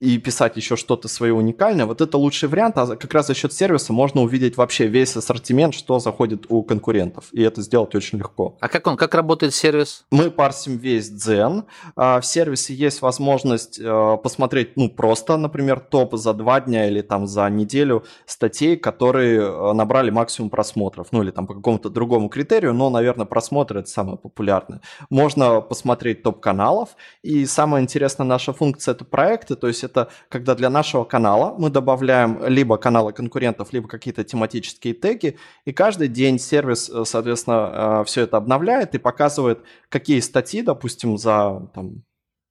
и 0.00 0.16
писать 0.18 0.56
еще 0.56 0.76
что-то 0.76 1.08
свое 1.08 1.32
уникальное, 1.32 1.84
вот 1.84 2.00
это 2.00 2.18
лучший 2.18 2.48
вариант, 2.48 2.78
а 2.78 2.96
как 2.96 3.12
раз 3.12 3.26
за 3.26 3.34
счет 3.34 3.52
сервиса 3.52 3.92
можно 3.92 4.22
увидеть 4.22 4.56
вообще 4.56 4.86
весь 4.86 5.16
ассортимент, 5.16 5.74
что 5.74 5.98
заходит 5.98 6.46
у 6.48 6.62
конкурентов, 6.62 7.26
и 7.32 7.42
это 7.42 7.62
сделать 7.62 7.94
очень 7.94 8.18
легко. 8.18 8.56
А 8.60 8.68
как 8.68 8.86
он, 8.86 8.96
как 8.96 9.14
работает 9.14 9.54
сервис? 9.54 10.04
Мы 10.10 10.30
парсим 10.30 10.76
весь 10.76 11.10
дзен, 11.10 11.64
а, 11.96 12.20
в 12.20 12.26
сервисе 12.26 12.74
есть 12.74 13.02
возможность 13.02 13.80
э, 13.80 14.16
посмотреть, 14.22 14.76
ну, 14.76 14.88
просто, 14.88 15.36
например, 15.36 15.80
топ 15.80 16.14
за 16.14 16.32
два 16.32 16.60
дня 16.60 16.88
или 16.88 17.02
там 17.02 17.26
за 17.26 17.48
неделю 17.50 18.04
статей, 18.24 18.76
которые 18.76 19.40
э, 19.40 19.72
набрали 19.72 20.10
максимум 20.10 20.50
просмотров, 20.50 21.08
ну, 21.10 21.22
или 21.22 21.32
там 21.32 21.48
по 21.48 21.54
какому-то 21.54 21.90
другому 21.90 22.28
критерию, 22.28 22.72
но, 22.72 22.88
наверное, 22.88 23.26
просмотры 23.26 23.80
это 23.80 23.88
самое 23.88 24.16
популярное. 24.16 24.80
Можно 25.10 25.60
посмотреть 25.60 26.22
топ 26.22 26.38
каналов, 26.40 26.90
и 27.22 27.46
самая 27.46 27.82
интересная 27.82 28.26
наша 28.26 28.52
функция 28.52 28.94
это 28.94 29.04
проекты, 29.04 29.56
то 29.56 29.66
есть 29.66 29.87
это 29.88 30.08
когда 30.28 30.54
для 30.54 30.70
нашего 30.70 31.04
канала 31.04 31.54
мы 31.58 31.70
добавляем 31.70 32.44
либо 32.46 32.76
каналы 32.76 33.12
конкурентов, 33.12 33.72
либо 33.72 33.88
какие-то 33.88 34.24
тематические 34.24 34.94
теги, 34.94 35.36
и 35.64 35.72
каждый 35.72 36.08
день 36.08 36.38
сервис, 36.38 36.88
э, 36.88 37.04
соответственно, 37.04 38.00
э, 38.02 38.04
все 38.04 38.22
это 38.22 38.36
обновляет 38.36 38.94
и 38.94 38.98
показывает, 38.98 39.60
какие 39.88 40.20
статьи, 40.20 40.62
допустим, 40.62 41.18
за 41.18 41.68
там, 41.74 42.04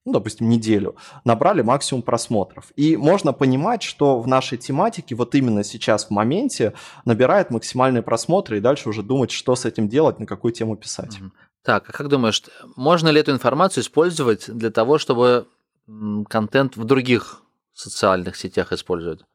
ну, 0.06 0.14
допустим, 0.14 0.48
неделю, 0.48 0.96
набрали 1.26 1.62
максимум 1.62 2.02
просмотров. 2.02 2.72
И 2.78 2.96
можно 2.96 3.34
понимать, 3.34 3.84
что 3.84 4.22
в 4.22 4.28
нашей 4.28 4.58
тематике 4.58 5.16
вот 5.16 5.36
именно 5.36 5.66
сейчас 5.66 6.06
в 6.06 6.12
моменте 6.12 6.74
набирает 7.04 7.52
максимальные 7.52 8.04
просмотры 8.04 8.58
и 8.58 8.62
дальше 8.62 8.88
уже 8.88 9.04
думать, 9.04 9.32
что 9.32 9.56
с 9.56 9.66
этим 9.66 9.90
делать, 9.90 10.20
на 10.20 10.26
какую 10.26 10.54
тему 10.54 10.78
писать. 10.78 11.20
Так, 11.68 11.90
а 11.90 11.92
как 11.92 12.08
думаешь, 12.08 12.42
можно 12.78 13.10
ли 13.10 13.20
эту 13.20 13.34
информацию 13.34 13.84
использовать 13.84 14.50
для 14.50 14.72
того, 14.72 14.98
чтобы 14.98 15.48
контент 16.30 16.78
в 16.78 16.84
других 16.86 17.42
социальных 17.74 18.36
сетях 18.36 18.74
используют? 18.74 19.26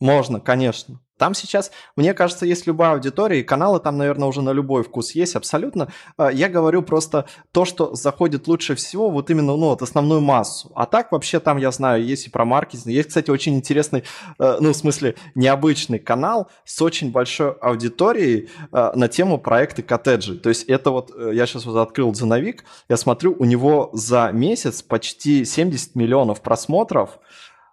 Можно, 0.00 0.40
конечно. 0.40 0.98
Там 1.20 1.34
сейчас, 1.34 1.70
мне 1.96 2.14
кажется, 2.14 2.46
есть 2.46 2.66
любая 2.66 2.92
аудитория, 2.92 3.40
и 3.40 3.42
каналы 3.42 3.78
там, 3.78 3.98
наверное, 3.98 4.26
уже 4.26 4.40
на 4.40 4.52
любой 4.52 4.82
вкус 4.82 5.14
есть 5.14 5.36
абсолютно. 5.36 5.88
А, 6.16 6.30
я 6.30 6.48
говорю 6.48 6.80
просто 6.80 7.26
то, 7.52 7.66
что 7.66 7.94
заходит 7.94 8.48
лучше 8.48 8.74
всего, 8.74 9.10
вот 9.10 9.28
именно, 9.28 9.54
ну, 9.54 9.68
вот 9.68 9.82
основную 9.82 10.22
массу. 10.22 10.72
А 10.74 10.86
так 10.86 11.12
вообще 11.12 11.38
там, 11.38 11.58
я 11.58 11.72
знаю, 11.72 12.02
есть 12.02 12.26
и 12.26 12.30
про 12.30 12.46
маркетинг. 12.46 12.86
Есть, 12.86 13.08
кстати, 13.08 13.30
очень 13.30 13.54
интересный, 13.54 14.04
э, 14.38 14.56
ну, 14.60 14.72
в 14.72 14.76
смысле, 14.76 15.14
необычный 15.34 15.98
канал 15.98 16.48
с 16.64 16.80
очень 16.80 17.12
большой 17.12 17.52
аудиторией 17.52 18.48
э, 18.72 18.92
на 18.94 19.08
тему 19.08 19.36
проекты 19.36 19.82
коттеджи. 19.82 20.38
То 20.38 20.48
есть 20.48 20.64
это 20.64 20.90
вот, 20.90 21.10
э, 21.14 21.32
я 21.34 21.44
сейчас 21.44 21.66
вот 21.66 21.76
открыл 21.76 22.12
Дзеновик, 22.12 22.64
я 22.88 22.96
смотрю, 22.96 23.36
у 23.38 23.44
него 23.44 23.90
за 23.92 24.30
месяц 24.32 24.80
почти 24.80 25.44
70 25.44 25.96
миллионов 25.96 26.40
просмотров 26.40 27.18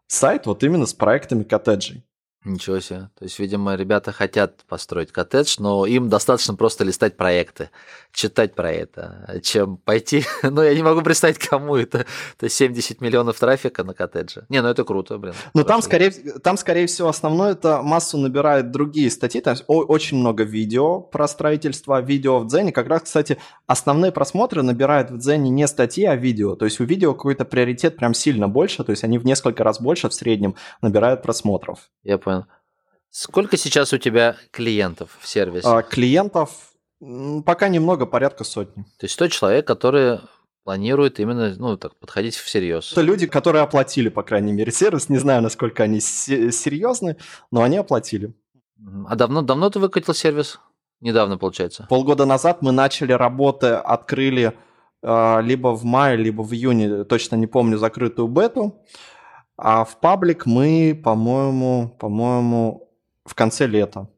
сайт 0.08 0.48
вот 0.48 0.66
именно 0.66 0.86
с 0.86 0.94
проектами 0.94 1.44
коттеджей. 1.44 2.04
Ничего 2.46 2.80
себе. 2.80 3.10
То 3.18 3.26
есть, 3.26 3.40
видимо, 3.40 3.76
ребята 3.76 4.12
хотят 4.12 4.64
построить 4.68 5.12
коттедж, 5.12 5.56
но 5.60 5.86
им 5.86 6.08
достаточно 6.08 6.56
просто 6.56 6.84
листать 6.84 7.18
проекты, 7.18 7.72
читать 8.14 8.56
про 8.56 8.72
это, 8.72 9.40
чем 9.44 9.78
пойти. 9.78 10.24
Ну, 10.58 10.64
я 10.64 10.74
не 10.74 10.82
могу 10.82 11.02
представить, 11.02 11.38
кому 11.40 11.76
это. 11.76 12.06
То 12.38 12.46
есть 12.46 12.56
70 12.56 13.02
миллионов 13.02 13.38
трафика 13.38 13.84
на 13.84 13.94
коттедже. 13.94 14.46
Не, 14.50 14.62
ну 14.62 14.70
это 14.70 14.86
круто, 14.86 15.18
блин. 15.18 15.34
Ну, 15.54 15.64
там 15.64 15.82
скорее, 15.82 16.12
там, 16.12 16.58
скорее 16.58 16.88
всего, 16.88 17.10
основное 17.10 17.52
это 17.52 17.82
массу 17.84 18.18
набирает 18.18 18.72
другие 18.72 19.12
статьи. 19.12 19.42
Там 19.42 19.58
очень 19.68 20.18
много 20.18 20.44
видео 20.44 21.02
про 21.02 21.28
строительство, 21.28 22.02
видео 22.02 22.40
в 22.40 22.48
Дзене. 22.48 22.72
Как 22.72 22.88
раз, 22.88 23.04
кстати, 23.04 23.38
основные 23.68 24.12
просмотры 24.12 24.64
набирают 24.64 25.12
в 25.12 25.18
Дзене 25.18 25.50
не 25.50 25.68
статьи, 25.68 26.06
а 26.06 26.16
видео. 26.16 26.56
То 26.56 26.66
есть 26.66 26.80
у 26.80 26.86
видео 26.86 27.14
какой-то 27.14 27.46
приоритет 27.46 27.98
прям 27.98 28.14
сильно 28.14 28.48
больше. 28.48 28.84
То 28.84 28.92
есть 28.92 29.04
они 29.04 29.18
в 29.18 29.26
несколько 29.26 29.64
раз 29.64 29.82
больше 29.82 30.08
в 30.08 30.14
среднем 30.14 30.56
набирают 30.82 31.22
просмотров. 31.24 31.90
Я 32.04 32.18
понял. 32.18 32.37
Сколько 33.10 33.58
сейчас 33.58 33.94
у 33.94 33.98
тебя 33.98 34.38
клиентов 34.52 35.18
в 35.20 35.28
сервисе? 35.28 35.68
А, 35.68 35.82
клиентов 35.82 36.74
пока 37.46 37.68
немного, 37.68 38.06
порядка 38.06 38.44
сотни. 38.44 38.84
То 38.84 39.06
есть 39.06 39.14
100 39.14 39.28
человек, 39.28 39.68
которые 39.68 40.22
планируют 40.64 41.20
именно 41.20 41.56
ну, 41.58 41.78
так, 41.78 41.96
подходить 41.96 42.36
всерьез. 42.36 42.92
Это 42.92 43.02
люди, 43.02 43.26
которые 43.26 43.62
оплатили, 43.62 44.10
по 44.10 44.24
крайней 44.24 44.52
мере, 44.52 44.72
сервис. 44.72 45.10
Не 45.10 45.18
знаю, 45.18 45.42
насколько 45.42 45.84
они 45.84 46.00
серьезны, 46.02 47.18
но 47.52 47.64
они 47.64 47.78
оплатили. 47.78 48.34
А 49.08 49.16
давно, 49.16 49.42
давно 49.42 49.70
ты 49.70 49.80
выкатил 49.80 50.14
сервис? 50.14 50.60
Недавно, 51.00 51.38
получается. 51.38 51.86
Полгода 51.90 52.26
назад 52.26 52.62
мы 52.62 52.72
начали 52.72 53.14
работы, 53.14 53.68
открыли 53.68 54.54
э, 55.04 55.42
либо 55.42 55.70
в 55.70 55.84
мае, 55.84 56.18
либо 56.18 56.42
в 56.42 56.54
июне, 56.54 57.04
точно 57.04 57.36
не 57.36 57.48
помню, 57.48 57.78
закрытую 57.78 58.28
бету. 58.28 58.84
А 59.56 59.86
в 59.86 60.00
паблик 60.00 60.46
мы, 60.46 61.00
по-моему, 61.04 61.96
по-моему, 62.00 62.87
в 63.28 63.36
конце 63.36 63.68
лета. 63.68 64.10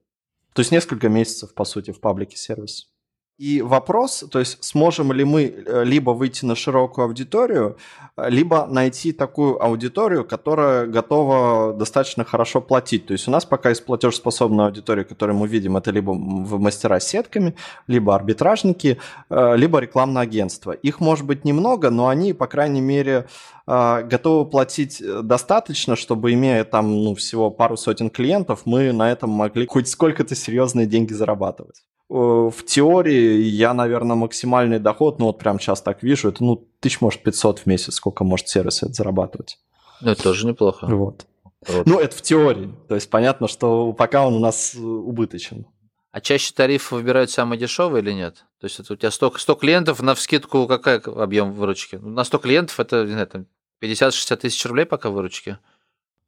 То 0.53 0.61
есть 0.61 0.71
несколько 0.71 1.09
месяцев, 1.09 1.53
по 1.53 1.65
сути, 1.65 1.91
в 1.91 1.99
паблике 1.99 2.37
сервис. 2.37 2.93
И 3.39 3.61
вопрос, 3.61 4.25
то 4.29 4.39
есть 4.39 4.61
сможем 4.65 5.13
ли 5.13 5.23
мы 5.23 5.43
э, 5.43 5.85
либо 5.85 6.11
выйти 6.11 6.43
на 6.43 6.55
широкую 6.55 7.05
аудиторию, 7.05 7.77
э, 8.17 8.29
либо 8.29 8.67
найти 8.69 9.13
такую 9.13 9.63
аудиторию, 9.63 10.25
которая 10.25 10.85
готова 10.87 11.73
достаточно 11.73 12.25
хорошо 12.25 12.59
платить. 12.59 13.05
То 13.05 13.13
есть 13.13 13.29
у 13.29 13.31
нас 13.31 13.45
пока 13.45 13.69
есть 13.69 13.85
платежеспособная 13.85 14.65
аудитория, 14.65 15.05
которую 15.05 15.37
мы 15.37 15.47
видим, 15.47 15.77
это 15.77 15.89
либо 15.89 16.11
в 16.11 16.59
мастера 16.59 16.99
с 16.99 17.07
сетками, 17.07 17.55
либо 17.87 18.13
арбитражники, 18.13 18.97
э, 19.29 19.55
либо 19.55 19.79
рекламное 19.79 20.23
агентство. 20.23 20.73
Их 20.73 20.99
может 20.99 21.25
быть 21.25 21.45
немного, 21.45 21.91
но 21.91 22.09
они, 22.09 22.33
по 22.33 22.47
крайней 22.47 22.81
мере, 22.81 23.27
готовы 23.65 24.49
платить 24.49 25.01
достаточно, 25.23 25.95
чтобы, 25.95 26.33
имея 26.33 26.63
там 26.63 27.03
ну, 27.03 27.13
всего 27.13 27.51
пару 27.51 27.77
сотен 27.77 28.09
клиентов, 28.09 28.63
мы 28.65 28.91
на 28.91 29.11
этом 29.11 29.29
могли 29.29 29.67
хоть 29.67 29.87
сколько-то 29.87 30.35
серьезные 30.35 30.87
деньги 30.87 31.13
зарабатывать. 31.13 31.83
Э, 32.09 32.49
в 32.53 32.65
теории 32.65 33.41
я, 33.43 33.73
наверное, 33.73 34.15
максимальный 34.15 34.79
доход, 34.79 35.19
ну 35.19 35.27
вот 35.27 35.37
прям 35.37 35.59
сейчас 35.59 35.81
так 35.81 36.01
вижу, 36.01 36.29
это 36.29 36.43
ну 36.43 36.67
тысяч, 36.79 37.01
может, 37.01 37.21
500 37.21 37.59
в 37.59 37.65
месяц, 37.67 37.95
сколько 37.95 38.23
может 38.23 38.47
сервис 38.47 38.81
это 38.83 38.93
зарабатывать. 38.93 39.59
Ну, 40.01 40.11
это 40.11 40.23
тоже 40.23 40.47
неплохо. 40.47 40.87
Вот. 40.87 41.27
вот. 41.67 41.85
Ну, 41.85 41.99
это 41.99 42.15
в 42.15 42.21
теории. 42.21 42.73
То 42.87 42.95
есть 42.95 43.09
понятно, 43.09 43.47
что 43.47 43.93
пока 43.93 44.25
он 44.25 44.33
у 44.33 44.39
нас 44.39 44.73
э, 44.75 44.79
убыточен. 44.79 45.67
А 46.11 46.21
чаще 46.21 46.51
тариф 46.53 46.91
выбирают 46.91 47.29
самый 47.29 47.57
дешевый 47.57 48.01
или 48.01 48.11
нет? 48.11 48.45
То 48.59 48.65
есть 48.65 48.79
это 48.79 48.93
у 48.93 48.95
тебя 48.95 49.11
100, 49.11 49.37
100 49.37 49.55
клиентов, 49.55 50.01
на 50.01 50.15
вскидку 50.15 50.65
какой 50.67 50.97
объем 50.97 51.51
выручки? 51.51 51.97
На 51.97 52.23
100 52.23 52.37
клиентов 52.39 52.79
это, 52.79 53.03
не 53.03 53.11
знаю, 53.11 53.27
там 53.27 53.45
50-60 53.83 54.35
тысяч 54.37 54.65
рублей 54.65 54.85
пока 54.85 55.11
выручки? 55.11 55.59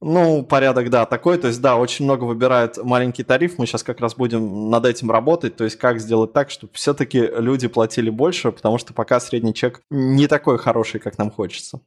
Ну, 0.04 0.44
порядок, 0.44 0.90
да, 0.90 1.06
такой. 1.06 1.38
То 1.38 1.48
есть, 1.48 1.62
да, 1.62 1.78
очень 1.78 2.06
много 2.06 2.24
выбирает 2.24 2.78
маленький 2.84 3.24
тариф. 3.24 3.60
Мы 3.60 3.68
сейчас 3.68 3.84
как 3.84 4.00
раз 4.00 4.16
будем 4.16 4.72
над 4.72 4.86
этим 4.86 5.12
работать. 5.12 5.56
То 5.56 5.64
есть, 5.64 5.78
как 5.78 6.00
сделать 6.00 6.34
так, 6.34 6.50
чтобы 6.50 6.74
все-таки 6.74 7.20
люди 7.20 7.68
платили 7.68 8.10
больше, 8.10 8.52
потому 8.52 8.80
что 8.80 8.94
пока 8.94 9.20
средний 9.20 9.54
чек 9.54 9.82
не 9.92 10.26
такой 10.26 10.58
хороший, 10.58 11.00
как 11.00 11.20
нам 11.20 11.30
хочется. 11.30 11.82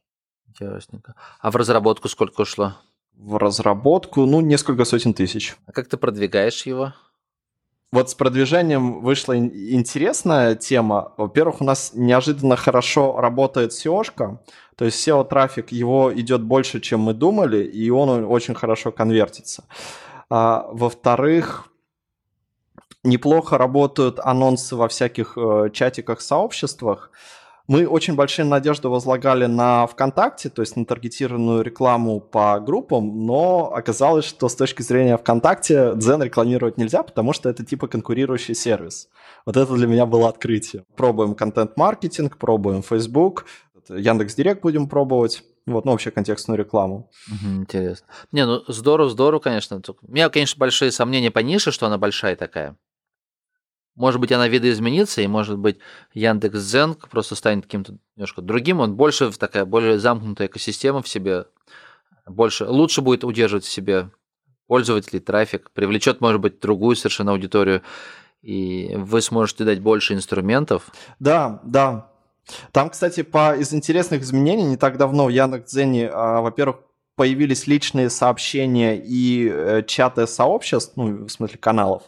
Ясненько. 0.57 1.15
А 1.41 1.51
в 1.51 1.57
разработку 1.57 2.07
сколько 2.07 2.41
ушло? 2.41 2.75
В 3.17 3.37
разработку, 3.37 4.25
ну, 4.25 4.39
несколько 4.39 4.85
сотен 4.85 5.13
тысяч. 5.13 5.57
А 5.65 5.73
как 5.73 5.89
ты 5.89 5.97
продвигаешь 5.97 6.65
его? 6.65 6.93
Вот 7.91 8.09
с 8.09 8.15
продвижением 8.15 9.01
вышла 9.01 9.37
интересная 9.37 10.55
тема. 10.55 11.13
Во-первых, 11.17 11.61
у 11.61 11.63
нас 11.63 11.91
неожиданно 11.93 12.57
хорошо 12.57 13.19
работает 13.19 13.71
SEO-шка. 13.71 14.39
То 14.75 14.85
есть 14.85 15.07
SEO-трафик, 15.07 15.71
его 15.71 16.11
идет 16.13 16.41
больше, 16.41 16.79
чем 16.81 17.01
мы 17.01 17.13
думали, 17.13 17.63
и 17.63 17.89
он 17.89 18.25
очень 18.25 18.55
хорошо 18.55 18.91
конвертится. 18.91 19.63
А, 20.29 20.67
во-вторых, 20.71 21.69
неплохо 23.03 23.57
работают 23.57 24.19
анонсы 24.19 24.75
во 24.75 24.87
всяких 24.87 25.37
э, 25.37 25.69
чатиках, 25.71 26.21
сообществах. 26.21 27.11
Мы 27.67 27.87
очень 27.87 28.13
большие 28.13 28.45
надежды 28.45 28.89
возлагали 28.89 29.47
на 29.47 29.87
ВКонтакте, 29.87 30.49
то 30.49 30.61
есть 30.61 30.75
на 30.75 30.85
таргетированную 30.85 31.63
рекламу 31.63 32.19
по 32.19 32.59
группам, 32.59 33.25
но 33.25 33.73
оказалось, 33.73 34.25
что 34.25 34.49
с 34.49 34.55
точки 34.55 34.83
зрения 34.83 35.17
ВКонтакте 35.17 35.93
Дзен 35.95 36.21
рекламировать 36.21 36.77
нельзя, 36.77 37.01
потому 37.01 37.33
что 37.33 37.49
это 37.49 37.65
типа 37.65 37.87
конкурирующий 37.87 38.53
сервис. 38.53 39.09
Вот 39.47 39.57
это 39.57 39.73
для 39.73 39.87
меня 39.87 40.05
было 40.05 40.29
открытие. 40.29 40.83
Пробуем 40.95 41.33
контент-маркетинг, 41.33 42.37
пробуем 42.37 42.83
Facebook, 42.83 43.45
Яндекс 43.89 44.35
Директ 44.35 44.61
будем 44.61 44.87
пробовать. 44.87 45.43
Вот, 45.65 45.85
ну, 45.85 45.91
вообще 45.91 46.11
контекстную 46.11 46.59
рекламу. 46.59 47.09
Угу, 47.27 47.53
интересно. 47.61 48.07
Не, 48.31 48.45
ну, 48.45 48.63
здорово, 48.67 49.09
здорово, 49.09 49.39
конечно. 49.39 49.81
У 50.01 50.11
меня, 50.11 50.29
конечно, 50.29 50.59
большие 50.59 50.91
сомнения 50.91 51.31
по 51.31 51.39
нише, 51.39 51.71
что 51.71 51.87
она 51.87 51.97
большая 51.97 52.35
такая. 52.35 52.77
Может 53.95 54.19
быть, 54.19 54.31
она 54.31 54.47
видоизменится, 54.47 55.21
и, 55.21 55.27
может 55.27 55.57
быть, 55.57 55.77
Яндекс 56.13 56.59
Дзен 56.59 56.95
просто 56.95 57.35
станет 57.35 57.63
каким-то 57.63 57.97
немножко 58.15 58.41
другим. 58.41 58.81
Он 58.81 58.95
больше 58.95 59.31
такая, 59.31 59.65
более 59.65 59.97
замкнутая 59.97 60.47
экосистема 60.47 61.01
в 61.01 61.07
себе. 61.07 61.45
Больше, 62.27 62.65
лучше 62.65 63.01
будет 63.01 63.23
удерживать 63.23 63.63
в 63.63 63.71
себе 63.71 64.11
пользователей, 64.67 65.19
трафик, 65.19 65.71
привлечет, 65.71 66.21
может 66.21 66.41
быть, 66.41 66.59
другую 66.59 66.95
совершенно 66.95 67.31
аудиторию, 67.31 67.83
и 68.41 68.93
вы 68.95 69.21
сможете 69.21 69.63
дать 69.63 69.79
больше 69.79 70.13
инструментов. 70.13 70.91
Да, 71.19 71.61
да. 71.63 72.11
Там, 72.71 72.89
кстати, 72.89 73.23
по, 73.23 73.55
из 73.55 73.73
интересных 73.73 74.21
изменений 74.21 74.63
не 74.63 74.77
так 74.77 74.97
давно 74.97 75.25
в 75.25 75.29
Яндекс.Дзене, 75.29 76.09
а, 76.11 76.41
во-первых, 76.41 76.77
появились 77.15 77.67
личные 77.67 78.09
сообщения 78.09 78.97
и 78.97 79.49
э, 79.49 79.83
чаты 79.87 80.27
сообществ, 80.27 80.93
ну, 80.95 81.25
в 81.25 81.29
смысле 81.29 81.57
каналов. 81.57 82.03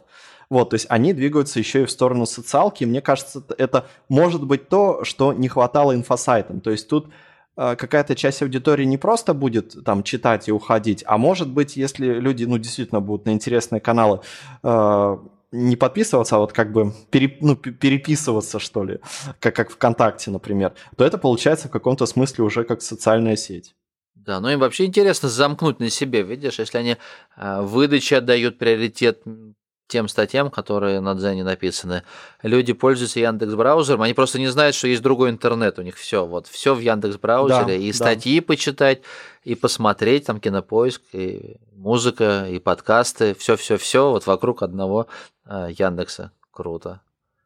Вот, 0.49 0.69
то 0.69 0.75
есть 0.75 0.85
они 0.89 1.13
двигаются 1.13 1.59
еще 1.59 1.83
и 1.83 1.85
в 1.85 1.91
сторону 1.91 2.25
социалки. 2.25 2.85
мне 2.85 3.01
кажется, 3.01 3.43
это 3.57 3.87
может 4.09 4.43
быть 4.45 4.69
то, 4.69 5.03
что 5.03 5.33
не 5.33 5.49
хватало 5.49 5.93
инфосайтам. 5.93 6.61
То 6.61 6.71
есть 6.71 6.87
тут 6.87 7.09
э, 7.57 7.75
какая-то 7.75 8.15
часть 8.15 8.41
аудитории 8.41 8.85
не 8.85 8.97
просто 8.97 9.33
будет 9.33 9.83
там 9.83 10.03
читать 10.03 10.47
и 10.47 10.51
уходить, 10.51 11.03
а 11.07 11.17
может 11.17 11.49
быть, 11.49 11.75
если 11.77 12.05
люди, 12.19 12.45
ну, 12.45 12.57
действительно 12.57 13.01
будут 13.01 13.25
на 13.25 13.31
интересные 13.31 13.81
каналы 13.81 14.21
э, 14.63 15.17
не 15.51 15.75
подписываться, 15.75 16.35
а 16.35 16.39
вот 16.39 16.53
как 16.53 16.71
бы 16.71 16.93
пере, 17.09 17.37
ну, 17.41 17.55
переписываться, 17.55 18.59
что 18.59 18.83
ли, 18.83 18.99
как, 19.39 19.55
как 19.55 19.71
ВКонтакте, 19.71 20.31
например, 20.31 20.73
то 20.95 21.05
это 21.05 21.17
получается 21.17 21.67
в 21.67 21.71
каком-то 21.71 22.05
смысле 22.05 22.43
уже 22.43 22.63
как 22.63 22.81
социальная 22.81 23.35
сеть. 23.35 23.75
Да, 24.15 24.41
ну 24.41 24.49
им 24.49 24.59
вообще 24.59 24.85
интересно 24.85 25.29
замкнуть 25.29 25.79
на 25.79 25.89
себе, 25.89 26.21
видишь, 26.21 26.59
если 26.59 26.77
они 26.77 26.97
э, 27.37 27.61
выдачи 27.61 28.13
отдают 28.13 28.57
приоритет 28.57 29.23
тем 29.87 30.07
статьям, 30.07 30.49
которые 30.49 30.99
на 30.99 31.15
Дзене 31.15 31.43
написаны. 31.43 32.03
Люди 32.43 32.73
пользуются 32.73 33.19
Яндекс 33.19 33.53
браузером, 33.53 34.01
они 34.01 34.13
просто 34.13 34.39
не 34.39 34.47
знают, 34.47 34.75
что 34.75 34.87
есть 34.87 35.01
другой 35.01 35.29
интернет, 35.29 35.79
у 35.79 35.81
них 35.81 35.95
все, 35.95 36.25
вот 36.25 36.47
все 36.47 36.75
в 36.75 36.79
Яндекс 36.79 37.17
браузере, 37.17 37.65
да, 37.65 37.73
и 37.73 37.91
да. 37.91 37.95
статьи 37.95 38.39
почитать, 38.41 39.01
и 39.43 39.55
посмотреть, 39.55 40.25
там 40.25 40.39
кинопоиск, 40.39 41.01
и 41.13 41.57
музыка, 41.75 42.47
и 42.49 42.59
подкасты, 42.59 43.33
все, 43.35 43.55
все, 43.55 43.77
все 43.77 44.11
вот 44.11 44.27
вокруг 44.27 44.61
одного 44.63 45.07
э, 45.45 45.69
Яндекса. 45.77 46.31
Круто. 46.51 47.01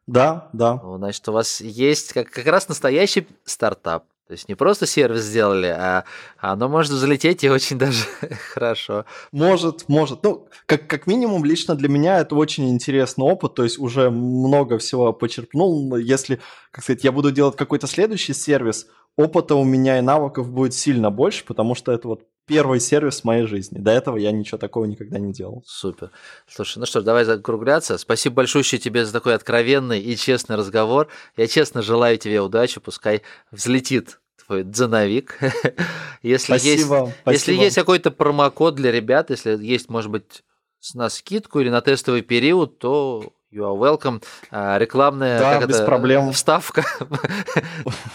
Да, 0.06 0.48
да. 0.52 0.80
Значит, 0.96 1.28
у 1.28 1.32
вас 1.32 1.60
есть 1.60 2.12
как, 2.12 2.30
как 2.30 2.46
раз 2.46 2.68
настоящий 2.68 3.26
стартап. 3.44 4.04
То 4.32 4.34
есть 4.34 4.48
не 4.48 4.54
просто 4.54 4.86
сервис 4.86 5.24
сделали, 5.24 5.66
а 5.66 6.04
оно 6.38 6.66
может 6.66 6.92
залететь 6.92 7.44
и 7.44 7.50
очень 7.50 7.78
даже 7.78 8.06
хорошо. 8.54 9.04
Может, 9.30 9.90
может. 9.90 10.22
Ну, 10.22 10.48
как, 10.64 10.86
как 10.86 11.06
минимум, 11.06 11.44
лично 11.44 11.74
для 11.74 11.90
меня 11.90 12.18
это 12.18 12.34
очень 12.34 12.70
интересный 12.70 13.26
опыт. 13.26 13.52
То 13.56 13.62
есть 13.62 13.78
уже 13.78 14.08
много 14.08 14.78
всего 14.78 15.12
почерпнул. 15.12 15.96
Если, 15.96 16.40
как 16.70 16.82
сказать, 16.82 17.04
я 17.04 17.12
буду 17.12 17.30
делать 17.30 17.56
какой-то 17.56 17.86
следующий 17.86 18.32
сервис, 18.32 18.86
опыта 19.18 19.54
у 19.54 19.64
меня 19.64 19.98
и 19.98 20.00
навыков 20.00 20.50
будет 20.50 20.72
сильно 20.72 21.10
больше, 21.10 21.44
потому 21.44 21.74
что 21.74 21.92
это 21.92 22.08
вот 22.08 22.22
первый 22.46 22.80
сервис 22.80 23.20
в 23.20 23.24
моей 23.24 23.46
жизни. 23.46 23.80
До 23.80 23.90
этого 23.90 24.16
я 24.16 24.32
ничего 24.32 24.56
такого 24.56 24.86
никогда 24.86 25.18
не 25.18 25.34
делал. 25.34 25.62
Супер. 25.66 26.10
Слушай, 26.48 26.78
ну 26.78 26.86
что 26.86 27.00
ж, 27.00 27.04
давай 27.04 27.24
закругляться. 27.24 27.98
Спасибо 27.98 28.36
большое 28.36 28.64
тебе 28.64 29.04
за 29.04 29.12
такой 29.12 29.34
откровенный 29.34 30.00
и 30.00 30.16
честный 30.16 30.56
разговор. 30.56 31.08
Я 31.36 31.46
честно 31.48 31.82
желаю 31.82 32.16
тебе 32.16 32.40
удачи, 32.40 32.80
пускай 32.80 33.20
взлетит 33.50 34.18
твой 34.46 34.64
дзеновик. 34.64 35.38
если 36.22 36.56
Спасибо, 36.56 36.70
есть, 36.72 36.86
спасибо. 37.22 37.32
если 37.32 37.52
есть 37.54 37.76
какой-то 37.76 38.10
промокод 38.10 38.74
для 38.74 38.92
ребят, 38.92 39.30
если 39.30 39.56
есть, 39.64 39.88
может 39.88 40.10
быть, 40.10 40.42
на 40.94 41.08
скидку 41.08 41.60
или 41.60 41.68
на 41.70 41.80
тестовый 41.80 42.22
период, 42.22 42.78
то 42.78 43.32
you 43.52 43.62
are 43.62 43.76
welcome. 43.78 44.22
А, 44.50 44.78
рекламная 44.78 45.38
Да, 45.38 45.58
как 45.60 45.68
без 45.68 45.76
это, 45.76 45.86
проблем. 45.86 46.32
вставка. 46.32 46.84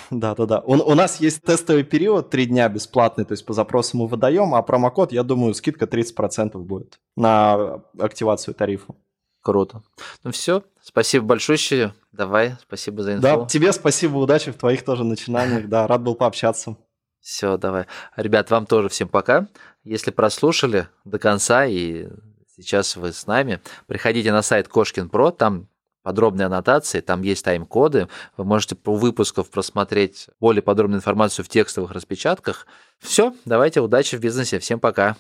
Да, 0.10 0.36
да, 0.36 0.46
да. 0.46 0.60
У, 0.62 0.74
у 0.74 0.96
нас 0.96 1.20
есть 1.20 1.44
тестовый 1.44 1.84
период, 1.84 2.30
три 2.30 2.46
дня 2.46 2.70
бесплатный, 2.70 3.26
то 3.26 3.34
есть 3.34 3.46
по 3.46 3.54
запросу 3.54 3.98
мы 3.98 4.08
выдаем, 4.08 4.56
а 4.56 4.62
промокод, 4.62 5.12
я 5.12 5.24
думаю, 5.24 5.54
скидка 5.54 5.86
30% 5.86 6.58
будет 6.58 7.00
на 7.16 7.82
активацию 8.00 8.54
тарифа. 8.54 8.96
Круто. 9.42 9.82
Ну 10.24 10.32
все, 10.32 10.64
спасибо 10.82 11.26
большое. 11.26 11.94
Давай, 12.18 12.56
спасибо 12.60 13.04
за 13.04 13.14
инфу. 13.14 13.22
Да, 13.22 13.46
тебе 13.46 13.72
спасибо, 13.72 14.18
удачи 14.18 14.52
в 14.52 14.58
твоих 14.58 14.84
тоже 14.84 15.04
начинаниях. 15.04 15.70
Да, 15.70 15.86
рад 15.86 16.02
был 16.02 16.16
пообщаться. 16.16 16.76
Все, 17.20 17.58
давай. 17.58 17.86
Ребят, 18.16 18.50
вам 18.50 18.66
тоже 18.66 18.90
всем 18.90 19.08
пока. 19.08 19.48
Если 19.84 20.10
прослушали 20.10 20.88
до 21.06 21.20
конца 21.20 21.66
и 21.66 22.08
сейчас 22.56 22.96
вы 22.96 23.14
с 23.14 23.28
нами, 23.28 23.62
приходите 23.86 24.32
на 24.32 24.42
сайт 24.42 24.68
Кошкин 24.68 25.10
Про, 25.10 25.30
там 25.30 25.70
подробные 26.02 26.48
аннотации, 26.48 27.02
там 27.02 27.22
есть 27.22 27.46
тайм-коды. 27.46 28.08
Вы 28.36 28.44
можете 28.46 28.76
по 28.76 28.96
выпусков 28.96 29.52
просмотреть 29.52 30.28
более 30.40 30.64
подробную 30.64 30.98
информацию 30.98 31.46
в 31.46 31.50
текстовых 31.50 31.92
распечатках. 31.92 32.66
Все, 32.98 33.36
давайте, 33.46 33.82
удачи 33.82 34.16
в 34.16 34.22
бизнесе. 34.22 34.58
Всем 34.58 34.80
пока. 34.80 35.18